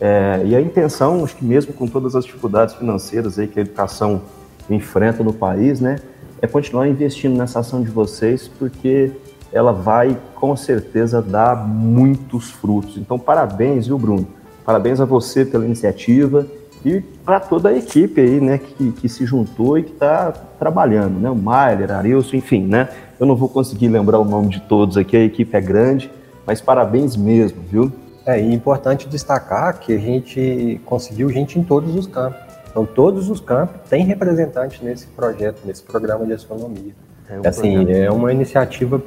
É, 0.00 0.42
e 0.44 0.54
a 0.54 0.60
intenção, 0.60 1.24
acho 1.24 1.36
que 1.36 1.44
mesmo 1.44 1.72
com 1.72 1.86
todas 1.86 2.14
as 2.14 2.24
dificuldades 2.24 2.74
financeiras 2.74 3.38
aí 3.38 3.46
que 3.46 3.58
a 3.58 3.62
educação 3.62 4.22
enfrenta 4.70 5.22
no 5.22 5.32
país, 5.32 5.80
né, 5.80 5.96
é 6.40 6.46
continuar 6.46 6.88
investindo 6.88 7.36
nessa 7.36 7.60
ação 7.60 7.82
de 7.82 7.90
vocês, 7.90 8.48
porque 8.58 9.12
ela 9.52 9.72
vai 9.72 10.16
com 10.34 10.56
certeza 10.56 11.20
dar 11.20 11.56
muitos 11.66 12.50
frutos. 12.50 12.96
Então, 12.96 13.18
parabéns, 13.18 13.86
viu, 13.86 13.98
Bruno? 13.98 14.26
Parabéns 14.64 15.00
a 15.00 15.04
você 15.04 15.44
pela 15.44 15.64
iniciativa 15.64 16.46
e 16.84 17.00
para 17.24 17.40
toda 17.40 17.70
a 17.70 17.76
equipe 17.76 18.20
aí, 18.20 18.40
né, 18.40 18.58
que, 18.58 18.92
que 18.92 19.08
se 19.08 19.26
juntou 19.26 19.78
e 19.78 19.82
que 19.82 19.92
está 19.92 20.32
trabalhando, 20.58 21.18
né, 21.18 21.30
o 21.30 21.34
Mailer, 21.34 21.90
Arilson, 21.90 22.36
enfim, 22.36 22.64
né, 22.64 22.88
eu 23.18 23.26
não 23.26 23.34
vou 23.34 23.48
conseguir 23.48 23.88
lembrar 23.88 24.18
o 24.18 24.24
nome 24.24 24.48
de 24.48 24.60
todos 24.60 24.96
aqui, 24.96 25.16
a 25.16 25.24
equipe 25.24 25.56
é 25.56 25.60
grande, 25.60 26.10
mas 26.46 26.60
parabéns 26.60 27.16
mesmo, 27.16 27.60
viu? 27.70 27.92
É, 28.24 28.40
e 28.40 28.50
é 28.50 28.52
importante 28.52 29.08
destacar 29.08 29.78
que 29.80 29.92
a 29.92 29.98
gente 29.98 30.80
conseguiu 30.84 31.30
gente 31.30 31.58
em 31.58 31.62
todos 31.62 31.94
os 31.94 32.06
campos. 32.06 32.40
Então, 32.70 32.84
todos 32.84 33.30
os 33.30 33.40
campos 33.40 33.80
têm 33.88 34.04
representantes 34.04 34.80
nesse 34.82 35.06
projeto, 35.06 35.62
nesse 35.64 35.82
programa 35.82 36.26
de 36.26 36.34
astronomia. 36.34 36.92
É 37.28 37.38
um 37.38 37.42
assim, 37.44 37.90
é 37.90 38.10
uma 38.10 38.32
iniciativa 38.32 39.02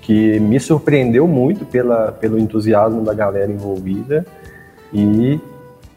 que 0.00 0.38
me 0.38 0.60
surpreendeu 0.60 1.26
muito 1.26 1.64
pela, 1.64 2.12
pelo 2.12 2.38
entusiasmo 2.38 3.02
da 3.02 3.12
galera 3.12 3.50
envolvida 3.50 4.24
e 4.92 5.40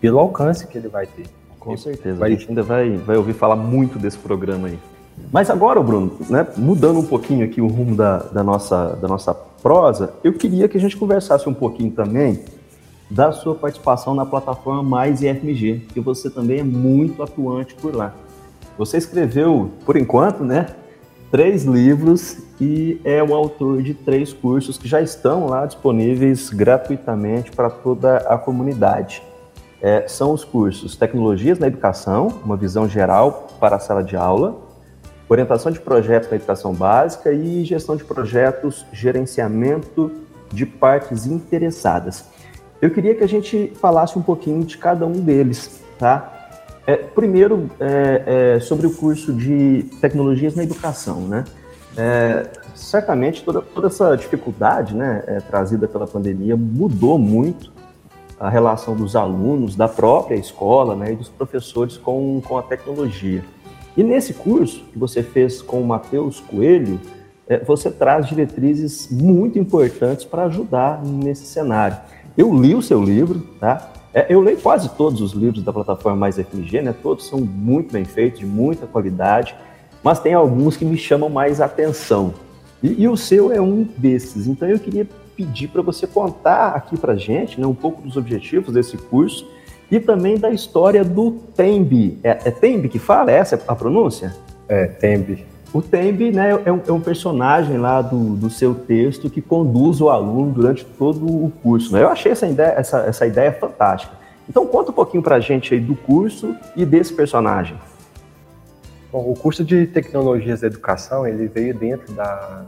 pelo 0.01 0.19
alcance 0.19 0.67
que 0.67 0.77
ele 0.77 0.87
vai 0.87 1.05
ter. 1.05 1.25
Com 1.59 1.75
certeza. 1.77 2.17
Vai... 2.17 2.29
A 2.29 2.31
gente 2.31 2.47
ainda 2.49 2.63
vai, 2.63 2.97
vai 2.97 3.17
ouvir 3.17 3.33
falar 3.33 3.55
muito 3.55 3.99
desse 3.99 4.17
programa 4.17 4.67
aí. 4.67 4.79
Mas 5.31 5.49
agora, 5.49 5.81
Bruno, 5.83 6.17
né, 6.29 6.47
mudando 6.57 6.99
um 6.99 7.05
pouquinho 7.05 7.45
aqui 7.45 7.61
o 7.61 7.67
rumo 7.67 7.95
da, 7.95 8.19
da, 8.19 8.43
nossa, 8.43 8.95
da 8.95 9.07
nossa 9.07 9.33
prosa, 9.33 10.13
eu 10.23 10.33
queria 10.33 10.67
que 10.67 10.77
a 10.77 10.79
gente 10.79 10.95
conversasse 10.95 11.47
um 11.47 11.53
pouquinho 11.53 11.91
também 11.91 12.39
da 13.11 13.31
sua 13.31 13.53
participação 13.53 14.15
na 14.15 14.25
plataforma 14.25 14.81
Mais 14.81 15.21
IFMG, 15.21 15.87
que 15.89 15.99
você 15.99 16.29
também 16.29 16.59
é 16.59 16.63
muito 16.63 17.21
atuante 17.21 17.75
por 17.75 17.93
lá. 17.93 18.13
Você 18.77 18.97
escreveu, 18.97 19.71
por 19.85 19.97
enquanto, 19.97 20.43
né, 20.43 20.67
três 21.29 21.65
livros 21.65 22.37
e 22.61 22.99
é 23.03 23.21
o 23.21 23.35
autor 23.35 23.83
de 23.83 23.93
três 23.93 24.31
cursos 24.31 24.77
que 24.77 24.87
já 24.87 25.01
estão 25.01 25.47
lá 25.47 25.65
disponíveis 25.65 26.49
gratuitamente 26.49 27.51
para 27.51 27.69
toda 27.69 28.17
a 28.17 28.37
comunidade 28.37 29.21
é, 29.81 30.07
são 30.07 30.33
os 30.33 30.43
cursos 30.43 30.95
Tecnologias 30.95 31.57
na 31.59 31.67
Educação, 31.67 32.27
uma 32.43 32.57
visão 32.57 32.87
geral 32.87 33.47
para 33.59 33.77
a 33.77 33.79
sala 33.79 34.03
de 34.03 34.15
aula, 34.15 34.57
Orientação 35.27 35.71
de 35.71 35.79
Projetos 35.79 36.29
na 36.29 36.37
Educação 36.37 36.73
Básica 36.73 37.31
e 37.31 37.63
Gestão 37.63 37.95
de 37.95 38.03
Projetos, 38.03 38.85
Gerenciamento 38.91 40.11
de 40.51 40.65
Partes 40.65 41.25
Interessadas. 41.27 42.25
Eu 42.81 42.89
queria 42.89 43.13
que 43.13 43.23
a 43.23 43.27
gente 43.27 43.71
falasse 43.79 44.17
um 44.17 44.21
pouquinho 44.21 44.63
de 44.63 44.77
cada 44.77 45.05
um 45.05 45.11
deles, 45.11 45.81
tá? 45.99 46.33
É, 46.87 46.95
primeiro, 46.95 47.69
é, 47.79 48.55
é, 48.55 48.59
sobre 48.59 48.87
o 48.87 48.95
curso 48.95 49.31
de 49.31 49.85
Tecnologias 50.01 50.55
na 50.55 50.63
Educação, 50.63 51.21
né? 51.21 51.43
É, 51.95 52.47
certamente 52.73 53.43
toda, 53.43 53.61
toda 53.61 53.87
essa 53.87 54.15
dificuldade 54.15 54.95
né, 54.95 55.23
é, 55.27 55.39
trazida 55.39 55.87
pela 55.87 56.07
pandemia 56.07 56.55
mudou 56.55 57.19
muito 57.19 57.71
a 58.39 58.49
relação 58.49 58.95
dos 58.95 59.15
alunos, 59.15 59.75
da 59.75 59.87
própria 59.87 60.35
escola 60.35 60.95
né, 60.95 61.11
e 61.11 61.15
dos 61.15 61.27
professores 61.27 61.97
com, 61.97 62.41
com 62.45 62.57
a 62.57 62.63
tecnologia. 62.63 63.43
E 63.97 64.03
nesse 64.03 64.33
curso 64.33 64.83
que 64.93 64.97
você 64.97 65.21
fez 65.21 65.61
com 65.61 65.81
o 65.81 65.85
Matheus 65.85 66.39
Coelho, 66.39 66.99
é, 67.47 67.57
você 67.63 67.91
traz 67.91 68.27
diretrizes 68.27 69.09
muito 69.11 69.59
importantes 69.59 70.23
para 70.23 70.43
ajudar 70.43 71.03
nesse 71.03 71.45
cenário. 71.45 71.97
Eu 72.37 72.53
li 72.57 72.73
o 72.73 72.81
seu 72.81 73.03
livro, 73.03 73.41
tá? 73.59 73.91
É, 74.13 74.27
eu 74.29 74.39
leio 74.39 74.57
quase 74.57 74.89
todos 74.89 75.21
os 75.21 75.33
livros 75.33 75.63
da 75.63 75.73
plataforma 75.73 76.17
Mais 76.17 76.37
FMG, 76.37 76.81
né? 76.81 76.95
Todos 77.03 77.27
são 77.27 77.39
muito 77.39 77.91
bem 77.91 78.05
feitos, 78.05 78.39
de 78.39 78.45
muita 78.45 78.87
qualidade, 78.87 79.55
mas 80.01 80.19
tem 80.19 80.33
alguns 80.33 80.77
que 80.77 80.85
me 80.85 80.97
chamam 80.97 81.29
mais 81.29 81.59
atenção. 81.59 82.33
E, 82.81 83.03
e 83.03 83.07
o 83.07 83.17
seu 83.17 83.51
é 83.51 83.59
um 83.59 83.85
desses. 83.97 84.47
Então 84.47 84.69
eu 84.69 84.79
queria 84.79 85.07
pedir 85.39 85.69
para 85.69 85.81
você 85.81 86.05
contar 86.05 86.75
aqui 86.75 86.97
para 86.97 87.15
gente 87.15 87.61
né, 87.61 87.65
um 87.65 87.73
pouco 87.73 88.01
dos 88.01 88.17
objetivos 88.17 88.73
desse 88.73 88.97
curso 88.97 89.49
e 89.89 89.97
também 89.97 90.37
da 90.37 90.51
história 90.51 91.01
do 91.01 91.31
Tembi. 91.55 92.19
É, 92.21 92.31
é 92.43 92.51
Tembi 92.51 92.89
que 92.89 92.99
fala? 92.99 93.31
Essa 93.31 93.55
é 93.55 93.61
a 93.65 93.73
pronúncia? 93.73 94.35
É, 94.67 94.85
Tembi. 94.85 95.45
O 95.73 95.81
Tembi 95.81 96.29
né, 96.29 96.49
é, 96.65 96.71
um, 96.71 96.81
é 96.85 96.91
um 96.91 96.99
personagem 96.99 97.77
lá 97.77 98.01
do, 98.01 98.35
do, 98.35 98.49
seu 98.49 98.75
texto 98.75 99.29
que 99.29 99.41
conduz 99.41 100.01
o 100.01 100.09
aluno 100.09 100.51
durante 100.51 100.83
todo 100.83 101.25
o 101.25 101.49
curso. 101.63 101.93
Né? 101.93 102.03
Eu 102.03 102.09
achei 102.09 102.33
essa 102.33 102.45
ideia, 102.45 102.73
essa, 102.75 102.99
essa 102.99 103.25
ideia 103.25 103.53
fantástica. 103.53 104.13
Então 104.49 104.67
conta 104.67 104.91
um 104.91 104.93
pouquinho 104.93 105.23
para 105.23 105.35
a 105.35 105.39
gente 105.39 105.73
aí 105.73 105.79
do 105.79 105.95
curso 105.95 106.53
e 106.75 106.85
desse 106.85 107.13
personagem. 107.13 107.77
Bom, 109.09 109.31
o 109.31 109.35
curso 109.35 109.63
de 109.63 109.87
Tecnologias 109.87 110.59
da 110.59 110.67
Educação 110.67 111.25
ele 111.25 111.47
veio 111.47 111.73
dentro 111.73 112.11
da, 112.13 112.65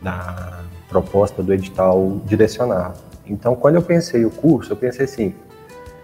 da 0.00 0.64
proposta 0.88 1.42
do 1.42 1.52
edital 1.52 2.20
direcionado. 2.24 2.98
Então, 3.26 3.54
quando 3.56 3.74
eu 3.74 3.82
pensei 3.82 4.24
o 4.24 4.30
curso, 4.30 4.72
eu 4.72 4.76
pensei 4.76 5.04
assim, 5.04 5.34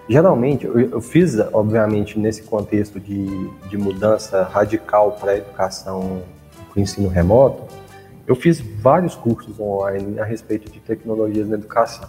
geralmente, 0.08 0.66
eu, 0.66 0.78
eu 0.78 1.00
fiz, 1.00 1.38
obviamente, 1.52 2.18
nesse 2.18 2.42
contexto 2.42 2.98
de, 2.98 3.26
de 3.68 3.78
mudança 3.78 4.42
radical 4.42 5.12
para 5.12 5.32
a 5.32 5.36
educação, 5.36 6.22
para 6.70 6.78
o 6.78 6.82
ensino 6.82 7.08
remoto, 7.08 7.62
eu 8.26 8.34
fiz 8.34 8.60
vários 8.60 9.14
cursos 9.14 9.58
online 9.58 10.18
a 10.18 10.24
respeito 10.24 10.70
de 10.70 10.80
tecnologias 10.80 11.48
na 11.48 11.54
educação. 11.54 12.08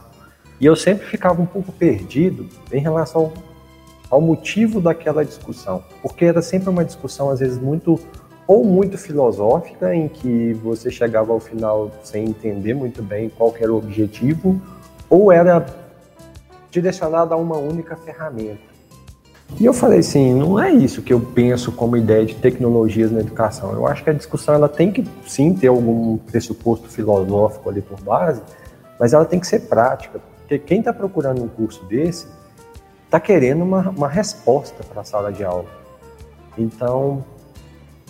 E 0.59 0.65
eu 0.65 0.75
sempre 0.75 1.05
ficava 1.07 1.41
um 1.41 1.45
pouco 1.45 1.71
perdido 1.71 2.47
em 2.71 2.79
relação 2.79 3.33
ao 4.09 4.21
motivo 4.21 4.79
daquela 4.79 5.25
discussão, 5.25 5.83
porque 6.01 6.25
era 6.25 6.41
sempre 6.41 6.69
uma 6.69 6.85
discussão, 6.85 7.29
às 7.29 7.39
vezes, 7.39 7.57
muito 7.57 7.99
ou 8.47 8.63
muito 8.63 8.97
filosófica, 8.97 9.95
em 9.95 10.07
que 10.07 10.53
você 10.53 10.91
chegava 10.91 11.31
ao 11.31 11.39
final 11.39 11.91
sem 12.03 12.25
entender 12.25 12.73
muito 12.73 13.01
bem 13.01 13.29
qual 13.29 13.53
era 13.59 13.71
o 13.71 13.77
objetivo, 13.77 14.61
ou 15.09 15.31
era 15.31 15.65
direcionada 16.69 17.35
a 17.35 17.37
uma 17.37 17.57
única 17.57 17.95
ferramenta. 17.95 18.73
E 19.59 19.65
eu 19.65 19.73
falei 19.73 19.99
assim, 19.99 20.33
não 20.33 20.59
é 20.59 20.71
isso 20.71 21.01
que 21.01 21.13
eu 21.13 21.19
penso 21.19 21.71
como 21.71 21.95
ideia 21.95 22.25
de 22.25 22.35
tecnologias 22.35 23.11
na 23.11 23.19
educação. 23.19 23.71
Eu 23.71 23.85
acho 23.85 24.03
que 24.03 24.09
a 24.09 24.13
discussão 24.13 24.55
ela 24.55 24.67
tem 24.67 24.91
que 24.91 25.07
sim 25.27 25.53
ter 25.53 25.67
algum 25.67 26.17
pressuposto 26.17 26.89
filosófico 26.89 27.69
ali 27.69 27.81
por 27.81 28.01
base, 28.01 28.41
mas 28.99 29.13
ela 29.13 29.25
tem 29.25 29.39
que 29.39 29.45
ser 29.45 29.61
prática, 29.61 30.19
porque 30.39 30.57
quem 30.57 30.79
está 30.79 30.91
procurando 30.91 31.43
um 31.43 31.47
curso 31.47 31.85
desse 31.85 32.25
está 33.05 33.19
querendo 33.19 33.63
uma, 33.63 33.89
uma 33.89 34.07
resposta 34.07 34.83
para 34.83 35.01
a 35.01 35.03
sala 35.03 35.31
de 35.31 35.43
aula. 35.43 35.67
Então, 36.57 37.23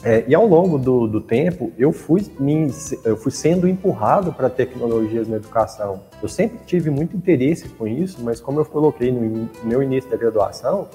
é, 0.04 0.26
e 0.28 0.36
ao 0.36 0.46
longo 0.46 0.78
do, 0.78 1.08
do 1.08 1.22
tempo, 1.22 1.72
eu 1.78 1.94
fui, 1.94 2.26
me, 2.38 2.70
eu 3.06 3.16
fui 3.16 3.32
sendo 3.32 3.68
empurrado 3.68 4.34
para 4.34 4.50
tecnologias 4.50 5.28
na 5.30 5.38
educação. 5.38 6.02
Eu 6.22 6.28
sempre 6.28 6.60
tive 6.66 6.89
muito 6.89 7.16
interesse 7.16 7.70
com 7.70 7.88
isso, 7.88 8.22
mas 8.22 8.42
como 8.42 8.60
eu 8.60 8.66
coloquei 8.66 9.12
no 9.12 9.50
meu 9.63 9.82
início 9.82 10.10
da 10.12 10.18
graduação, 10.18 10.89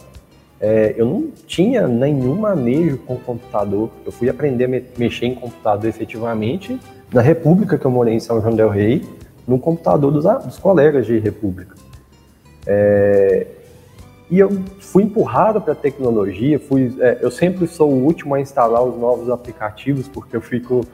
é, 0.60 0.94
eu 0.96 1.06
não 1.06 1.28
tinha 1.46 1.88
nenhum 1.88 2.34
manejo 2.34 2.98
com 2.98 3.16
computador. 3.16 3.88
Eu 4.04 4.12
fui 4.12 4.28
aprender 4.28 4.64
a 4.64 4.68
me, 4.68 4.84
mexer 4.98 5.26
em 5.26 5.34
computador 5.34 5.88
efetivamente 5.88 6.78
na 7.10 7.22
República 7.22 7.78
que 7.78 7.84
eu 7.86 7.90
morei 7.90 8.14
em 8.14 8.20
São 8.20 8.42
João 8.42 8.54
del 8.54 8.68
Rei, 8.68 9.02
no 9.46 9.58
computador 9.58 10.12
dos, 10.12 10.24
dos 10.44 10.58
colegas 10.58 11.06
de 11.06 11.18
República. 11.18 11.74
É, 12.66 13.46
e 14.30 14.38
eu 14.38 14.50
fui 14.78 15.04
empurrado 15.04 15.60
para 15.60 15.72
a 15.72 15.76
tecnologia, 15.76 16.58
fui, 16.58 16.94
é, 17.00 17.18
eu 17.22 17.30
sempre 17.30 17.66
sou 17.66 17.90
o 17.90 18.04
último 18.04 18.34
a 18.34 18.40
instalar 18.40 18.82
os 18.82 18.98
novos 18.98 19.30
aplicativos 19.30 20.06
porque 20.06 20.36
eu 20.36 20.40
fico 20.40 20.84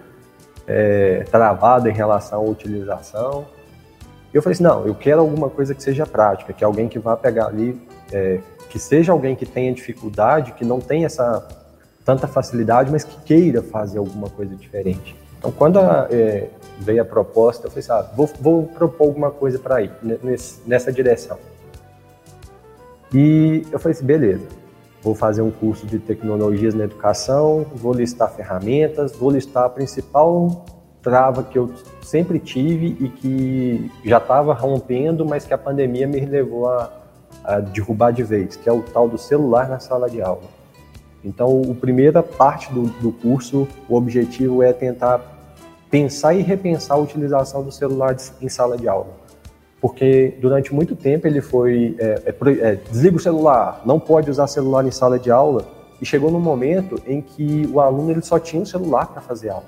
é, 0.67 1.25
travado 1.31 1.89
em 1.89 1.93
relação 1.93 2.41
à 2.41 2.45
utilização. 2.45 3.47
Eu 4.33 4.41
falei 4.41 4.55
assim, 4.55 4.63
não, 4.63 4.87
eu 4.87 4.95
quero 4.95 5.21
alguma 5.21 5.51
coisa 5.51 5.75
que 5.75 5.83
seja 5.83 6.07
prática, 6.07 6.53
que 6.53 6.65
alguém 6.65 6.89
que 6.89 6.99
vá 6.99 7.17
pegar 7.17 7.47
ali, 7.47 7.81
é, 8.13 8.39
que 8.71 8.79
seja 8.79 9.13
alguém 9.13 9.35
que 9.35 9.47
tenha 9.47 9.73
dificuldade, 9.73 10.53
que 10.53 10.65
não 10.65 10.81
tenha 10.81 11.07
essa 11.07 11.47
tanta 12.05 12.29
facilidade, 12.29 12.91
mas 12.91 13.03
que 13.03 13.21
queira 13.23 13.63
fazer 13.63 13.99
alguma 13.99 14.29
coisa 14.29 14.55
diferente. 14.55 15.17
Então, 15.39 15.51
quando 15.51 15.79
a, 15.79 16.07
é, 16.11 16.49
veio 16.79 17.03
a 17.03 17.05
proposta, 17.05 17.67
eu 17.67 17.71
falei 17.71 17.85
assim, 17.85 17.93
ah, 17.93 18.13
vou, 18.15 18.31
vou 18.41 18.63
propor 18.65 19.05
alguma 19.09 19.31
coisa 19.31 19.59
para 19.59 19.83
ir 19.83 19.91
nessa 20.67 20.93
direção. 20.93 21.39
E 23.15 23.65
eu 23.71 23.79
falei 23.79 23.97
assim, 23.97 24.05
beleza, 24.05 24.49
vou 25.01 25.15
fazer 25.15 25.41
um 25.41 25.51
curso 25.51 25.87
de 25.87 26.01
tecnologias 26.01 26.75
na 26.75 26.85
educação, 26.85 27.65
vou 27.73 27.93
listar 27.93 28.29
ferramentas, 28.33 29.15
vou 29.15 29.31
listar 29.31 29.65
a 29.65 29.69
principal 29.69 30.65
trava 31.01 31.43
que 31.45 31.59
eu 31.59 31.71
sempre 32.03 32.39
tive 32.39 32.97
e 32.99 33.09
que 33.11 33.93
já 34.05 34.17
estava 34.17 34.55
rompendo, 34.55 35.25
mas 35.25 35.45
que 35.45 35.53
a 35.53 35.59
pandemia 35.59 36.09
me 36.09 36.19
levou 36.25 36.67
a, 36.67 36.91
a, 37.45 37.61
derrubar 37.61 38.11
de 38.11 38.23
vez, 38.23 38.57
que 38.57 38.67
é 38.67 38.73
o 38.73 38.81
tal 38.81 39.07
do 39.07 39.19
celular 39.19 39.69
na 39.69 39.79
sala 39.79 40.09
de 40.09 40.23
aula. 40.23 40.49
Então, 41.23 41.61
a 41.71 41.75
primeira 41.75 42.23
parte 42.23 42.73
do, 42.73 42.85
do 43.03 43.13
curso, 43.13 43.69
o 43.87 43.97
objetivo 43.97 44.63
é 44.63 44.73
tentar 44.73 45.21
pensar 45.91 46.33
e 46.33 46.41
repensar 46.41 46.95
a 46.95 46.99
utilização 46.99 47.63
do 47.63 47.71
celular 47.71 48.17
em 48.41 48.49
sala 48.49 48.79
de 48.79 48.89
aula 48.89 49.24
porque 49.85 50.35
durante 50.41 50.73
muito 50.73 50.97
tempo 50.97 51.27
ele 51.27 51.43
foi 51.43 51.95
é, 51.99 52.23
é, 52.25 52.51
é, 52.63 52.75
desliga 52.91 53.19
o 53.19 53.21
celular, 53.21 53.83
não 53.85 54.01
pode 54.01 54.31
usar 54.31 54.47
celular 54.47 54.87
em 54.87 54.91
sala 54.91 55.19
de 55.19 55.31
aula, 55.31 55.67
e 56.01 56.07
chegou 56.07 56.31
num 56.31 56.41
momento 56.41 56.99
em 57.07 57.21
que 57.21 57.69
o 57.71 57.79
aluno 57.79 58.11
ele 58.11 58.23
só 58.23 58.39
tinha 58.39 58.63
o 58.63 58.65
celular 58.65 59.09
para 59.09 59.21
fazer 59.21 59.51
aula, 59.51 59.67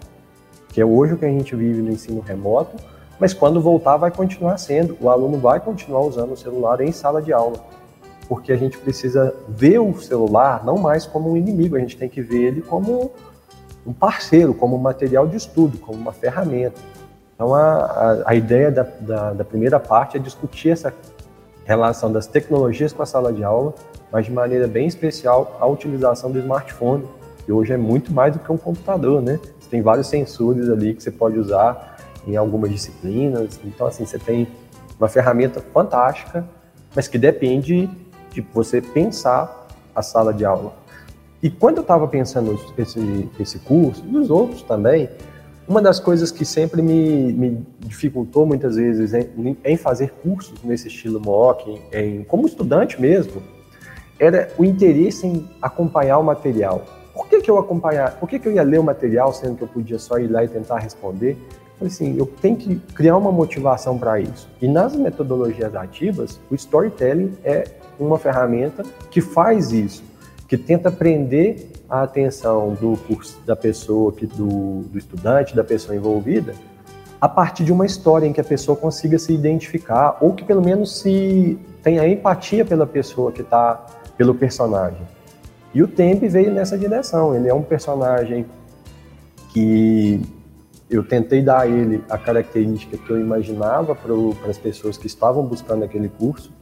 que 0.70 0.80
é 0.80 0.86
hoje 0.86 1.12
o 1.12 1.18
que 1.18 1.26
a 1.26 1.28
gente 1.28 1.54
vive 1.54 1.82
no 1.82 1.90
ensino 1.90 2.22
remoto, 2.22 2.82
mas 3.20 3.34
quando 3.34 3.60
voltar 3.60 3.98
vai 3.98 4.10
continuar 4.10 4.56
sendo, 4.56 4.96
o 5.02 5.10
aluno 5.10 5.36
vai 5.36 5.60
continuar 5.60 6.00
usando 6.00 6.32
o 6.32 6.36
celular 6.36 6.80
em 6.80 6.92
sala 6.92 7.20
de 7.20 7.34
aula, 7.34 7.58
porque 8.26 8.52
a 8.52 8.56
gente 8.56 8.78
precisa 8.78 9.34
ver 9.46 9.80
o 9.80 10.00
celular 10.00 10.64
não 10.64 10.78
mais 10.78 11.04
como 11.04 11.30
um 11.30 11.36
inimigo, 11.36 11.76
a 11.76 11.78
gente 11.78 11.94
tem 11.94 12.08
que 12.08 12.22
ver 12.22 12.42
ele 12.42 12.62
como 12.62 13.12
um 13.86 13.92
parceiro, 13.92 14.54
como 14.54 14.76
um 14.76 14.80
material 14.80 15.26
de 15.26 15.36
estudo, 15.36 15.76
como 15.76 15.98
uma 15.98 16.12
ferramenta. 16.12 16.80
Então, 17.36 17.54
a, 17.54 18.22
a, 18.24 18.34
ideia 18.34 18.72
da, 18.72 18.82
da, 18.82 19.32
da, 19.34 19.44
primeira 19.44 19.78
parte 19.78 20.16
é 20.16 20.20
discutir 20.20 20.70
essa 20.70 20.92
relação 21.66 22.10
das 22.10 22.26
tecnologias 22.26 22.94
com 22.94 23.02
a 23.02 23.06
sala 23.06 23.30
de 23.30 23.44
aula, 23.44 23.74
mas 24.10 24.24
de 24.24 24.32
maneira 24.32 24.66
bem 24.66 24.86
especial 24.86 25.54
a 25.60 25.66
utilização 25.66 26.32
do 26.32 26.38
smartphone, 26.38 27.04
que 27.44 27.52
hoje 27.52 27.74
é 27.74 27.76
muito 27.76 28.10
mais 28.10 28.32
do 28.32 28.38
que 28.38 28.50
um 28.50 28.56
computador, 28.56 29.20
né? 29.20 29.38
Você 29.60 29.68
tem 29.68 29.82
vários 29.82 30.06
sensores 30.06 30.70
ali 30.70 30.94
que 30.94 31.02
você 31.02 31.10
pode 31.10 31.38
usar 31.38 31.98
em 32.26 32.36
algumas 32.36 32.70
disciplinas. 32.70 33.60
Então, 33.62 33.86
assim, 33.86 34.06
você 34.06 34.18
tem 34.18 34.48
uma 34.98 35.08
ferramenta 35.08 35.60
fantástica, 35.60 36.42
mas 36.94 37.06
que 37.06 37.18
depende 37.18 37.90
de 38.30 38.40
você 38.54 38.80
pensar 38.80 39.66
a 39.94 40.00
sala 40.00 40.32
de 40.32 40.46
aula. 40.46 40.72
E 41.42 41.50
quando 41.50 41.76
eu 41.76 41.82
estava 41.82 42.08
pensando 42.08 42.58
esse, 42.78 43.28
esse 43.38 43.58
curso, 43.58 44.02
e 44.06 44.16
os 44.16 44.30
outros 44.30 44.62
também, 44.62 45.10
uma 45.68 45.82
das 45.82 45.98
coisas 45.98 46.30
que 46.30 46.44
sempre 46.44 46.80
me, 46.80 47.32
me 47.32 47.66
dificultou 47.80 48.46
muitas 48.46 48.76
vezes 48.76 49.12
em, 49.12 49.56
em, 49.64 49.76
fazer 49.76 50.12
cursos 50.22 50.62
nesse 50.62 50.88
estilo 50.88 51.20
MOOC, 51.20 51.70
em, 51.70 51.82
em, 51.92 52.24
como 52.24 52.46
estudante 52.46 53.00
mesmo, 53.00 53.42
era 54.18 54.50
o 54.56 54.64
interesse 54.64 55.26
em 55.26 55.48
acompanhar 55.60 56.18
o 56.18 56.22
material. 56.22 56.84
Por 57.12 57.28
que, 57.28 57.40
que 57.40 57.50
eu 57.50 57.58
acompanhar? 57.58 58.18
Por 58.18 58.28
que, 58.28 58.38
que 58.38 58.48
eu 58.48 58.52
ia 58.52 58.62
ler 58.62 58.78
o 58.78 58.84
material 58.84 59.32
sendo 59.32 59.56
que 59.56 59.62
eu 59.62 59.68
podia 59.68 59.98
só 59.98 60.18
ir 60.18 60.28
lá 60.28 60.44
e 60.44 60.48
tentar 60.48 60.78
responder? 60.78 61.36
Falei 61.78 61.92
assim, 61.92 62.16
eu 62.16 62.26
tenho 62.26 62.56
que 62.56 62.76
criar 62.94 63.16
uma 63.16 63.30
motivação 63.30 63.98
para 63.98 64.20
isso. 64.20 64.48
E 64.62 64.68
nas 64.68 64.96
metodologias 64.96 65.74
ativas, 65.74 66.40
o 66.50 66.54
storytelling 66.54 67.32
é 67.44 67.64
uma 67.98 68.18
ferramenta 68.18 68.82
que 69.10 69.20
faz 69.20 69.72
isso, 69.72 70.02
que 70.48 70.56
tenta 70.56 70.90
prender 70.90 71.68
a 71.88 72.02
atenção 72.02 72.74
do 72.74 72.96
curso, 73.06 73.38
da 73.44 73.56
pessoa, 73.56 74.12
que, 74.12 74.26
do, 74.26 74.82
do 74.82 74.98
estudante, 74.98 75.54
da 75.54 75.64
pessoa 75.64 75.96
envolvida, 75.96 76.54
a 77.20 77.28
partir 77.28 77.64
de 77.64 77.72
uma 77.72 77.86
história 77.86 78.26
em 78.26 78.32
que 78.32 78.40
a 78.40 78.44
pessoa 78.44 78.76
consiga 78.76 79.18
se 79.18 79.32
identificar 79.32 80.18
ou 80.20 80.34
que 80.34 80.44
pelo 80.44 80.62
menos 80.62 81.00
se 81.00 81.58
tenha 81.82 82.06
empatia 82.06 82.64
pela 82.64 82.86
pessoa 82.86 83.32
que 83.32 83.42
está, 83.42 83.86
pelo 84.16 84.34
personagem. 84.34 85.00
E 85.74 85.82
o 85.82 85.88
Tempe 85.88 86.28
veio 86.28 86.52
nessa 86.52 86.76
direção. 86.78 87.34
Ele 87.34 87.48
é 87.48 87.54
um 87.54 87.62
personagem 87.62 88.46
que 89.52 90.20
eu 90.88 91.02
tentei 91.02 91.42
dar 91.42 91.60
a 91.60 91.66
ele 91.66 92.02
a 92.08 92.16
característica 92.16 92.96
que 92.96 93.10
eu 93.10 93.20
imaginava 93.20 93.94
para 93.94 94.50
as 94.50 94.58
pessoas 94.58 94.96
que 94.96 95.06
estavam 95.06 95.44
buscando 95.44 95.84
aquele 95.84 96.08
curso, 96.08 96.52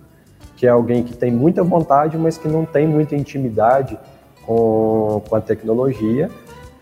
que 0.57 0.67
é 0.67 0.71
alguém 0.71 1.03
que 1.03 1.17
tem 1.17 1.31
muita 1.31 1.63
vontade, 1.63 2.17
mas 2.17 2.39
que 2.39 2.49
não 2.49 2.65
tem 2.65 2.87
muita 2.87 3.15
intimidade 3.15 3.99
com, 4.47 5.23
com 5.29 5.37
a 5.37 5.41
tecnologia. 5.41 6.31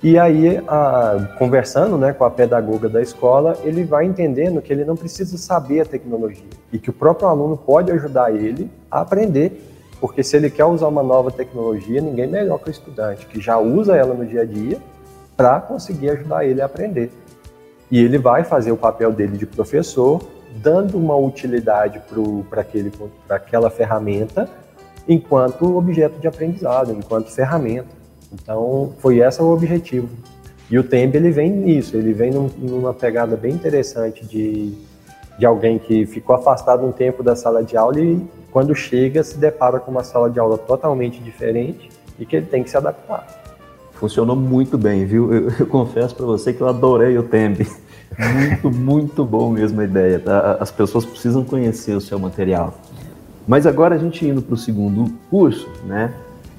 E 0.02 0.18
aí, 0.18 0.60
a, 0.66 1.28
conversando 1.38 1.96
né, 1.96 2.12
com 2.12 2.24
a 2.24 2.30
pedagoga 2.30 2.88
da 2.88 3.00
escola, 3.00 3.56
ele 3.62 3.84
vai 3.84 4.04
entendendo 4.04 4.60
que 4.60 4.72
ele 4.72 4.84
não 4.84 4.96
precisa 4.96 5.38
saber 5.38 5.80
a 5.80 5.84
tecnologia 5.84 6.44
e 6.72 6.78
que 6.78 6.90
o 6.90 6.92
próprio 6.92 7.28
aluno 7.28 7.56
pode 7.56 7.92
ajudar 7.92 8.34
ele 8.34 8.68
a 8.90 9.00
aprender, 9.02 9.62
porque 10.00 10.24
se 10.24 10.36
ele 10.36 10.50
quer 10.50 10.64
usar 10.64 10.88
uma 10.88 11.04
nova 11.04 11.30
tecnologia, 11.30 12.00
ninguém 12.00 12.26
melhor 12.26 12.58
que 12.58 12.68
o 12.68 12.72
estudante, 12.72 13.26
que 13.26 13.40
já 13.40 13.58
usa 13.58 13.96
ela 13.96 14.12
no 14.12 14.26
dia 14.26 14.42
a 14.42 14.44
dia, 14.44 14.78
para 15.36 15.60
conseguir 15.60 16.10
ajudar 16.10 16.44
ele 16.44 16.60
a 16.60 16.66
aprender. 16.66 17.12
E 17.88 18.00
ele 18.02 18.18
vai 18.18 18.42
fazer 18.42 18.72
o 18.72 18.76
papel 18.76 19.12
dele 19.12 19.36
de 19.36 19.46
professor, 19.46 20.20
dando 20.56 20.98
uma 20.98 21.16
utilidade 21.16 22.00
para 22.48 23.36
aquela 23.36 23.70
ferramenta 23.70 24.48
enquanto 25.08 25.76
objeto 25.76 26.18
de 26.20 26.28
aprendizado, 26.28 26.92
enquanto 26.92 27.30
ferramenta. 27.30 27.88
Então, 28.32 28.92
foi 28.98 29.18
esse 29.18 29.42
o 29.42 29.52
objetivo. 29.52 30.08
E 30.70 30.78
o 30.78 30.84
Tembe, 30.84 31.18
ele 31.18 31.30
vem 31.30 31.50
nisso, 31.50 31.96
ele 31.96 32.12
vem 32.12 32.30
num, 32.30 32.48
numa 32.58 32.94
pegada 32.94 33.36
bem 33.36 33.52
interessante 33.52 34.24
de, 34.24 34.72
de 35.38 35.44
alguém 35.44 35.78
que 35.78 36.06
ficou 36.06 36.34
afastado 36.34 36.86
um 36.86 36.92
tempo 36.92 37.22
da 37.22 37.36
sala 37.36 37.62
de 37.62 37.76
aula 37.76 38.00
e 38.00 38.24
quando 38.50 38.74
chega 38.74 39.22
se 39.22 39.36
depara 39.36 39.78
com 39.78 39.90
uma 39.90 40.04
sala 40.04 40.30
de 40.30 40.38
aula 40.38 40.56
totalmente 40.56 41.20
diferente 41.20 41.90
e 42.18 42.24
que 42.24 42.36
ele 42.36 42.46
tem 42.46 42.62
que 42.62 42.70
se 42.70 42.76
adaptar. 42.76 43.26
Funcionou 43.92 44.34
muito 44.34 44.78
bem, 44.78 45.04
viu? 45.04 45.32
Eu, 45.32 45.50
eu 45.60 45.66
confesso 45.68 46.14
para 46.14 46.26
você 46.26 46.52
que 46.52 46.60
eu 46.60 46.68
adorei 46.68 47.18
o 47.18 47.22
Tembe. 47.22 47.66
Muito, 48.18 48.70
muito 48.70 49.24
bom 49.24 49.50
mesmo 49.50 49.80
a 49.80 49.84
ideia. 49.84 50.18
Tá? 50.18 50.58
As 50.60 50.70
pessoas 50.70 51.04
precisam 51.04 51.44
conhecer 51.44 51.94
o 51.94 52.00
seu 52.00 52.18
material. 52.18 52.74
Mas 53.46 53.66
agora 53.66 53.94
a 53.94 53.98
gente 53.98 54.26
indo 54.26 54.40
para 54.40 54.54
o 54.54 54.56
segundo 54.56 55.12
curso, 55.30 55.68
né? 55.84 56.12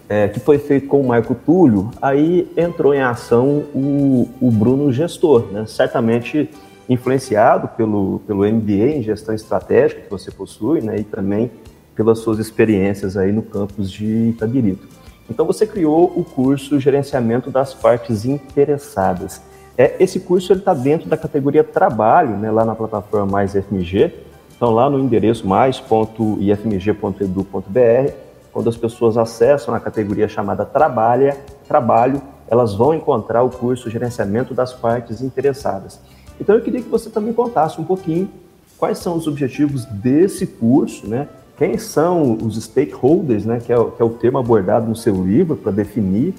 É, 0.09 0.27
que 0.27 0.39
foi 0.39 0.59
feito 0.59 0.87
com 0.87 0.99
o 0.99 1.07
Marco 1.07 1.33
Túlio, 1.33 1.89
aí 2.01 2.51
entrou 2.57 2.93
em 2.93 3.01
ação 3.01 3.63
o, 3.73 4.29
o 4.39 4.51
Bruno 4.51 4.91
Gestor, 4.91 5.47
né? 5.51 5.65
Certamente 5.65 6.49
influenciado 6.89 7.69
pelo, 7.69 8.19
pelo 8.27 8.45
MBA 8.45 8.97
em 8.97 9.01
gestão 9.01 9.33
estratégica 9.33 10.01
que 10.01 10.09
você 10.09 10.29
possui, 10.29 10.81
né? 10.81 10.97
E 10.99 11.03
também 11.03 11.49
pelas 11.95 12.19
suas 12.19 12.37
experiências 12.37 13.15
aí 13.15 13.31
no 13.31 13.41
campus 13.41 13.89
de 13.89 14.29
Itabirito. 14.29 14.87
Então 15.29 15.45
você 15.45 15.65
criou 15.65 16.11
o 16.15 16.23
curso 16.23 16.79
Gerenciamento 16.79 17.49
das 17.49 17.73
Partes 17.73 18.25
Interessadas. 18.25 19.41
É, 19.77 19.95
esse 19.99 20.19
curso 20.19 20.53
está 20.53 20.73
dentro 20.73 21.09
da 21.09 21.17
categoria 21.17 21.63
Trabalho, 21.63 22.37
né, 22.37 22.51
lá 22.51 22.63
na 22.63 22.75
plataforma 22.75 23.25
Mais 23.25 23.53
FMG. 23.53 24.13
Então 24.55 24.71
lá 24.71 24.89
no 24.89 24.99
endereço 24.99 25.47
mais.ifmg.edu.br, 25.47 28.13
quando 28.51 28.69
as 28.69 28.77
pessoas 28.77 29.17
acessam 29.17 29.73
a 29.73 29.79
categoria 29.79 30.27
chamada 30.27 30.63
Trabalha, 30.63 31.37
Trabalho, 31.67 32.21
elas 32.47 32.75
vão 32.75 32.93
encontrar 32.93 33.41
o 33.41 33.49
curso 33.49 33.89
Gerenciamento 33.89 34.53
das 34.53 34.73
Partes 34.73 35.21
Interessadas. 35.21 35.99
Então 36.39 36.55
eu 36.55 36.61
queria 36.61 36.81
que 36.81 36.89
você 36.89 37.09
também 37.09 37.33
contasse 37.33 37.81
um 37.81 37.83
pouquinho 37.83 38.29
quais 38.77 38.99
são 38.99 39.15
os 39.15 39.27
objetivos 39.27 39.85
desse 39.85 40.45
curso, 40.45 41.07
né? 41.07 41.27
Quem 41.57 41.77
são 41.77 42.33
os 42.33 42.61
stakeholders, 42.61 43.45
né, 43.45 43.59
que 43.59 43.71
é, 43.71 43.77
o, 43.77 43.91
que 43.91 44.01
é 44.01 44.05
o 44.05 44.09
termo 44.09 44.39
abordado 44.39 44.87
no 44.87 44.95
seu 44.95 45.23
livro 45.23 45.55
para 45.55 45.71
definir 45.71 46.33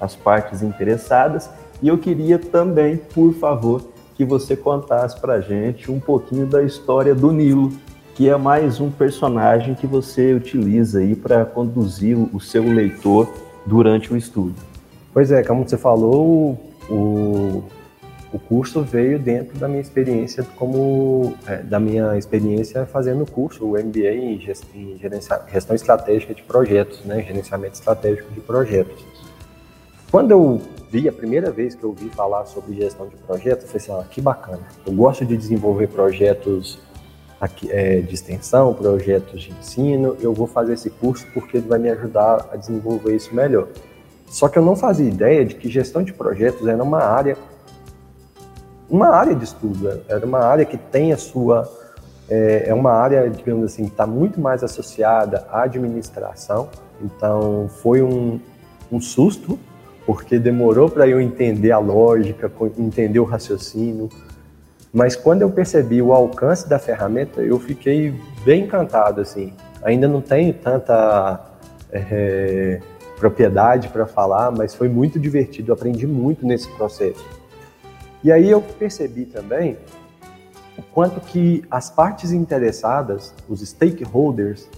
as 0.00 0.14
partes 0.14 0.62
interessadas. 0.62 1.50
E 1.80 1.88
eu 1.88 1.96
queria 1.96 2.38
também, 2.38 2.96
por 2.96 3.32
favor, 3.34 3.82
que 4.16 4.24
você 4.24 4.56
contasse 4.56 5.20
para 5.20 5.40
gente 5.40 5.90
um 5.90 6.00
pouquinho 6.00 6.44
da 6.44 6.62
história 6.62 7.14
do 7.14 7.30
Nilo, 7.30 7.72
que 8.16 8.28
é 8.28 8.36
mais 8.36 8.80
um 8.80 8.90
personagem 8.90 9.76
que 9.76 9.86
você 9.86 10.34
utiliza 10.34 10.98
aí 10.98 11.14
para 11.14 11.44
conduzir 11.44 12.18
o 12.34 12.40
seu 12.40 12.64
leitor 12.64 13.32
durante 13.64 14.12
o 14.12 14.16
estudo. 14.16 14.56
Pois 15.14 15.30
é, 15.30 15.44
como 15.44 15.68
você 15.68 15.78
falou, 15.78 16.58
o, 16.90 17.62
o 18.32 18.38
curso 18.40 18.82
veio 18.82 19.20
dentro 19.20 19.56
da 19.56 19.68
minha 19.68 19.80
experiência 19.80 20.44
como 20.56 21.34
é, 21.46 21.58
da 21.58 21.78
minha 21.78 22.18
experiência 22.18 22.86
fazendo 22.86 23.22
o 23.22 23.30
curso, 23.30 23.64
o 23.64 23.70
MBA 23.72 24.14
em, 24.14 24.40
em 24.74 24.98
gestão 25.52 25.76
estratégica 25.76 26.34
de 26.34 26.42
projetos, 26.42 27.04
né, 27.04 27.22
gerenciamento 27.22 27.74
estratégico 27.74 28.32
de 28.32 28.40
projetos. 28.40 29.04
Quando 30.10 30.32
eu 30.32 30.60
vi 30.90 31.08
a 31.08 31.12
primeira 31.12 31.50
vez 31.50 31.74
que 31.74 31.84
eu 31.84 31.90
ouvi 31.90 32.08
falar 32.08 32.44
sobre 32.46 32.74
gestão 32.74 33.06
de 33.06 33.16
projetos, 33.16 33.64
eu 33.64 33.80
falei 33.80 33.98
assim, 33.98 34.06
ah, 34.06 34.10
que 34.10 34.20
bacana. 34.20 34.62
Eu 34.86 34.92
gosto 34.92 35.24
de 35.24 35.36
desenvolver 35.36 35.88
projetos 35.88 36.78
aqui, 37.40 37.70
é, 37.70 38.00
de 38.00 38.14
extensão, 38.14 38.72
projetos 38.74 39.42
de 39.42 39.52
ensino. 39.52 40.16
Eu 40.20 40.32
vou 40.32 40.46
fazer 40.46 40.74
esse 40.74 40.90
curso 40.90 41.26
porque 41.34 41.58
ele 41.58 41.68
vai 41.68 41.78
me 41.78 41.90
ajudar 41.90 42.48
a 42.52 42.56
desenvolver 42.56 43.14
isso 43.14 43.34
melhor. 43.34 43.68
Só 44.26 44.48
que 44.48 44.58
eu 44.58 44.62
não 44.62 44.76
fazia 44.76 45.08
ideia 45.08 45.44
de 45.44 45.54
que 45.54 45.68
gestão 45.68 46.02
de 46.02 46.12
projetos 46.12 46.66
era 46.66 46.82
uma 46.82 47.02
área 47.02 47.36
uma 48.90 49.08
área 49.08 49.34
de 49.34 49.44
estudo, 49.44 50.02
era 50.08 50.24
uma 50.24 50.38
área 50.40 50.64
que 50.64 50.78
tem 50.78 51.12
a 51.12 51.16
sua. 51.16 51.70
É, 52.30 52.68
é 52.68 52.74
uma 52.74 52.92
área, 52.92 53.28
digamos 53.28 53.64
assim, 53.64 53.84
que 53.84 53.90
está 53.90 54.06
muito 54.06 54.38
mais 54.40 54.62
associada 54.62 55.46
à 55.50 55.62
administração, 55.62 56.68
então 57.02 57.70
foi 57.82 58.02
um, 58.02 58.38
um 58.92 59.00
susto, 59.00 59.58
porque 60.08 60.38
demorou 60.38 60.88
para 60.88 61.06
eu 61.06 61.20
entender 61.20 61.70
a 61.70 61.78
lógica, 61.78 62.50
entender 62.78 63.20
o 63.20 63.24
raciocínio, 63.24 64.08
mas 64.90 65.14
quando 65.14 65.42
eu 65.42 65.50
percebi 65.50 66.00
o 66.00 66.14
alcance 66.14 66.66
da 66.66 66.78
ferramenta, 66.78 67.42
eu 67.42 67.58
fiquei 67.58 68.18
bem 68.42 68.64
encantado, 68.64 69.20
assim. 69.20 69.52
Ainda 69.82 70.08
não 70.08 70.22
tenho 70.22 70.54
tanta 70.54 71.52
é, 71.92 72.80
propriedade 73.18 73.88
para 73.90 74.06
falar, 74.06 74.50
mas 74.50 74.74
foi 74.74 74.88
muito 74.88 75.20
divertido, 75.20 75.74
aprendi 75.74 76.06
muito 76.06 76.46
nesse 76.46 76.68
processo. 76.68 77.22
E 78.24 78.32
aí 78.32 78.48
eu 78.48 78.62
percebi 78.62 79.26
também 79.26 79.76
o 80.78 80.82
quanto 80.84 81.20
que 81.20 81.62
as 81.70 81.90
partes 81.90 82.32
interessadas, 82.32 83.34
os 83.46 83.60
stakeholders, 83.60 84.70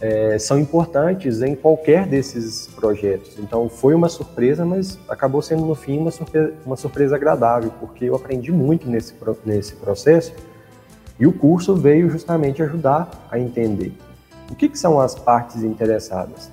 é, 0.00 0.38
são 0.38 0.58
importantes 0.58 1.42
em 1.42 1.54
qualquer 1.54 2.06
desses 2.06 2.66
projetos. 2.68 3.36
Então 3.38 3.68
foi 3.68 3.94
uma 3.94 4.08
surpresa, 4.08 4.64
mas 4.64 4.98
acabou 5.08 5.42
sendo 5.42 5.64
no 5.64 5.74
fim 5.74 5.98
uma 5.98 6.10
surpresa, 6.10 6.52
uma 6.64 6.76
surpresa 6.76 7.16
agradável, 7.16 7.72
porque 7.80 8.04
eu 8.04 8.14
aprendi 8.14 8.52
muito 8.52 8.88
nesse, 8.88 9.14
nesse 9.44 9.74
processo 9.74 10.32
e 11.18 11.26
o 11.26 11.32
curso 11.32 11.74
veio 11.74 12.08
justamente 12.08 12.62
ajudar 12.62 13.10
a 13.30 13.38
entender. 13.38 13.92
O 14.50 14.54
que, 14.54 14.68
que 14.68 14.78
são 14.78 15.00
as 15.00 15.14
partes 15.14 15.62
interessadas? 15.62 16.48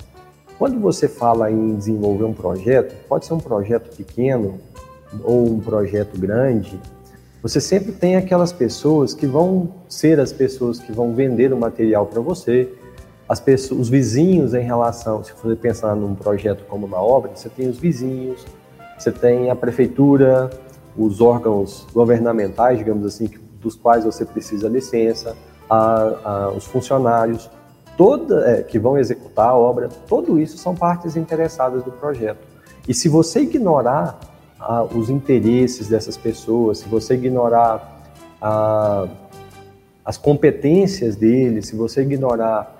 Quando 0.58 0.80
você 0.80 1.08
fala 1.08 1.52
em 1.52 1.76
desenvolver 1.76 2.24
um 2.24 2.34
projeto, 2.34 2.96
pode 3.08 3.26
ser 3.26 3.34
um 3.34 3.40
projeto 3.40 3.96
pequeno, 3.96 4.60
ou 5.24 5.48
um 5.48 5.60
projeto 5.60 6.20
grande, 6.20 6.80
você 7.42 7.62
sempre 7.62 7.92
tem 7.92 8.16
aquelas 8.16 8.52
pessoas 8.52 9.14
que 9.14 9.28
vão 9.28 9.70
ser 9.88 10.20
as 10.20 10.34
pessoas 10.34 10.80
que 10.80 10.92
vão 10.92 11.14
vender 11.14 11.54
o 11.54 11.58
material 11.58 12.06
para 12.08 12.20
você, 12.20 12.74
as 13.28 13.40
pessoas, 13.40 13.82
os 13.82 13.90
vizinhos 13.90 14.54
em 14.54 14.64
relação, 14.64 15.24
se 15.24 15.34
você 15.34 15.56
pensar 15.56 15.96
num 15.96 16.14
projeto 16.14 16.64
como 16.68 16.86
uma 16.86 17.02
obra, 17.02 17.32
você 17.34 17.50
tem 17.50 17.68
os 17.68 17.78
vizinhos, 17.78 18.46
você 18.98 19.12
tem 19.12 19.50
a 19.50 19.56
prefeitura, 19.56 20.50
os 20.98 21.20
órgãos 21.22 21.86
governamentais, 21.94 22.78
digamos 22.78 23.06
assim, 23.06 23.30
dos 23.60 23.76
quais 23.76 24.06
você 24.06 24.24
precisa 24.24 24.70
licença, 24.70 25.36
a, 25.70 25.76
a, 26.24 26.52
os 26.52 26.66
funcionários, 26.66 27.50
toda, 27.98 28.48
é, 28.48 28.62
que 28.62 28.78
vão 28.78 28.98
executar 28.98 29.50
a 29.50 29.56
obra, 29.56 29.90
tudo 30.08 30.40
isso 30.40 30.58
são 30.58 30.76
partes 30.76 31.16
interessadas 31.16 31.84
do 31.84 31.92
projeto. 31.92 32.46
E 32.88 32.94
se 32.94 33.10
você 33.10 33.42
ignorar 33.42 34.20
a, 34.60 34.84
os 34.84 35.10
interesses 35.10 35.88
dessas 35.88 36.16
pessoas, 36.16 36.80
se 36.80 36.88
você 36.88 37.16
ignorar 37.16 37.94
as 40.04 40.18
competências 40.18 41.16
deles, 41.16 41.68
se 41.68 41.76
você 41.76 42.04
ignorar 42.04 42.75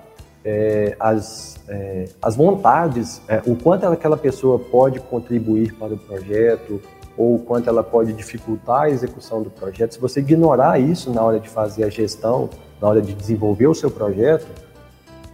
é, 0.48 0.94
as, 1.00 1.56
é, 1.68 2.04
as 2.22 2.36
vontades, 2.36 3.20
é, 3.26 3.42
o 3.44 3.56
quanto 3.56 3.84
aquela 3.84 4.16
pessoa 4.16 4.60
pode 4.60 5.00
contribuir 5.00 5.74
para 5.74 5.94
o 5.94 5.98
projeto, 5.98 6.80
ou 7.18 7.34
o 7.34 7.38
quanto 7.40 7.68
ela 7.68 7.82
pode 7.82 8.12
dificultar 8.12 8.82
a 8.82 8.90
execução 8.90 9.42
do 9.42 9.50
projeto, 9.50 9.94
se 9.94 10.00
você 10.00 10.20
ignorar 10.20 10.78
isso 10.78 11.10
na 11.10 11.20
hora 11.22 11.40
de 11.40 11.48
fazer 11.48 11.82
a 11.82 11.88
gestão, 11.88 12.48
na 12.80 12.86
hora 12.86 13.02
de 13.02 13.12
desenvolver 13.12 13.66
o 13.66 13.74
seu 13.74 13.90
projeto, 13.90 14.46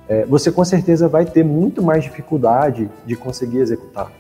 é, 0.09 0.25
você 0.25 0.51
com 0.51 0.65
certeza 0.65 1.09
vai 1.09 1.27
ter 1.27 1.45
muito 1.45 1.83
mais 1.83 2.05
dificuldade 2.05 2.89
de 3.05 3.15
conseguir 3.15 3.59
executar. 3.59 4.11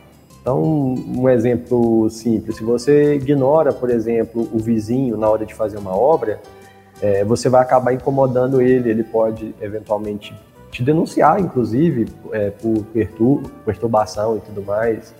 Então, 0.42 0.62
um 0.62 1.26
exemplo 1.28 2.10
simples: 2.10 2.56
se 2.56 2.64
você 2.64 3.14
ignora, 3.14 3.72
por 3.72 3.88
exemplo, 3.88 4.46
o 4.52 4.58
vizinho 4.58 5.16
na 5.16 5.28
hora 5.30 5.46
de 5.46 5.54
fazer 5.54 5.78
uma 5.78 5.96
obra, 5.96 6.40
é, 7.00 7.24
você 7.24 7.48
vai 7.48 7.62
acabar 7.62 7.94
incomodando 7.94 8.60
ele, 8.60 8.90
ele 8.90 9.04
pode 9.04 9.54
eventualmente 9.60 10.34
te 10.72 10.82
denunciar, 10.82 11.38
inclusive, 11.38 12.08
é, 12.32 12.50
por 12.50 12.82
pertur 12.86 13.42
perturbação 13.64 14.38
e 14.38 14.40
tudo 14.40 14.62
mais. 14.62 15.14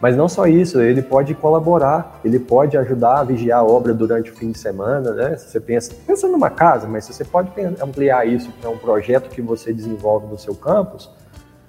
Mas 0.00 0.16
não 0.16 0.28
só 0.28 0.46
isso, 0.46 0.80
ele 0.80 1.02
pode 1.02 1.34
colaborar, 1.34 2.20
ele 2.24 2.38
pode 2.38 2.76
ajudar 2.76 3.20
a 3.20 3.24
vigiar 3.24 3.60
a 3.60 3.64
obra 3.64 3.92
durante 3.92 4.30
o 4.30 4.34
fim 4.34 4.52
de 4.52 4.58
semana, 4.58 5.12
né? 5.12 5.36
Se 5.36 5.50
você 5.50 5.60
pensa, 5.60 5.92
pensa 6.06 6.28
numa 6.28 6.50
casa, 6.50 6.86
mas 6.86 7.06
você 7.06 7.24
pode 7.24 7.50
ampliar 7.82 8.26
isso 8.26 8.50
para 8.60 8.70
um 8.70 8.78
projeto 8.78 9.28
que 9.30 9.42
você 9.42 9.72
desenvolve 9.72 10.26
no 10.26 10.38
seu 10.38 10.54
campus, 10.54 11.10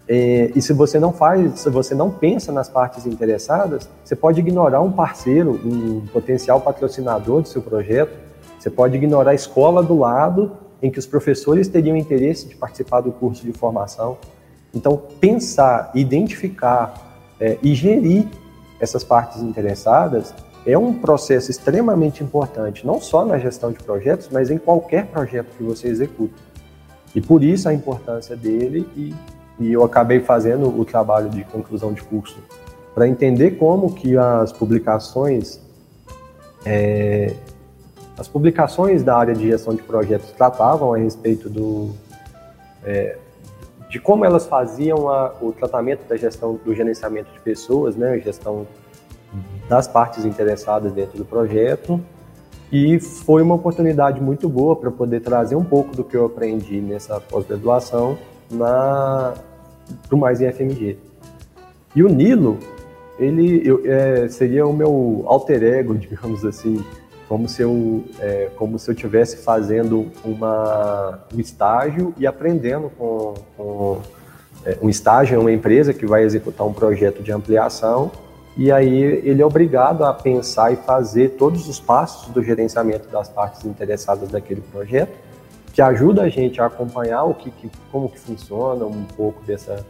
é, 0.07 0.51
e 0.55 0.61
se 0.61 0.71
você 0.71 0.99
não 0.99 1.11
faz, 1.11 1.59
se 1.61 1.69
você 1.69 1.95
não 1.95 2.11
pensa 2.11 2.51
nas 2.51 2.69
partes 2.69 3.07
interessadas, 3.07 3.89
você 4.03 4.15
pode 4.15 4.39
ignorar 4.39 4.81
um 4.81 4.91
parceiro, 4.91 5.59
um 5.65 6.05
potencial 6.13 6.61
patrocinador 6.61 7.41
do 7.41 7.47
seu 7.47 7.61
projeto, 7.61 8.13
você 8.59 8.69
pode 8.69 8.95
ignorar 8.95 9.31
a 9.31 9.35
escola 9.35 9.81
do 9.81 9.97
lado 9.97 10.51
em 10.81 10.91
que 10.91 10.99
os 10.99 11.05
professores 11.05 11.67
teriam 11.67 11.95
interesse 11.95 12.47
de 12.47 12.55
participar 12.55 13.01
do 13.01 13.11
curso 13.11 13.43
de 13.43 13.53
formação. 13.53 14.17
Então, 14.73 15.01
pensar, 15.19 15.91
identificar 15.95 16.93
é, 17.39 17.57
e 17.61 17.73
gerir 17.73 18.27
essas 18.79 19.03
partes 19.03 19.41
interessadas 19.41 20.33
é 20.65 20.77
um 20.77 20.93
processo 20.93 21.51
extremamente 21.51 22.23
importante, 22.23 22.85
não 22.85 22.99
só 22.99 23.23
na 23.23 23.37
gestão 23.37 23.71
de 23.71 23.81
projetos, 23.83 24.29
mas 24.31 24.49
em 24.49 24.57
qualquer 24.57 25.05
projeto 25.07 25.47
que 25.57 25.63
você 25.63 25.87
executa. 25.87 26.33
E 27.13 27.21
por 27.21 27.43
isso 27.43 27.69
a 27.69 27.73
importância 27.73 28.35
dele 28.35 28.87
e, 28.95 29.15
e 29.59 29.71
eu 29.71 29.83
acabei 29.83 30.19
fazendo 30.19 30.67
o 30.67 30.83
trabalho 30.83 31.29
de 31.29 31.43
conclusão 31.45 31.93
de 31.93 32.03
curso 32.03 32.37
para 32.93 33.07
entender 33.07 33.51
como 33.51 33.93
que 33.93 34.17
as 34.17 34.51
publicações 34.51 35.61
é, 36.65 37.33
as 38.17 38.27
publicações 38.27 39.03
da 39.03 39.17
área 39.17 39.33
de 39.33 39.47
gestão 39.47 39.75
de 39.75 39.83
projetos 39.83 40.31
tratavam 40.31 40.93
a 40.93 40.97
respeito 40.97 41.49
do 41.49 41.91
é, 42.83 43.17
de 43.89 43.99
como 43.99 44.25
elas 44.25 44.45
faziam 44.45 45.09
a, 45.09 45.33
o 45.41 45.51
tratamento 45.51 46.07
da 46.07 46.17
gestão 46.17 46.59
do 46.63 46.73
gerenciamento 46.73 47.31
de 47.31 47.39
pessoas, 47.39 47.95
né, 47.95 48.19
gestão 48.19 48.67
das 49.67 49.87
partes 49.87 50.25
interessadas 50.25 50.91
dentro 50.91 51.17
do 51.17 51.25
projeto. 51.25 51.99
E 52.71 52.99
foi 52.99 53.41
uma 53.41 53.55
oportunidade 53.55 54.19
muito 54.19 54.49
boa 54.49 54.75
para 54.75 54.91
poder 54.91 55.21
trazer 55.21 55.55
um 55.55 55.63
pouco 55.63 55.95
do 55.95 56.03
que 56.03 56.17
eu 56.17 56.25
aprendi 56.25 56.81
nessa 56.81 57.19
pós-graduação 57.19 58.17
na 58.49 59.33
do 60.09 60.17
mais 60.17 60.41
em 60.41 60.51
FMG. 60.51 60.97
E 61.95 62.03
o 62.03 62.09
Nilo, 62.09 62.57
ele 63.19 63.61
eu, 63.65 63.81
é, 63.85 64.27
seria 64.27 64.65
o 64.65 64.73
meu 64.73 65.23
alter 65.25 65.63
ego, 65.63 65.95
digamos 65.95 66.43
assim, 66.43 66.83
como 67.27 67.47
se 67.49 67.61
eu 67.61 68.03
é, 68.19 68.49
como 68.55 68.77
se 68.77 68.89
eu 68.89 68.95
tivesse 68.95 69.37
fazendo 69.37 70.11
uma 70.23 71.19
um 71.33 71.39
estágio 71.39 72.13
e 72.17 72.27
aprendendo 72.27 72.89
com, 72.97 73.33
com 73.57 74.01
é, 74.65 74.77
um 74.81 74.89
estágio 74.89 75.35
em 75.35 75.39
uma 75.39 75.51
empresa 75.51 75.93
que 75.93 76.05
vai 76.05 76.23
executar 76.23 76.65
um 76.65 76.73
projeto 76.73 77.23
de 77.23 77.31
ampliação. 77.31 78.11
E 78.57 78.71
aí 78.71 79.01
ele 79.01 79.41
é 79.41 79.45
obrigado 79.45 80.05
a 80.05 80.13
pensar 80.13 80.71
e 80.71 80.77
fazer 80.77 81.31
todos 81.31 81.67
os 81.67 81.79
passos 81.79 82.31
do 82.31 82.41
gerenciamento 82.41 83.09
das 83.09 83.27
partes 83.27 83.65
interessadas 83.65 84.29
daquele 84.29 84.61
projeto, 84.61 85.11
que 85.73 85.81
ajuda 85.81 86.21
a 86.21 86.29
gente 86.29 86.61
a 86.61 86.67
acompanhar 86.67 87.25
o 87.25 87.33
que, 87.33 87.51
que 87.51 87.69
como 87.91 88.07
que 88.07 88.17
funciona 88.17 88.85
um 88.85 89.03
pouco 89.03 89.43
dessa 89.43 89.85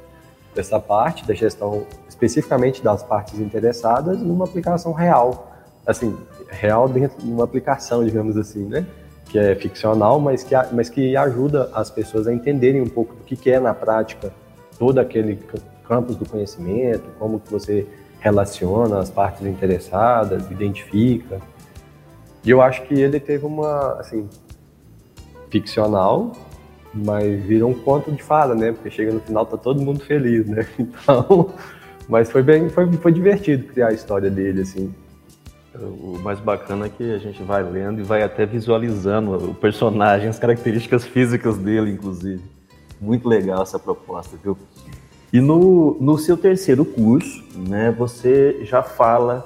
dessa 0.55 0.79
parte 0.79 1.27
da 1.27 1.33
gestão, 1.33 1.85
especificamente 2.07 2.81
das 2.81 3.03
partes 3.03 3.39
interessadas, 3.39 4.21
numa 4.21 4.45
aplicação 4.45 4.93
real, 4.93 5.54
assim 5.85 6.17
real 6.49 6.87
dentro 6.87 7.21
de 7.21 7.31
uma 7.31 7.43
aplicação, 7.43 8.03
digamos 8.03 8.37
assim, 8.37 8.65
né? 8.65 8.85
Que 9.25 9.39
é 9.39 9.55
ficcional, 9.55 10.19
mas 10.19 10.43
que 10.43 10.55
mas 10.71 10.89
que 10.89 11.15
ajuda 11.15 11.69
as 11.73 11.89
pessoas 11.89 12.27
a 12.27 12.33
entenderem 12.33 12.81
um 12.81 12.89
pouco 12.89 13.15
do 13.15 13.23
que, 13.23 13.35
que 13.35 13.51
é 13.51 13.59
na 13.59 13.73
prática 13.73 14.33
todo 14.77 14.99
aquele 14.99 15.39
campus 15.87 16.15
do 16.15 16.27
conhecimento, 16.27 17.03
como 17.19 17.39
que 17.39 17.51
você 17.51 17.87
relaciona 18.19 18.99
as 18.99 19.09
partes 19.09 19.45
interessadas, 19.45 20.49
identifica. 20.49 21.39
E 22.43 22.49
eu 22.49 22.61
acho 22.61 22.83
que 22.83 22.93
ele 22.93 23.19
teve 23.19 23.45
uma, 23.45 23.93
assim, 23.99 24.27
ficcional, 25.49 26.31
mas 26.93 27.43
virou 27.43 27.71
um 27.71 27.73
conto 27.73 28.11
de 28.11 28.23
fada, 28.23 28.55
né? 28.55 28.71
Porque 28.71 28.89
chega 28.89 29.11
no 29.11 29.19
final 29.19 29.45
tá 29.45 29.57
todo 29.57 29.81
mundo 29.81 30.03
feliz, 30.03 30.47
né? 30.47 30.65
Então, 30.79 31.53
mas 32.07 32.31
foi 32.31 32.43
bem, 32.43 32.69
foi, 32.69 32.91
foi 32.93 33.11
divertido 33.11 33.65
criar 33.65 33.89
a 33.89 33.93
história 33.93 34.29
dele, 34.29 34.61
assim. 34.61 34.93
O 35.81 36.17
mais 36.19 36.39
bacana 36.39 36.85
é 36.85 36.89
que 36.89 37.03
a 37.13 37.17
gente 37.17 37.43
vai 37.43 37.63
lendo 37.63 37.99
e 37.99 38.03
vai 38.03 38.23
até 38.23 38.45
visualizando 38.45 39.51
o 39.51 39.53
personagem, 39.53 40.29
as 40.29 40.39
características 40.39 41.05
físicas 41.05 41.57
dele, 41.57 41.91
inclusive. 41.91 42.41
Muito 42.99 43.27
legal 43.27 43.61
essa 43.61 43.77
proposta, 43.77 44.37
viu? 44.41 44.57
E 45.33 45.41
no, 45.41 45.97
no 45.99 46.17
seu 46.17 46.37
terceiro 46.37 46.85
curso, 46.85 47.43
né, 47.67 47.91
você 47.91 48.63
já 48.63 48.81
fala 48.81 49.45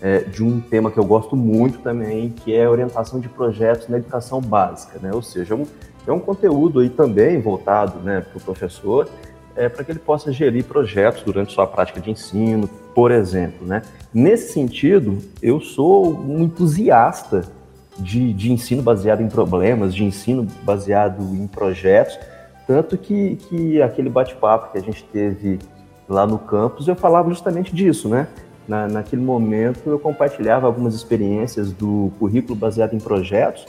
é, 0.00 0.20
de 0.20 0.42
um 0.42 0.60
tema 0.60 0.90
que 0.90 0.98
eu 0.98 1.04
gosto 1.04 1.36
muito 1.36 1.80
também, 1.80 2.30
que 2.30 2.54
é 2.54 2.68
orientação 2.68 3.20
de 3.20 3.28
projetos 3.28 3.88
na 3.88 3.98
educação 3.98 4.40
básica, 4.40 4.98
né? 5.00 5.10
Ou 5.12 5.22
seja, 5.22 5.54
é 5.54 5.56
um, 5.56 5.66
é 6.06 6.12
um 6.12 6.20
conteúdo 6.20 6.80
aí 6.80 6.88
também 6.88 7.40
voltado 7.40 7.98
né, 7.98 8.20
para 8.20 8.38
o 8.38 8.40
professor, 8.40 9.08
é, 9.58 9.68
para 9.68 9.82
que 9.82 9.90
ele 9.90 9.98
possa 9.98 10.32
gerir 10.32 10.64
projetos 10.64 11.22
durante 11.24 11.52
sua 11.52 11.66
prática 11.66 12.00
de 12.00 12.10
ensino, 12.10 12.68
por 12.94 13.10
exemplo, 13.10 13.66
né? 13.66 13.82
Nesse 14.14 14.52
sentido, 14.52 15.18
eu 15.42 15.60
sou 15.60 16.16
um 16.16 16.44
entusiasta 16.44 17.44
de, 17.98 18.32
de 18.32 18.52
ensino 18.52 18.80
baseado 18.82 19.20
em 19.20 19.28
problemas, 19.28 19.92
de 19.92 20.04
ensino 20.04 20.46
baseado 20.62 21.22
em 21.34 21.48
projetos, 21.48 22.16
tanto 22.68 22.96
que, 22.96 23.36
que 23.48 23.82
aquele 23.82 24.08
bate-papo 24.08 24.70
que 24.70 24.78
a 24.78 24.80
gente 24.80 25.02
teve 25.04 25.58
lá 26.08 26.24
no 26.24 26.38
campus, 26.38 26.86
eu 26.86 26.94
falava 26.94 27.28
justamente 27.28 27.74
disso, 27.74 28.08
né? 28.08 28.28
Na, 28.66 28.86
naquele 28.86 29.22
momento 29.22 29.90
eu 29.90 29.98
compartilhava 29.98 30.66
algumas 30.66 30.94
experiências 30.94 31.72
do 31.72 32.12
currículo 32.18 32.54
baseado 32.54 32.94
em 32.94 33.00
projetos 33.00 33.66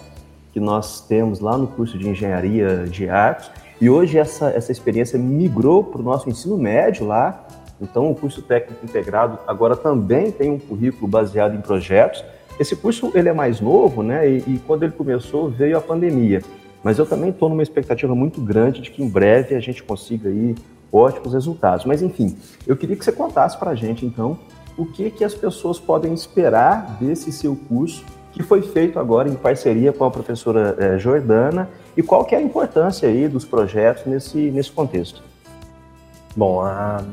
que 0.52 0.60
nós 0.60 1.02
temos 1.02 1.40
lá 1.40 1.58
no 1.58 1.68
curso 1.68 1.98
de 1.98 2.08
engenharia 2.08 2.86
de 2.86 3.10
artes 3.10 3.50
e 3.82 3.90
hoje 3.90 4.18
essa, 4.18 4.50
essa 4.50 4.72
experiência 4.72 5.18
migrou 5.18 5.84
para 5.84 6.02
o 6.02 6.04
nosso 6.04 6.30
ensino 6.30 6.58
médio 6.58 7.06
lá. 7.06 7.48
Então 7.82 8.12
o 8.12 8.16
curso 8.16 8.42
técnico 8.42 8.84
integrado 8.84 9.40
agora 9.48 9.76
também 9.76 10.32
tem 10.32 10.52
um 10.52 10.60
currículo 10.60 11.08
baseado 11.08 11.56
em 11.56 11.62
projetos. 11.62 12.24
Esse 12.60 12.76
curso 12.76 13.10
ele 13.16 13.30
é 13.30 13.34
mais 13.34 13.62
novo, 13.62 14.04
né? 14.04 14.30
E, 14.30 14.38
e 14.40 14.62
quando 14.68 14.84
ele 14.84 14.92
começou 14.92 15.50
veio 15.50 15.78
a 15.78 15.82
pandemia. 15.82 16.42
Mas 16.84 17.00
eu 17.00 17.06
também 17.06 17.30
estou 17.30 17.48
numa 17.48 17.64
expectativa 17.64 18.14
muito 18.14 18.42
grande 18.42 18.82
de 18.82 18.92
que 18.92 19.02
em 19.02 19.08
breve 19.08 19.56
a 19.56 19.60
gente 19.62 19.82
consiga 19.82 20.28
aí 20.28 20.56
ótimos 20.92 21.34
resultados. 21.34 21.86
Mas 21.86 22.02
enfim, 22.02 22.38
eu 22.68 22.76
queria 22.76 22.98
que 22.98 23.06
você 23.06 23.14
contasse 23.14 23.58
para 23.58 23.72
a 23.72 23.76
gente 23.76 24.06
então 24.06 24.38
o 24.78 24.86
que 24.86 25.10
que 25.10 25.24
as 25.24 25.34
pessoas 25.34 25.80
podem 25.80 26.14
esperar 26.14 26.98
desse 27.00 27.32
seu 27.32 27.56
curso 27.56 28.04
que 28.32 28.44
foi 28.44 28.62
feito 28.62 29.00
agora 29.00 29.28
em 29.28 29.36
parceria 29.36 29.92
com 29.92 30.06
a 30.06 30.12
professora 30.12 30.76
eh, 30.80 30.98
Jordana 30.98 31.70
e 32.00 32.02
qual 32.02 32.24
que 32.24 32.34
é 32.34 32.38
a 32.38 32.42
importância 32.42 33.10
aí 33.10 33.28
dos 33.28 33.44
projetos 33.44 34.06
nesse, 34.06 34.38
nesse 34.52 34.72
contexto. 34.72 35.22
Bom, 36.34 36.62
a, 36.62 37.04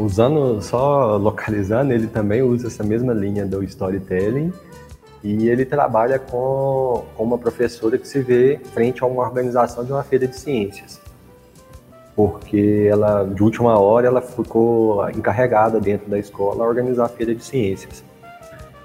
usando, 0.00 0.62
só 0.62 1.18
localizando, 1.18 1.92
ele 1.92 2.06
também 2.06 2.40
usa 2.40 2.68
essa 2.68 2.82
mesma 2.82 3.12
linha 3.12 3.44
do 3.44 3.62
storytelling 3.62 4.50
e 5.22 5.50
ele 5.50 5.66
trabalha 5.66 6.18
com, 6.18 7.04
com 7.14 7.22
uma 7.22 7.36
professora 7.36 7.98
que 7.98 8.08
se 8.08 8.18
vê 8.22 8.58
frente 8.72 9.04
a 9.04 9.06
uma 9.06 9.22
organização 9.22 9.84
de 9.84 9.92
uma 9.92 10.02
feira 10.02 10.26
de 10.26 10.36
ciências. 10.36 10.98
Porque 12.14 12.88
ela, 12.90 13.24
de 13.24 13.42
última 13.42 13.78
hora, 13.78 14.06
ela 14.06 14.22
ficou 14.22 15.06
encarregada 15.10 15.78
dentro 15.78 16.08
da 16.08 16.18
escola 16.18 16.64
a 16.64 16.66
organizar 16.66 17.04
a 17.04 17.08
feira 17.10 17.34
de 17.34 17.44
ciências. 17.44 18.02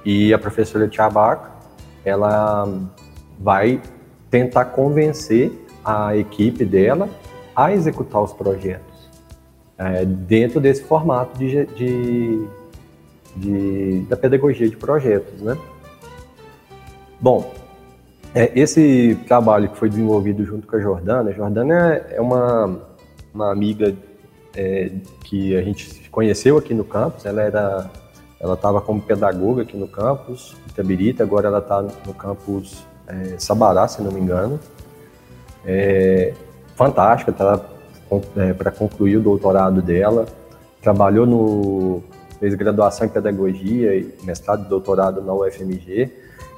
E 0.04 0.34
a 0.34 0.38
professora 0.38 0.86
Tiabaca, 0.89 1.49
ela 2.04 2.67
vai 3.39 3.80
tentar 4.31 4.65
convencer 4.65 5.51
a 5.85 6.15
equipe 6.15 6.65
dela 6.65 7.09
a 7.55 7.73
executar 7.73 8.23
os 8.23 8.33
projetos 8.33 8.91
é, 9.77 10.05
dentro 10.05 10.61
desse 10.61 10.83
formato 10.83 11.37
de, 11.37 11.65
de, 11.65 12.47
de, 13.35 14.01
da 14.01 14.15
pedagogia 14.15 14.69
de 14.69 14.77
projetos, 14.77 15.41
né? 15.41 15.57
Bom, 17.19 17.53
é, 18.33 18.51
esse 18.57 19.17
trabalho 19.27 19.69
que 19.69 19.77
foi 19.77 19.89
desenvolvido 19.89 20.45
junto 20.45 20.65
com 20.65 20.75
a 20.75 20.79
Jordana, 20.79 21.29
a 21.29 21.33
Jordana 21.33 21.95
é 22.09 22.21
uma, 22.21 22.79
uma 23.33 23.51
amiga 23.51 23.93
é, 24.55 24.91
que 25.25 25.55
a 25.55 25.61
gente 25.61 26.09
conheceu 26.09 26.57
aqui 26.57 26.73
no 26.73 26.83
campus, 26.83 27.25
ela 27.25 27.41
era 27.41 27.89
ela 28.39 28.55
estava 28.55 28.81
como 28.81 28.99
pedagoga 28.99 29.61
aqui 29.61 29.77
no 29.77 29.87
campus, 29.87 30.55
Itabirita, 30.67 31.21
agora 31.21 31.47
ela 31.47 31.59
está 31.59 31.81
no 31.81 32.13
campus 32.13 32.83
é, 33.12 33.36
Sabará, 33.38 33.88
se 33.88 34.02
não 34.02 34.12
me 34.12 34.19
engano. 34.19 34.60
É, 35.65 36.34
fantástica, 36.76 37.32
está 37.32 37.62
é, 38.38 38.54
para 38.54 38.72
concluir 38.72 39.18
o 39.18 39.22
doutorado 39.22 39.82
dela. 39.82 40.26
Trabalhou 40.82 41.26
no. 41.26 42.01
fez 42.39 42.55
graduação 42.55 43.05
em 43.05 43.09
pedagogia 43.09 43.95
e 43.95 44.16
mestrado 44.24 44.66
e 44.66 44.70
doutorado 44.70 45.22
na 45.22 45.34
UFMG 45.34 46.12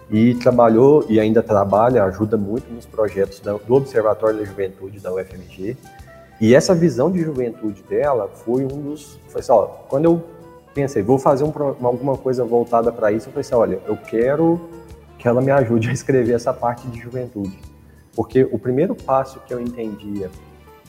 e 0.09 0.35
trabalhou 0.35 1.05
e 1.09 1.19
ainda 1.19 1.41
trabalha, 1.41 2.03
ajuda 2.03 2.37
muito 2.37 2.71
nos 2.71 2.85
projetos 2.85 3.39
do 3.39 3.75
Observatório 3.75 4.39
da 4.39 4.45
Juventude 4.45 4.99
da 4.99 5.13
UFMG. 5.13 5.75
E 6.39 6.53
essa 6.53 6.75
visão 6.75 7.11
de 7.11 7.21
juventude 7.21 7.83
dela 7.83 8.29
foi 8.33 8.63
um 8.63 8.67
dos. 8.67 9.17
Foi 9.29 9.41
assim, 9.41 9.51
ó, 9.51 9.65
quando 9.87 10.05
eu 10.05 10.23
pensei, 10.73 11.01
vou 11.01 11.17
fazer 11.17 11.43
um, 11.43 11.53
alguma 11.81 12.17
coisa 12.17 12.43
voltada 12.43 12.91
para 12.91 13.11
isso, 13.11 13.27
eu 13.27 13.31
falei 13.31 13.41
assim: 13.41 13.55
olha, 13.55 13.79
eu 13.87 13.95
quero 13.97 14.59
que 15.23 15.27
ela 15.29 15.41
me 15.41 15.51
ajude 15.51 15.89
a 15.89 15.93
escrever 15.93 16.33
essa 16.33 16.53
parte 16.53 16.85
de 16.89 16.99
juventude. 16.99 17.57
Porque 18.13 18.43
o 18.51 18.59
primeiro 18.59 18.93
passo 18.93 19.39
que 19.47 19.53
eu 19.53 19.61
entendia 19.61 20.29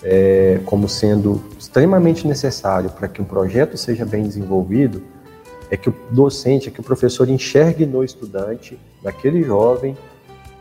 é, 0.03 0.61
como 0.65 0.89
sendo 0.89 1.41
extremamente 1.57 2.27
necessário 2.27 2.91
para 2.91 3.07
que 3.07 3.23
um 3.23 3.25
projeto 3.25 3.77
seja 3.77 4.05
bem 4.05 4.25
desenvolvido 4.25 5.05
é 5.71 5.77
que 5.77 5.89
o 5.89 5.95
docente, 6.11 6.69
é 6.69 6.73
que 6.73 6.81
o 6.81 6.83
professor 6.83 7.29
enxergue 7.29 7.87
no 7.87 8.03
estudante, 8.03 8.77
naquele 9.05 9.41
jovem, 9.45 9.97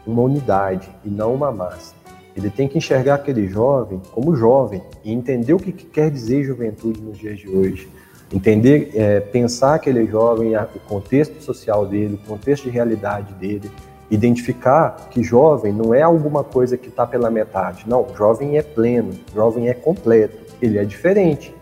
uma 0.05 0.21
unidade 0.21 0.87
e 1.03 1.09
não 1.09 1.33
uma 1.33 1.51
massa. 1.51 1.95
Ele 2.35 2.51
tem 2.51 2.67
que 2.67 2.77
enxergar 2.77 3.15
aquele 3.15 3.47
jovem 3.47 3.99
como 4.11 4.35
jovem 4.35 4.83
e 5.03 5.11
entender 5.11 5.53
o 5.55 5.57
que, 5.57 5.71
quer 5.71 6.11
dizer 6.11 6.43
juventude 6.43 7.01
nos 7.01 7.17
dias 7.17 7.39
de 7.39 7.49
hoje. 7.49 7.89
Entender, 8.33 8.91
é, 8.95 9.19
pensar 9.19 9.75
aquele 9.75 10.07
jovem, 10.07 10.57
o 10.57 10.79
contexto 10.87 11.39
social 11.43 11.85
dele, 11.85 12.15
o 12.15 12.27
contexto 12.27 12.63
de 12.63 12.71
realidade 12.71 13.31
dele, 13.35 13.69
identificar 14.09 15.07
que 15.11 15.23
jovem 15.23 15.71
não 15.71 15.93
é 15.93 16.01
alguma 16.01 16.43
coisa 16.43 16.75
que 16.75 16.89
está 16.89 17.05
pela 17.05 17.29
metade. 17.29 17.85
Não, 17.87 18.07
jovem 18.15 18.57
é 18.57 18.63
pleno, 18.63 19.11
jovem 19.35 19.69
é 19.69 19.73
completo, 19.75 20.55
ele 20.59 20.79
é 20.79 20.83
diferente. 20.83 21.53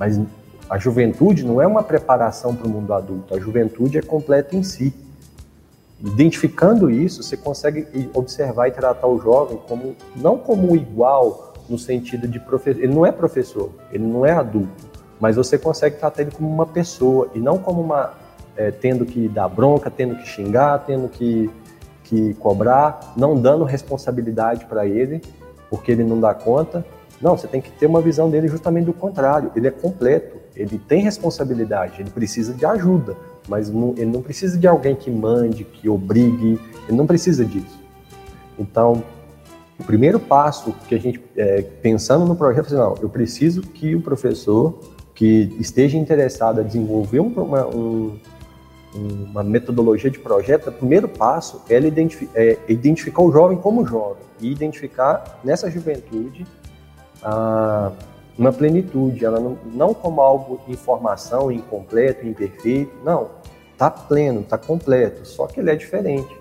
Mas 0.00 0.20
a 0.68 0.76
juventude 0.78 1.44
não 1.44 1.62
é 1.62 1.66
uma 1.66 1.84
preparação 1.84 2.56
para 2.56 2.66
o 2.66 2.70
mundo 2.70 2.92
adulto, 2.92 3.32
a 3.32 3.38
juventude 3.38 3.96
é 3.96 4.02
completa 4.02 4.56
em 4.56 4.64
si. 4.64 4.92
Identificando 6.00 6.90
isso, 6.90 7.22
você 7.22 7.36
consegue 7.36 7.86
observar 8.12 8.66
e 8.66 8.72
tratar 8.72 9.06
o 9.06 9.18
jovem 9.18 9.58
como 9.68 9.94
não 10.16 10.36
como 10.36 10.74
igual 10.74 11.54
no 11.68 11.78
sentido 11.78 12.28
de 12.28 12.38
professor. 12.38 12.82
Ele 12.82 12.94
não 12.94 13.06
é 13.06 13.12
professor, 13.12 13.70
ele 13.92 14.04
não 14.04 14.26
é 14.26 14.32
adulto, 14.32 14.85
mas 15.20 15.36
você 15.36 15.58
consegue 15.58 15.96
tratar 15.96 16.22
ele 16.22 16.30
como 16.30 16.48
uma 16.48 16.66
pessoa 16.66 17.30
e 17.34 17.38
não 17.38 17.58
como 17.58 17.80
uma 17.80 18.14
é, 18.56 18.70
tendo 18.70 19.04
que 19.04 19.28
dar 19.28 19.48
bronca, 19.48 19.90
tendo 19.90 20.16
que 20.16 20.26
xingar, 20.26 20.78
tendo 20.80 21.08
que, 21.08 21.50
que 22.04 22.34
cobrar, 22.34 23.12
não 23.16 23.40
dando 23.40 23.64
responsabilidade 23.64 24.64
para 24.64 24.86
ele, 24.86 25.20
porque 25.68 25.92
ele 25.92 26.04
não 26.04 26.18
dá 26.18 26.32
conta. 26.32 26.84
Não, 27.20 27.36
você 27.36 27.46
tem 27.46 27.60
que 27.60 27.70
ter 27.70 27.86
uma 27.86 28.00
visão 28.00 28.30
dele 28.30 28.48
justamente 28.48 28.86
do 28.86 28.92
contrário. 28.92 29.50
Ele 29.54 29.68
é 29.68 29.70
completo, 29.70 30.36
ele 30.54 30.78
tem 30.78 31.02
responsabilidade, 31.02 32.00
ele 32.00 32.10
precisa 32.10 32.52
de 32.52 32.64
ajuda, 32.64 33.16
mas 33.48 33.70
não, 33.70 33.94
ele 33.96 34.10
não 34.10 34.22
precisa 34.22 34.58
de 34.58 34.66
alguém 34.66 34.94
que 34.94 35.10
mande, 35.10 35.64
que 35.64 35.88
obrigue, 35.88 36.60
ele 36.88 36.96
não 36.96 37.06
precisa 37.06 37.44
disso. 37.44 37.80
Então, 38.58 39.02
o 39.78 39.84
primeiro 39.84 40.18
passo 40.18 40.74
que 40.88 40.94
a 40.94 40.98
gente, 40.98 41.22
é, 41.36 41.62
pensando 41.62 42.24
no 42.24 42.34
projeto, 42.34 42.72
é, 42.72 42.76
não, 42.76 42.94
eu 43.00 43.08
preciso 43.08 43.62
que 43.62 43.94
o 43.94 44.00
professor 44.00 44.78
que 45.16 45.56
esteja 45.58 45.96
interessado 45.96 46.60
a 46.60 46.62
desenvolver 46.62 47.20
um, 47.20 47.28
uma, 47.28 47.66
um, 47.66 48.18
uma 48.94 49.42
metodologia 49.42 50.10
de 50.10 50.18
projeto, 50.18 50.68
o 50.68 50.72
primeiro 50.72 51.08
passo 51.08 51.62
é, 51.68 51.78
identifi 51.78 52.28
é 52.34 52.58
identificar 52.68 53.22
o 53.22 53.32
jovem 53.32 53.56
como 53.56 53.84
jovem 53.84 54.22
e 54.40 54.52
identificar 54.52 55.40
nessa 55.42 55.70
juventude 55.70 56.46
a, 57.22 57.90
uma 58.38 58.52
plenitude, 58.52 59.24
ela 59.24 59.40
não, 59.40 59.56
não 59.72 59.94
como 59.94 60.20
algo 60.20 60.60
informação 60.68 61.50
incompleto, 61.50 62.26
imperfeito, 62.26 62.92
não, 63.02 63.30
está 63.72 63.90
pleno, 63.90 64.40
está 64.40 64.58
completo, 64.58 65.26
só 65.26 65.46
que 65.46 65.58
ele 65.60 65.70
é 65.70 65.74
diferente. 65.74 66.36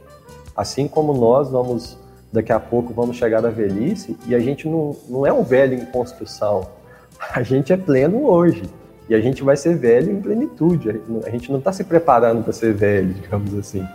Assim 0.53 0.85
como 0.85 1.13
nós 1.13 1.49
vamos, 1.49 1.97
daqui 2.31 2.51
a 2.51 2.59
pouco, 2.59 2.93
vamos 2.93 3.15
chegar 3.15 3.45
à 3.45 3.49
velhice 3.49 4.17
e 4.27 4.35
a 4.35 4.39
gente 4.39 4.67
não, 4.67 4.97
não 5.07 5.25
é 5.25 5.31
um 5.31 5.43
velho 5.43 5.75
em 5.75 5.85
construção, 5.85 6.67
a 7.19 7.43
gente 7.43 7.73
é 7.73 7.77
pleno 7.77 8.25
hoje. 8.25 8.63
E 9.07 9.13
a 9.13 9.21
gente 9.21 9.43
vai 9.43 9.55
ser 9.55 9.77
velho 9.77 10.11
em 10.11 10.19
plenitude. 10.19 11.01
A 11.25 11.29
gente 11.29 11.51
não 11.51 11.59
está 11.59 11.71
se 11.71 11.83
preparando 11.83 12.43
para 12.43 12.51
ser 12.51 12.73
velho, 12.73 13.13
digamos 13.13 13.53
assim. 13.53 13.85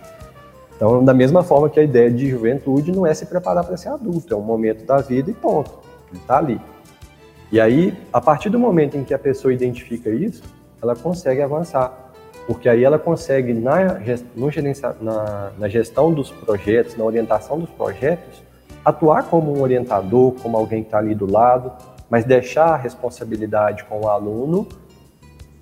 Então, 0.77 1.05
da 1.05 1.12
mesma 1.12 1.43
forma 1.43 1.68
que 1.68 1.79
a 1.79 1.83
ideia 1.83 2.11
de 2.11 2.31
juventude 2.31 2.93
não 2.93 3.05
é 3.05 3.12
se 3.12 3.27
preparar 3.27 3.64
para 3.64 3.77
ser 3.77 3.89
adulto, 3.89 4.33
é 4.33 4.37
um 4.37 4.43
momento 4.43 4.85
da 4.85 4.99
vida 4.99 5.31
e 5.31 5.35
ponto. 5.35 5.79
Ele 6.11 6.21
está 6.21 6.39
ali. 6.39 6.61
E 7.53 7.61
aí, 7.61 7.93
a 8.12 8.21
partir 8.21 8.49
do 8.49 8.59
momento 8.59 8.97
em 8.97 9.05
que 9.05 9.12
a 9.12 9.18
pessoa 9.18 9.53
identifica 9.53 10.09
isso, 10.09 10.43
ela 10.81 10.95
consegue 10.95 11.43
avançar. 11.43 12.12
Porque 12.47 12.68
aí 12.68 12.83
ela 12.83 12.99
consegue, 12.99 13.53
na, 13.53 14.01
na, 15.01 15.53
na 15.59 15.68
gestão 15.68 16.12
dos 16.12 16.31
projetos, 16.31 16.97
na 16.97 17.05
orientação 17.05 17.59
dos 17.59 17.71
projetos, 17.71 18.43
atuar 18.85 19.25
como 19.25 19.57
um 19.57 19.61
orientador, 19.61 20.33
como 20.43 20.57
alguém 20.57 20.83
que 20.83 20.89
está 20.89 20.99
ali 20.99 21.14
do 21.14 21.31
lado, 21.31 21.73
mas 22.11 22.25
deixar 22.25 22.75
a 22.75 22.77
responsabilidade 22.77 23.85
com 23.85 24.01
o 24.01 24.09
aluno 24.09 24.67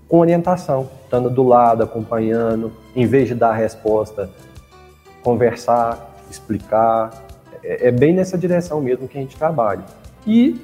com 0.08 0.20
orientação, 0.20 0.88
estando 1.04 1.28
do 1.28 1.42
lado, 1.42 1.82
acompanhando, 1.82 2.72
em 2.96 3.06
vez 3.06 3.28
de 3.28 3.34
dar 3.34 3.50
a 3.50 3.54
resposta, 3.54 4.30
conversar, 5.22 6.16
explicar. 6.30 7.10
É, 7.62 7.88
é 7.88 7.90
bem 7.90 8.14
nessa 8.14 8.38
direção 8.38 8.80
mesmo 8.80 9.06
que 9.06 9.18
a 9.18 9.20
gente 9.20 9.36
trabalha. 9.36 9.84
E, 10.26 10.58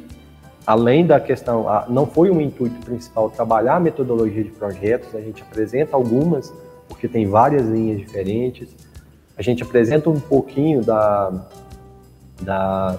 além 0.67 1.07
da 1.07 1.21
questão, 1.21 1.67
não 1.89 2.07
foi 2.07 2.31
um 2.31 2.41
intuito 2.41 2.81
principal 2.87 3.29
trabalhar 3.29 3.77
a 3.77 3.81
metodologia 3.81 4.43
de 4.43 4.51
projetos, 4.51 5.15
a 5.15 5.21
gente 5.21 5.43
apresenta 5.43 5.95
algumas, 5.95 6.53
porque 6.89 7.07
tem 7.07 7.27
várias 7.27 7.67
linhas 7.67 7.99
diferentes. 7.99 8.75
A 9.37 9.43
gente 9.43 9.63
apresenta 9.63 10.09
um 10.09 10.21
pouquinho 10.21 10.83
da, 10.83 11.33
da 12.41 12.97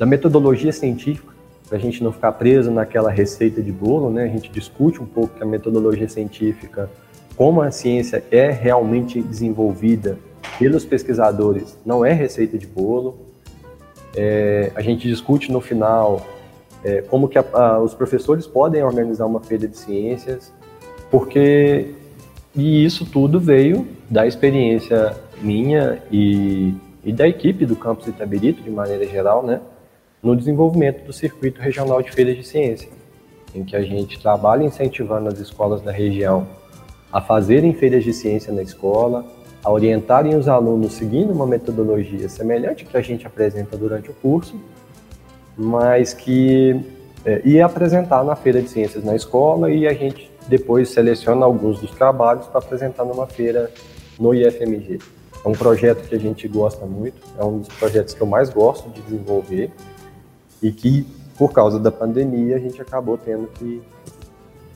da 0.00 0.06
metodologia 0.06 0.72
científica, 0.72 1.34
para 1.68 1.76
a 1.76 1.80
gente 1.80 2.02
não 2.02 2.10
ficar 2.10 2.32
preso 2.32 2.70
naquela 2.70 3.10
receita 3.10 3.60
de 3.60 3.70
bolo, 3.70 4.08
né? 4.08 4.24
A 4.24 4.28
gente 4.28 4.50
discute 4.50 4.98
um 4.98 5.04
pouco 5.04 5.36
que 5.36 5.42
a 5.42 5.46
metodologia 5.46 6.08
científica, 6.08 6.88
como 7.36 7.60
a 7.60 7.70
ciência 7.70 8.24
é 8.30 8.50
realmente 8.50 9.20
desenvolvida 9.20 10.18
pelos 10.58 10.86
pesquisadores, 10.86 11.78
não 11.84 12.02
é 12.02 12.14
receita 12.14 12.56
de 12.56 12.66
bolo. 12.66 13.18
É, 14.16 14.72
a 14.74 14.80
gente 14.80 15.06
discute 15.06 15.52
no 15.52 15.60
final 15.60 16.26
é, 16.82 17.02
como 17.02 17.28
que 17.28 17.36
a, 17.38 17.44
a, 17.52 17.78
os 17.78 17.92
professores 17.92 18.46
podem 18.46 18.82
organizar 18.82 19.26
uma 19.26 19.40
feira 19.40 19.68
de 19.68 19.76
ciências, 19.76 20.50
porque 21.10 21.90
e 22.56 22.82
isso 22.86 23.04
tudo 23.04 23.38
veio 23.38 23.86
da 24.08 24.26
experiência 24.26 25.14
minha 25.42 26.02
e, 26.10 26.74
e 27.04 27.12
da 27.12 27.28
equipe 27.28 27.66
do 27.66 27.76
campus 27.76 28.06
Itabirito, 28.06 28.62
de 28.62 28.70
maneira 28.70 29.06
geral, 29.06 29.44
né? 29.44 29.60
No 30.22 30.36
desenvolvimento 30.36 31.04
do 31.04 31.12
Circuito 31.12 31.60
Regional 31.60 32.02
de 32.02 32.10
Feiras 32.10 32.36
de 32.36 32.44
Ciência, 32.44 32.88
em 33.54 33.64
que 33.64 33.74
a 33.74 33.82
gente 33.82 34.20
trabalha 34.20 34.64
incentivando 34.64 35.28
as 35.28 35.38
escolas 35.38 35.80
da 35.80 35.90
região 35.90 36.46
a 37.12 37.20
fazerem 37.20 37.72
feiras 37.72 38.04
de 38.04 38.12
ciência 38.12 38.52
na 38.52 38.62
escola, 38.62 39.24
a 39.64 39.70
orientarem 39.70 40.36
os 40.36 40.46
alunos 40.46 40.92
seguindo 40.92 41.32
uma 41.32 41.46
metodologia 41.46 42.28
semelhante 42.28 42.84
que 42.84 42.96
a 42.96 43.00
gente 43.00 43.26
apresenta 43.26 43.76
durante 43.76 44.10
o 44.10 44.14
curso, 44.14 44.54
mas 45.56 46.14
que 46.14 46.80
é, 47.24 47.42
ia 47.44 47.66
apresentar 47.66 48.24
na 48.24 48.36
feira 48.36 48.62
de 48.62 48.68
ciências 48.68 49.04
na 49.04 49.16
escola 49.16 49.70
e 49.70 49.86
a 49.86 49.92
gente 49.92 50.30
depois 50.48 50.90
seleciona 50.90 51.44
alguns 51.44 51.80
dos 51.80 51.90
trabalhos 51.90 52.46
para 52.46 52.58
apresentar 52.58 53.04
numa 53.04 53.26
feira 53.26 53.70
no 54.18 54.32
IFMG. 54.34 54.98
É 55.44 55.48
um 55.48 55.52
projeto 55.52 56.08
que 56.08 56.14
a 56.14 56.18
gente 56.18 56.46
gosta 56.46 56.86
muito, 56.86 57.20
é 57.38 57.44
um 57.44 57.58
dos 57.58 57.68
projetos 57.68 58.14
que 58.14 58.20
eu 58.20 58.26
mais 58.26 58.50
gosto 58.50 58.88
de 58.90 59.00
desenvolver 59.02 59.70
e 60.62 60.70
que, 60.70 61.06
por 61.36 61.52
causa 61.52 61.78
da 61.78 61.90
pandemia, 61.90 62.56
a 62.56 62.58
gente 62.58 62.80
acabou 62.80 63.16
tendo 63.16 63.46
que, 63.48 63.82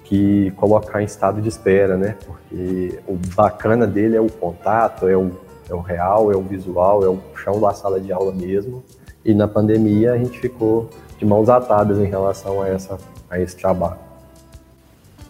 que 0.05 0.51
colocar 0.53 1.03
em 1.03 1.05
estado 1.05 1.41
de 1.41 1.49
espera, 1.49 1.97
né? 1.97 2.17
Porque 2.25 2.99
o 3.07 3.19
bacana 3.35 3.87
dele 3.87 4.17
é 4.17 4.21
o 4.21 4.31
contato, 4.31 5.07
é 5.09 5.17
o, 5.17 5.31
é 5.69 5.75
o 5.75 5.81
real, 5.81 6.33
é 6.33 6.37
o 6.37 6.43
visual, 6.43 7.05
é 7.05 7.09
o 7.09 7.19
chão 7.37 7.61
da 7.61 7.73
sala 7.73 8.01
de 8.01 8.13
aula 8.13 8.33
mesmo. 8.33 8.83
E 9.25 9.35
na 9.35 9.49
pandemia 9.49 10.13
a 10.13 10.19
gente 10.19 10.39
ficou 10.39 10.91
de 11.19 11.25
mãos 11.25 11.49
atadas 11.49 11.99
em 11.99 12.07
relação 12.07 12.61
a, 12.63 12.69
essa, 12.69 12.99
a 13.31 13.41
esse 13.41 13.57
trabalho. 13.57 13.99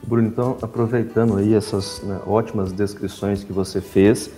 Bruno, 0.02 0.28
então, 0.28 0.57
aproveitando 0.61 1.36
aí 1.36 1.55
essas 1.55 2.02
né, 2.02 2.20
ótimas 2.26 2.72
descrições 2.72 3.42
que 3.42 3.52
você 3.52 3.80
fez, 3.80 4.30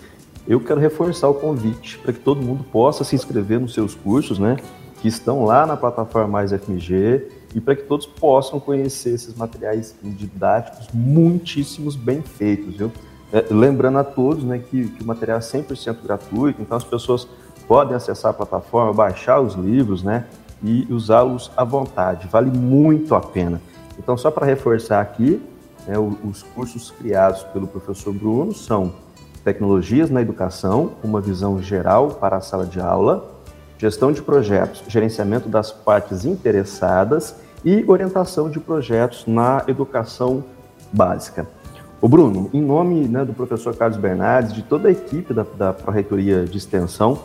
eu 0.47 0.61
quero 0.61 0.81
reforçar 0.81 1.29
o 1.29 1.35
convite 1.35 1.99
para 1.99 2.13
que 2.13 2.21
todo 2.21 2.41
mundo 2.41 2.65
possa 2.65 3.03
se 3.03 3.17
inscrever 3.17 3.59
nos 3.59 3.75
seus 3.75 3.95
cursos, 3.95 4.39
né? 4.39 4.57
Que 5.01 5.09
estão 5.09 5.45
lá 5.45 5.67
na 5.67 5.77
plataforma 5.77 6.29
Mais 6.29 6.53
FMG 6.53 7.29
e 7.55 7.61
para 7.61 7.75
que 7.77 7.83
todos 7.85 8.07
possam 8.07 8.61
conhecer 8.61 9.15
esses 9.15 9.35
materiais 9.35 9.95
didáticos 10.03 10.89
muitíssimos 10.93 11.97
bem 11.97 12.23
feitos, 12.23 12.77
viu? 12.77 12.93
É, 13.33 13.45
lembrando 13.51 13.99
a 13.99 14.05
todos 14.05 14.45
né, 14.45 14.59
que, 14.59 14.89
que 14.89 15.03
o 15.03 15.07
material 15.07 15.39
é 15.39 15.41
100% 15.41 15.97
gratuito, 16.03 16.63
então 16.63 16.77
as 16.77 16.85
pessoas 16.85 17.27
podem 17.67 17.97
acessar 17.97 18.31
a 18.31 18.35
plataforma, 18.35 18.93
baixar 18.93 19.41
os 19.41 19.55
livros 19.55 20.03
né, 20.03 20.27
e 20.63 20.87
usá-los 20.91 21.51
à 21.57 21.65
vontade, 21.65 22.29
vale 22.29 22.51
muito 22.57 23.15
a 23.15 23.21
pena. 23.21 23.61
Então, 23.99 24.17
só 24.17 24.31
para 24.31 24.47
reforçar 24.47 25.01
aqui, 25.01 25.43
né, 25.87 25.95
os 25.99 26.43
cursos 26.43 26.91
criados 26.91 27.43
pelo 27.45 27.67
professor 27.67 28.13
Bruno 28.13 28.55
são 28.55 28.93
Tecnologias 29.43 30.11
na 30.11 30.21
Educação, 30.21 30.93
uma 31.03 31.21
visão 31.21 31.63
geral 31.63 32.09
para 32.11 32.37
a 32.37 32.41
sala 32.41 32.67
de 32.67 32.81
aula, 32.81 33.36
gestão 33.79 34.13
de 34.13 34.23
projetos, 34.23 34.83
gerenciamento 34.89 35.49
das 35.49 35.71
partes 35.71 36.25
interessadas 36.25 37.37
e 37.65 37.85
orientação 37.87 38.49
de 38.49 38.61
projetos 38.61 39.25
na 39.27 39.65
educação 39.67 40.45
básica. 40.93 41.47
O 42.01 42.09
Bruno, 42.09 42.51
em 42.53 42.61
nome 42.61 43.09
né, 43.09 43.25
do 43.25 43.33
professor 43.33 43.75
Carlos 43.75 43.99
Bernardes, 43.99 44.53
de 44.53 44.63
toda 44.63 44.89
a 44.89 44.93
equipe 44.93 45.33
da, 45.33 45.45
da 45.57 45.73
Pró-Reitoria 45.73 46.45
de 46.45 46.59
Extensão, 46.59 47.19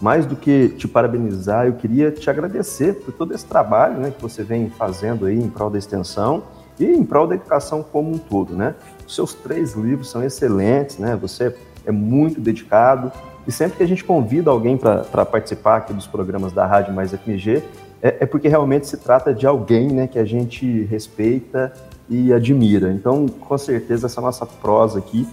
mais 0.00 0.26
do 0.26 0.34
que 0.34 0.70
te 0.70 0.88
parabenizar, 0.88 1.66
eu 1.66 1.74
queria 1.74 2.10
te 2.10 2.28
agradecer 2.28 2.94
por 2.94 3.12
todo 3.12 3.32
esse 3.32 3.44
trabalho 3.44 3.98
né, 3.98 4.10
que 4.10 4.20
você 4.20 4.42
vem 4.42 4.68
fazendo 4.70 5.26
aí 5.26 5.38
em 5.38 5.48
prol 5.48 5.70
da 5.70 5.78
extensão 5.78 6.42
e 6.78 6.84
em 6.84 7.04
prol 7.04 7.26
da 7.26 7.36
educação 7.36 7.82
como 7.82 8.10
um 8.10 8.18
todo, 8.18 8.54
né? 8.54 8.74
Os 9.06 9.14
seus 9.14 9.32
três 9.32 9.74
livros 9.74 10.10
são 10.10 10.24
excelentes, 10.24 10.98
né? 10.98 11.14
Você 11.16 11.54
é 11.86 11.92
muito 11.92 12.40
dedicado, 12.40 13.12
e 13.46 13.52
sempre 13.52 13.76
que 13.76 13.82
a 13.82 13.86
gente 13.86 14.04
convida 14.04 14.50
alguém 14.50 14.76
para 14.76 15.24
participar 15.24 15.76
aqui 15.76 15.92
dos 15.92 16.06
programas 16.06 16.52
da 16.52 16.66
Rádio 16.66 16.94
Mais 16.94 17.12
FMG, 17.12 17.62
é, 18.02 18.18
é, 18.20 18.26
porque 18.26 18.48
realmente 18.48 18.86
se 18.86 18.96
trata 18.96 19.32
de 19.32 19.46
alguém 19.46 19.88
né, 19.88 20.06
que 20.06 20.18
a 20.18 20.24
gente 20.24 20.82
respeita 20.84 21.72
e 22.08 22.32
admira. 22.32 22.92
Então, 22.92 23.26
com 23.26 23.56
certeza, 23.56 24.06
essa 24.06 24.20
nossa 24.20 24.44
prosa 24.44 24.98
aqui 24.98 25.26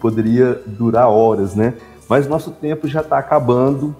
poderia 0.00 0.60
durar 0.66 1.08
horas, 1.08 1.54
né? 1.54 1.74
Mas 2.08 2.26
nosso 2.26 2.50
tempo 2.50 2.86
já 2.86 3.00
está 3.00 3.18
acabando 3.18 3.94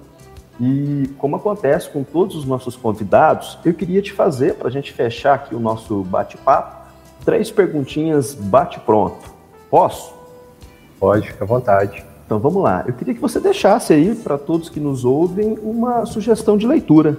e, 0.61 1.11
como 1.19 1.37
acontece 1.37 1.89
com 1.89 2.03
todos 2.03 2.37
os 2.37 2.45
nossos 2.45 2.77
convidados, 2.77 3.59
eu 3.64 3.73
queria 3.73 4.03
te 4.03 4.12
fazer, 4.12 4.55
para 4.55 4.69
a 4.69 4.71
gente 4.71 4.93
fechar 4.93 5.35
aqui 5.35 5.55
o 5.55 5.61
nosso 5.61 6.03
bate-papo, 6.05 6.89
três 7.25 7.51
perguntinhas 7.51 8.35
bate-pronto. 8.35 9.31
Posso? 9.71 10.12
Pode, 10.99 11.29
fica 11.29 11.45
à 11.45 11.47
vontade. 11.47 12.05
Então 12.29 12.39
vamos 12.39 12.62
lá. 12.62 12.85
Eu 12.87 12.93
queria 12.93 13.14
que 13.14 13.20
você 13.22 13.41
deixasse 13.41 13.95
aí 13.95 14.14
para 14.14 14.37
todos 14.37 14.68
que 14.68 14.79
nos 14.79 15.03
ouvem 15.03 15.59
uma 15.62 16.05
sugestão 16.05 16.59
de 16.59 16.66
leitura. 16.66 17.16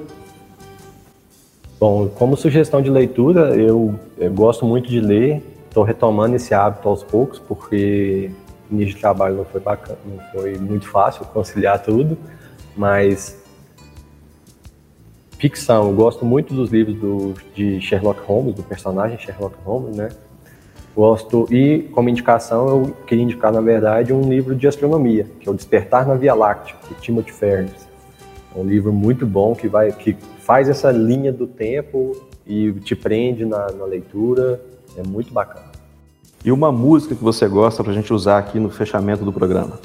Bom, 1.79 2.07
como 2.09 2.37
sugestão 2.37 2.79
de 2.79 2.91
leitura, 2.91 3.55
eu, 3.55 3.95
eu 4.19 4.31
gosto 4.31 4.67
muito 4.67 4.87
de 4.87 5.01
ler. 5.01 5.41
Estou 5.67 5.83
retomando 5.83 6.35
esse 6.35 6.53
hábito 6.53 6.87
aos 6.87 7.01
poucos, 7.01 7.39
porque 7.39 8.29
o 8.69 8.75
início 8.75 8.93
de 8.93 9.01
trabalho 9.01 9.37
não 9.37 9.45
foi 9.45 9.59
bacana, 9.59 9.97
não 10.05 10.23
foi 10.31 10.59
muito 10.59 10.87
fácil 10.87 11.25
conciliar 11.25 11.81
tudo, 11.81 12.15
mas 12.77 13.35
ficção, 15.39 15.89
eu 15.89 15.95
gosto 15.95 16.23
muito 16.23 16.53
dos 16.53 16.69
livros 16.69 16.95
do, 16.95 17.33
de 17.55 17.81
Sherlock 17.81 18.21
Holmes, 18.27 18.53
do 18.53 18.61
personagem 18.61 19.17
Sherlock 19.17 19.55
Holmes, 19.65 19.95
né? 19.95 20.09
Gosto 20.95 21.47
e 21.53 21.89
como 21.93 22.09
indicação 22.09 22.67
eu 22.67 22.93
queria 23.05 23.23
indicar 23.23 23.51
na 23.51 23.61
verdade 23.61 24.11
um 24.11 24.27
livro 24.27 24.55
de 24.55 24.67
astronomia, 24.67 25.25
que 25.39 25.47
é 25.47 25.51
o 25.51 25.55
Despertar 25.55 26.07
na 26.07 26.15
Via 26.15 26.33
Láctea, 26.33 26.75
de 26.87 26.95
Timothy 26.95 27.31
Ferris. 27.31 27.87
É 28.55 28.59
um 28.59 28.65
livro 28.65 28.91
muito 28.91 29.25
bom 29.25 29.55
que 29.55 29.67
vai 29.67 29.91
que 29.91 30.17
faz 30.39 30.67
essa 30.67 30.91
linha 30.91 31.31
do 31.31 31.45
tempo 31.45 32.15
e 32.45 32.71
te 32.73 32.95
prende 32.95 33.45
na, 33.45 33.71
na 33.71 33.85
leitura, 33.85 34.59
é 34.97 35.03
muito 35.07 35.31
bacana. 35.31 35.69
E 36.43 36.51
uma 36.51 36.71
música 36.71 37.13
que 37.13 37.23
você 37.23 37.47
gosta 37.47 37.83
para 37.83 37.91
a 37.91 37.95
gente 37.95 38.13
usar 38.13 38.37
aqui 38.37 38.59
no 38.59 38.69
fechamento 38.69 39.23
do 39.23 39.31
programa? 39.31 39.77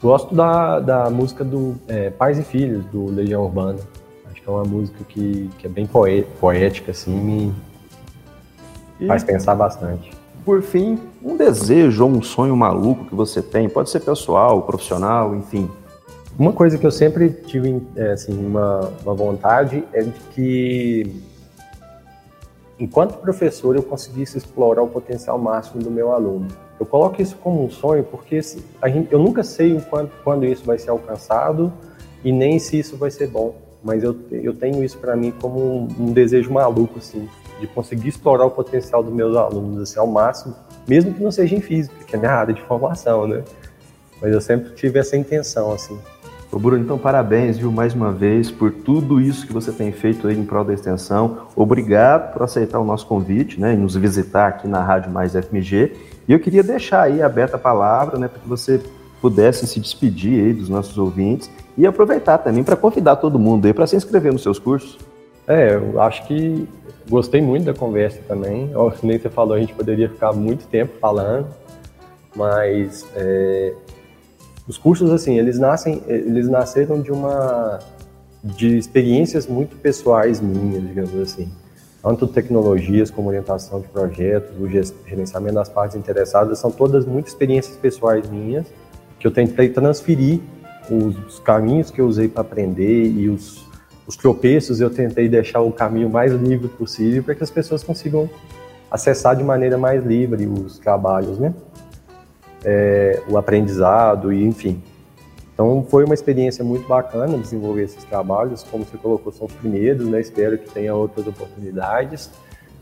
Gosto 0.00 0.34
da, 0.34 0.80
da 0.80 1.10
música 1.10 1.42
do 1.42 1.76
é, 1.88 2.10
Pais 2.10 2.38
e 2.38 2.42
Filhos, 2.42 2.84
do 2.86 3.06
Legião 3.06 3.42
Urbana. 3.42 3.78
Acho 4.30 4.42
que 4.42 4.48
é 4.48 4.52
uma 4.52 4.64
música 4.64 4.98
que, 5.08 5.48
que 5.58 5.66
é 5.66 5.70
bem 5.70 5.88
poética, 6.40 6.90
assim, 6.90 7.54
e, 9.00 9.06
faz 9.06 9.24
pensar 9.24 9.54
bastante. 9.54 10.10
Por 10.44 10.62
fim, 10.62 10.98
um 11.22 11.36
desejo 11.36 12.04
ou 12.04 12.10
um 12.10 12.22
sonho 12.22 12.56
maluco 12.56 13.04
que 13.04 13.14
você 13.14 13.40
tem, 13.40 13.68
pode 13.68 13.90
ser 13.90 14.00
pessoal, 14.00 14.62
profissional, 14.62 15.34
enfim, 15.36 15.70
uma 16.38 16.52
coisa 16.52 16.78
que 16.78 16.86
eu 16.86 16.90
sempre 16.90 17.28
tive 17.28 17.82
é, 17.94 18.12
assim, 18.12 18.32
uma, 18.32 18.90
uma 19.04 19.14
vontade 19.14 19.84
é 19.92 20.02
de 20.02 20.18
que, 20.34 21.22
enquanto 22.78 23.18
professor, 23.18 23.76
eu 23.76 23.82
conseguisse 23.82 24.38
explorar 24.38 24.82
o 24.82 24.88
potencial 24.88 25.38
máximo 25.38 25.82
do 25.82 25.90
meu 25.90 26.10
aluno. 26.10 26.48
Eu 26.80 26.86
coloco 26.86 27.20
isso 27.20 27.36
como 27.36 27.62
um 27.62 27.70
sonho 27.70 28.02
porque 28.02 28.40
gente, 28.40 29.12
eu 29.12 29.18
nunca 29.18 29.44
sei 29.44 29.78
quando, 29.90 30.10
quando 30.24 30.46
isso 30.46 30.64
vai 30.64 30.78
ser 30.78 30.90
alcançado 30.90 31.70
e 32.24 32.32
nem 32.32 32.58
se 32.58 32.78
isso 32.78 32.96
vai 32.96 33.10
ser 33.10 33.28
bom. 33.28 33.54
Mas 33.84 34.02
eu, 34.02 34.16
eu 34.30 34.54
tenho 34.54 34.82
isso 34.82 34.96
para 34.98 35.14
mim 35.14 35.32
como 35.38 35.60
um, 35.60 35.88
um, 36.00 36.12
desejo 36.12 36.50
maluco, 36.50 36.98
assim, 36.98 37.28
de 37.62 37.68
conseguir 37.68 38.08
explorar 38.08 38.44
o 38.44 38.50
potencial 38.50 39.02
dos 39.02 39.14
meus 39.14 39.36
alunos 39.36 39.82
assim, 39.82 39.98
ao 39.98 40.06
máximo, 40.06 40.54
mesmo 40.86 41.14
que 41.14 41.22
não 41.22 41.30
seja 41.30 41.54
em 41.54 41.60
física, 41.60 41.94
que 42.04 42.14
é 42.14 42.18
a 42.18 42.20
minha 42.20 42.32
área 42.32 42.52
de 42.52 42.60
formação, 42.62 43.26
né? 43.26 43.42
Mas 44.20 44.32
eu 44.32 44.40
sempre 44.40 44.72
tive 44.72 44.98
essa 44.98 45.16
intenção, 45.16 45.72
assim. 45.72 45.96
Ô 46.50 46.58
Bruno, 46.58 46.82
então 46.82 46.98
parabéns, 46.98 47.56
viu, 47.56 47.72
mais 47.72 47.94
uma 47.94 48.12
vez, 48.12 48.50
por 48.50 48.70
tudo 48.70 49.20
isso 49.20 49.46
que 49.46 49.52
você 49.52 49.72
tem 49.72 49.90
feito 49.92 50.26
aí 50.26 50.36
em 50.36 50.44
prol 50.44 50.64
da 50.64 50.74
extensão. 50.74 51.46
Obrigado 51.56 52.32
por 52.32 52.42
aceitar 52.42 52.78
o 52.78 52.84
nosso 52.84 53.06
convite, 53.06 53.58
né, 53.60 53.74
e 53.74 53.76
nos 53.76 53.94
visitar 53.94 54.48
aqui 54.48 54.68
na 54.68 54.82
Rádio 54.82 55.10
Mais 55.10 55.32
FMG. 55.32 55.92
E 56.28 56.32
eu 56.32 56.40
queria 56.40 56.62
deixar 56.62 57.02
aí 57.02 57.22
aberta 57.22 57.56
a 57.56 57.58
palavra, 57.60 58.18
né, 58.18 58.28
para 58.28 58.40
que 58.40 58.48
você 58.48 58.82
pudesse 59.20 59.66
se 59.68 59.78
despedir 59.78 60.44
aí 60.44 60.52
dos 60.52 60.68
nossos 60.68 60.98
ouvintes 60.98 61.48
e 61.78 61.86
aproveitar 61.86 62.38
também 62.38 62.64
para 62.64 62.74
convidar 62.74 63.16
todo 63.16 63.38
mundo 63.38 63.66
aí 63.66 63.72
para 63.72 63.86
se 63.86 63.94
inscrever 63.94 64.32
nos 64.32 64.42
seus 64.42 64.58
cursos. 64.58 64.98
É, 65.46 65.74
eu 65.74 66.00
acho 66.00 66.26
que 66.26 66.68
gostei 67.08 67.40
muito 67.40 67.64
da 67.64 67.74
conversa 67.74 68.20
também. 68.26 68.70
Nem 69.02 69.18
você 69.18 69.28
falou, 69.28 69.54
a 69.54 69.60
gente 69.60 69.74
poderia 69.74 70.08
ficar 70.08 70.32
muito 70.32 70.66
tempo 70.68 70.92
falando, 71.00 71.46
mas 72.34 73.04
é, 73.16 73.74
os 74.66 74.78
cursos, 74.78 75.10
assim, 75.10 75.38
eles 75.38 75.58
nascem, 75.58 76.02
eles 76.06 76.48
nasceram 76.48 77.00
de 77.00 77.10
uma 77.10 77.80
de 78.44 78.76
experiências 78.76 79.46
muito 79.46 79.76
pessoais 79.76 80.40
minhas, 80.40 80.82
digamos 80.82 81.14
assim. 81.16 81.48
Tanto 82.02 82.26
tecnologias 82.26 83.10
como 83.10 83.28
orientação 83.28 83.80
de 83.80 83.86
projetos, 83.86 84.50
o 84.58 84.68
gerenciamento 84.68 85.54
das 85.54 85.68
partes 85.68 85.96
interessadas, 85.96 86.58
são 86.58 86.70
todas 86.70 87.06
muito 87.06 87.28
experiências 87.28 87.76
pessoais 87.76 88.28
minhas 88.28 88.66
que 89.20 89.26
eu 89.26 89.30
tentei 89.30 89.68
transferir 89.68 90.40
os 90.90 91.38
caminhos 91.38 91.92
que 91.92 92.00
eu 92.00 92.06
usei 92.08 92.28
para 92.28 92.40
aprender 92.40 93.06
e 93.06 93.28
os, 93.28 93.61
os 94.06 94.16
tropeços 94.16 94.80
eu 94.80 94.90
tentei 94.90 95.28
deixar 95.28 95.60
o 95.60 95.72
caminho 95.72 96.10
mais 96.10 96.32
livre 96.32 96.68
possível 96.68 97.22
para 97.22 97.34
que 97.34 97.42
as 97.42 97.50
pessoas 97.50 97.82
consigam 97.82 98.28
acessar 98.90 99.36
de 99.36 99.42
maneira 99.42 99.78
mais 99.78 100.04
livre 100.04 100.46
os 100.46 100.78
trabalhos, 100.78 101.38
né? 101.38 101.54
é, 102.64 103.20
o 103.28 103.36
aprendizado 103.36 104.32
e 104.32 104.44
enfim. 104.44 104.82
Então 105.52 105.84
foi 105.88 106.04
uma 106.04 106.14
experiência 106.14 106.64
muito 106.64 106.88
bacana 106.88 107.36
desenvolver 107.36 107.82
esses 107.82 108.02
trabalhos, 108.04 108.62
como 108.64 108.84
você 108.84 108.96
colocou, 108.96 109.32
são 109.32 109.46
os 109.46 109.52
primeiros, 109.52 110.06
né? 110.06 110.20
Espero 110.20 110.56
que 110.58 110.70
tenha 110.70 110.94
outras 110.94 111.26
oportunidades. 111.26 112.30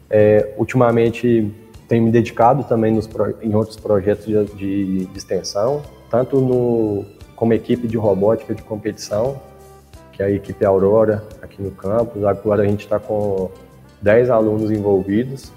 É, 0.09 0.55
ultimamente 0.57 1.53
tenho 1.89 2.05
me 2.05 2.11
dedicado 2.11 2.63
também 2.65 2.93
nos, 2.93 3.09
em 3.43 3.55
outros 3.55 3.77
projetos 3.77 4.25
de, 4.27 4.45
de, 4.57 5.07
de 5.07 5.19
extensão, 5.19 5.83
tanto 6.09 6.41
no, 6.41 7.05
como 7.35 7.53
equipe 7.53 7.89
de 7.89 7.97
robótica 7.97 8.55
de 8.55 8.63
competição, 8.63 9.41
que 10.21 10.25
é 10.25 10.27
a 10.27 10.31
equipe 10.31 10.67
Aurora 10.67 11.25
aqui 11.41 11.63
no 11.63 11.71
campus. 11.71 12.23
Agora 12.25 12.63
a 12.63 12.67
gente 12.67 12.81
está 12.81 12.99
com 12.99 13.51
10 14.03 14.29
alunos 14.29 14.71
envolvidos 14.71 15.51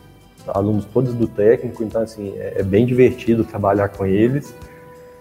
alunos 0.48 0.86
todos 0.86 1.14
do 1.14 1.26
técnico, 1.26 1.84
então 1.84 2.02
assim, 2.02 2.34
é, 2.38 2.56
é 2.58 2.64
bem 2.64 2.86
divertido 2.86 3.44
trabalhar 3.44 3.90
com 3.90 4.06
eles. 4.06 4.54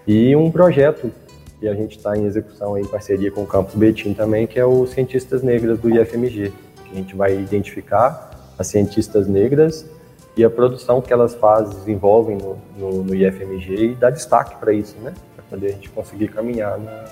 E 0.05 0.35
um 0.35 0.51
projeto 0.51 1.11
que 1.59 1.67
a 1.67 1.73
gente 1.73 1.97
está 1.97 2.17
em 2.17 2.25
execução 2.25 2.77
em 2.77 2.85
parceria 2.85 3.31
com 3.31 3.43
o 3.43 3.47
Campus 3.47 3.75
Betim 3.75 4.13
também, 4.13 4.45
que 4.45 4.59
é 4.59 4.65
o 4.65 4.85
Cientistas 4.85 5.41
Negras 5.41 5.79
do 5.79 5.89
IFMG, 5.89 6.51
que 6.83 6.91
a 6.91 6.95
gente 6.95 7.15
vai 7.15 7.33
identificar 7.33 8.53
as 8.57 8.67
cientistas 8.67 9.27
negras 9.27 9.89
e 10.35 10.43
a 10.43 10.49
produção 10.49 11.01
que 11.01 11.13
elas 11.13 11.33
fazem, 11.35 11.73
desenvolvem 11.79 12.37
no, 12.37 12.57
no, 12.77 13.03
no 13.03 13.15
IFMG 13.15 13.91
e 13.91 13.95
dar 13.95 14.09
destaque 14.09 14.57
para 14.57 14.73
isso, 14.73 14.97
né? 14.99 15.13
Para 15.35 15.45
poder 15.45 15.67
a 15.67 15.71
gente 15.71 15.89
conseguir 15.89 16.27
caminhar 16.27 16.77
na, 16.77 17.05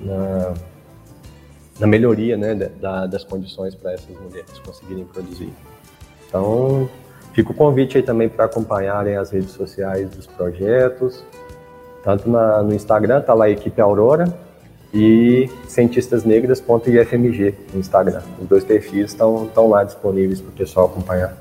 na, 0.00 0.54
na 1.80 1.86
melhoria 1.86 2.36
né, 2.36 2.54
da, 2.54 3.06
das 3.06 3.24
condições 3.24 3.74
para 3.74 3.92
essas 3.92 4.14
mulheres 4.20 4.58
conseguirem 4.64 5.04
produzir. 5.04 5.52
Então, 6.28 6.88
Fica 7.32 7.52
o 7.52 7.54
convite 7.54 7.96
aí 7.96 8.02
também 8.02 8.28
para 8.28 8.46
acompanharem 8.46 9.16
as 9.16 9.30
redes 9.30 9.52
sociais 9.52 10.10
dos 10.10 10.26
projetos, 10.26 11.24
tanto 12.02 12.28
na, 12.28 12.62
no 12.62 12.74
Instagram, 12.74 13.20
tá 13.20 13.32
lá 13.34 13.44
a 13.44 13.50
equipe 13.50 13.80
Aurora, 13.80 14.36
e 14.92 15.48
cientistasnegras.ifmg 15.68 17.54
no 17.72 17.78
Instagram. 17.78 18.22
Os 18.40 18.48
dois 18.48 18.64
perfis 18.64 19.10
estão 19.12 19.68
lá 19.68 19.84
disponíveis 19.84 20.40
para 20.40 20.50
o 20.50 20.52
pessoal 20.52 20.86
acompanhar. 20.86 21.36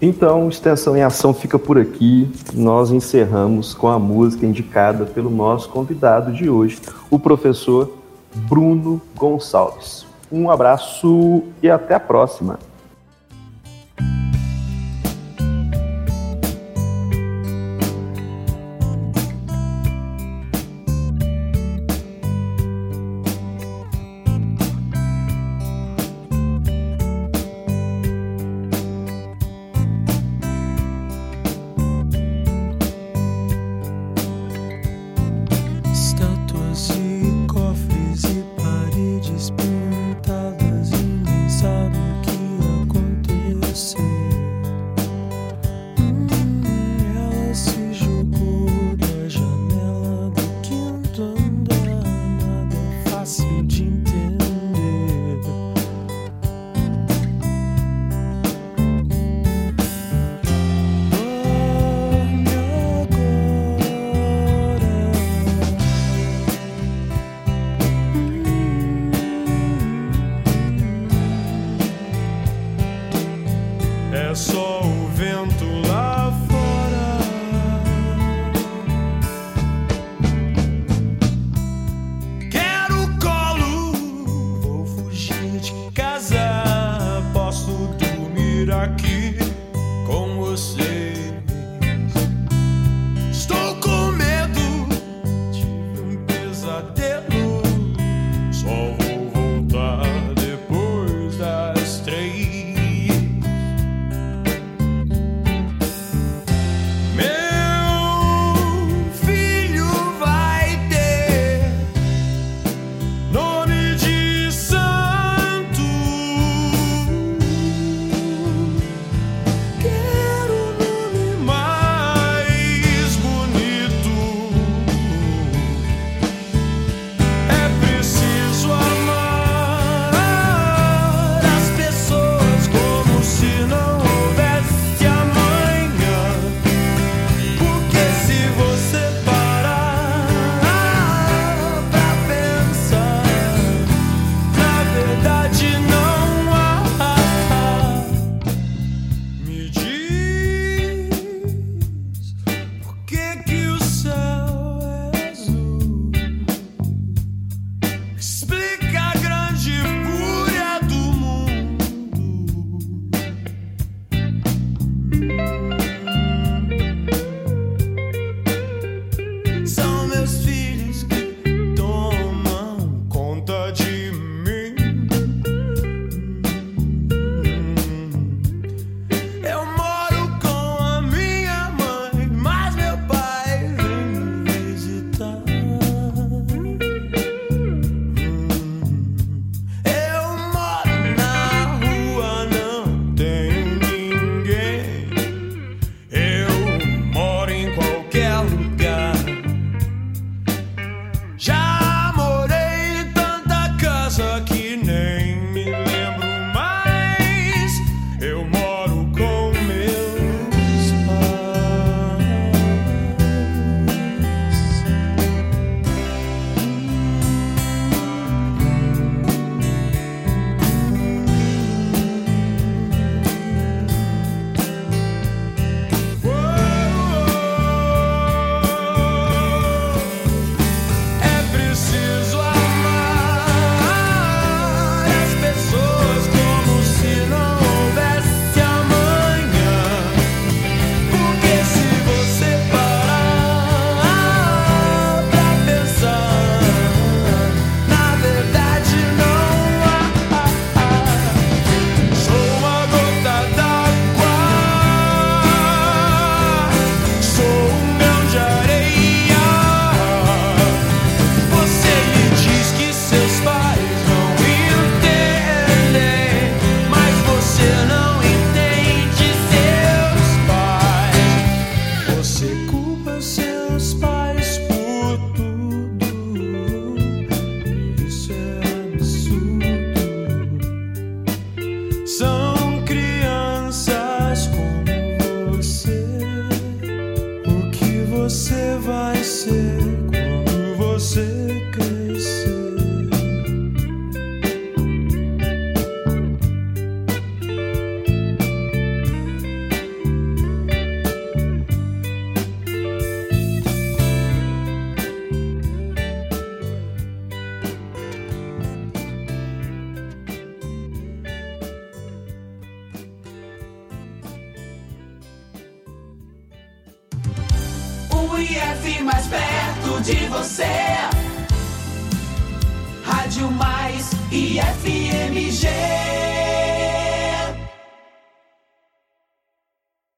Então, 0.00 0.48
Extensão 0.48 0.96
em 0.96 1.02
Ação 1.02 1.32
fica 1.32 1.56
por 1.56 1.78
aqui. 1.78 2.28
Nós 2.52 2.90
encerramos 2.90 3.72
com 3.72 3.86
a 3.86 4.00
música 4.00 4.44
indicada 4.44 5.04
pelo 5.06 5.30
nosso 5.30 5.68
convidado 5.68 6.32
de 6.32 6.50
hoje, 6.50 6.80
o 7.08 7.20
professor 7.20 8.01
Bruno 8.34 9.00
Gonçalves. 9.16 10.06
Um 10.30 10.50
abraço 10.50 11.44
e 11.62 11.70
até 11.70 11.94
a 11.94 12.00
próxima. 12.00 12.58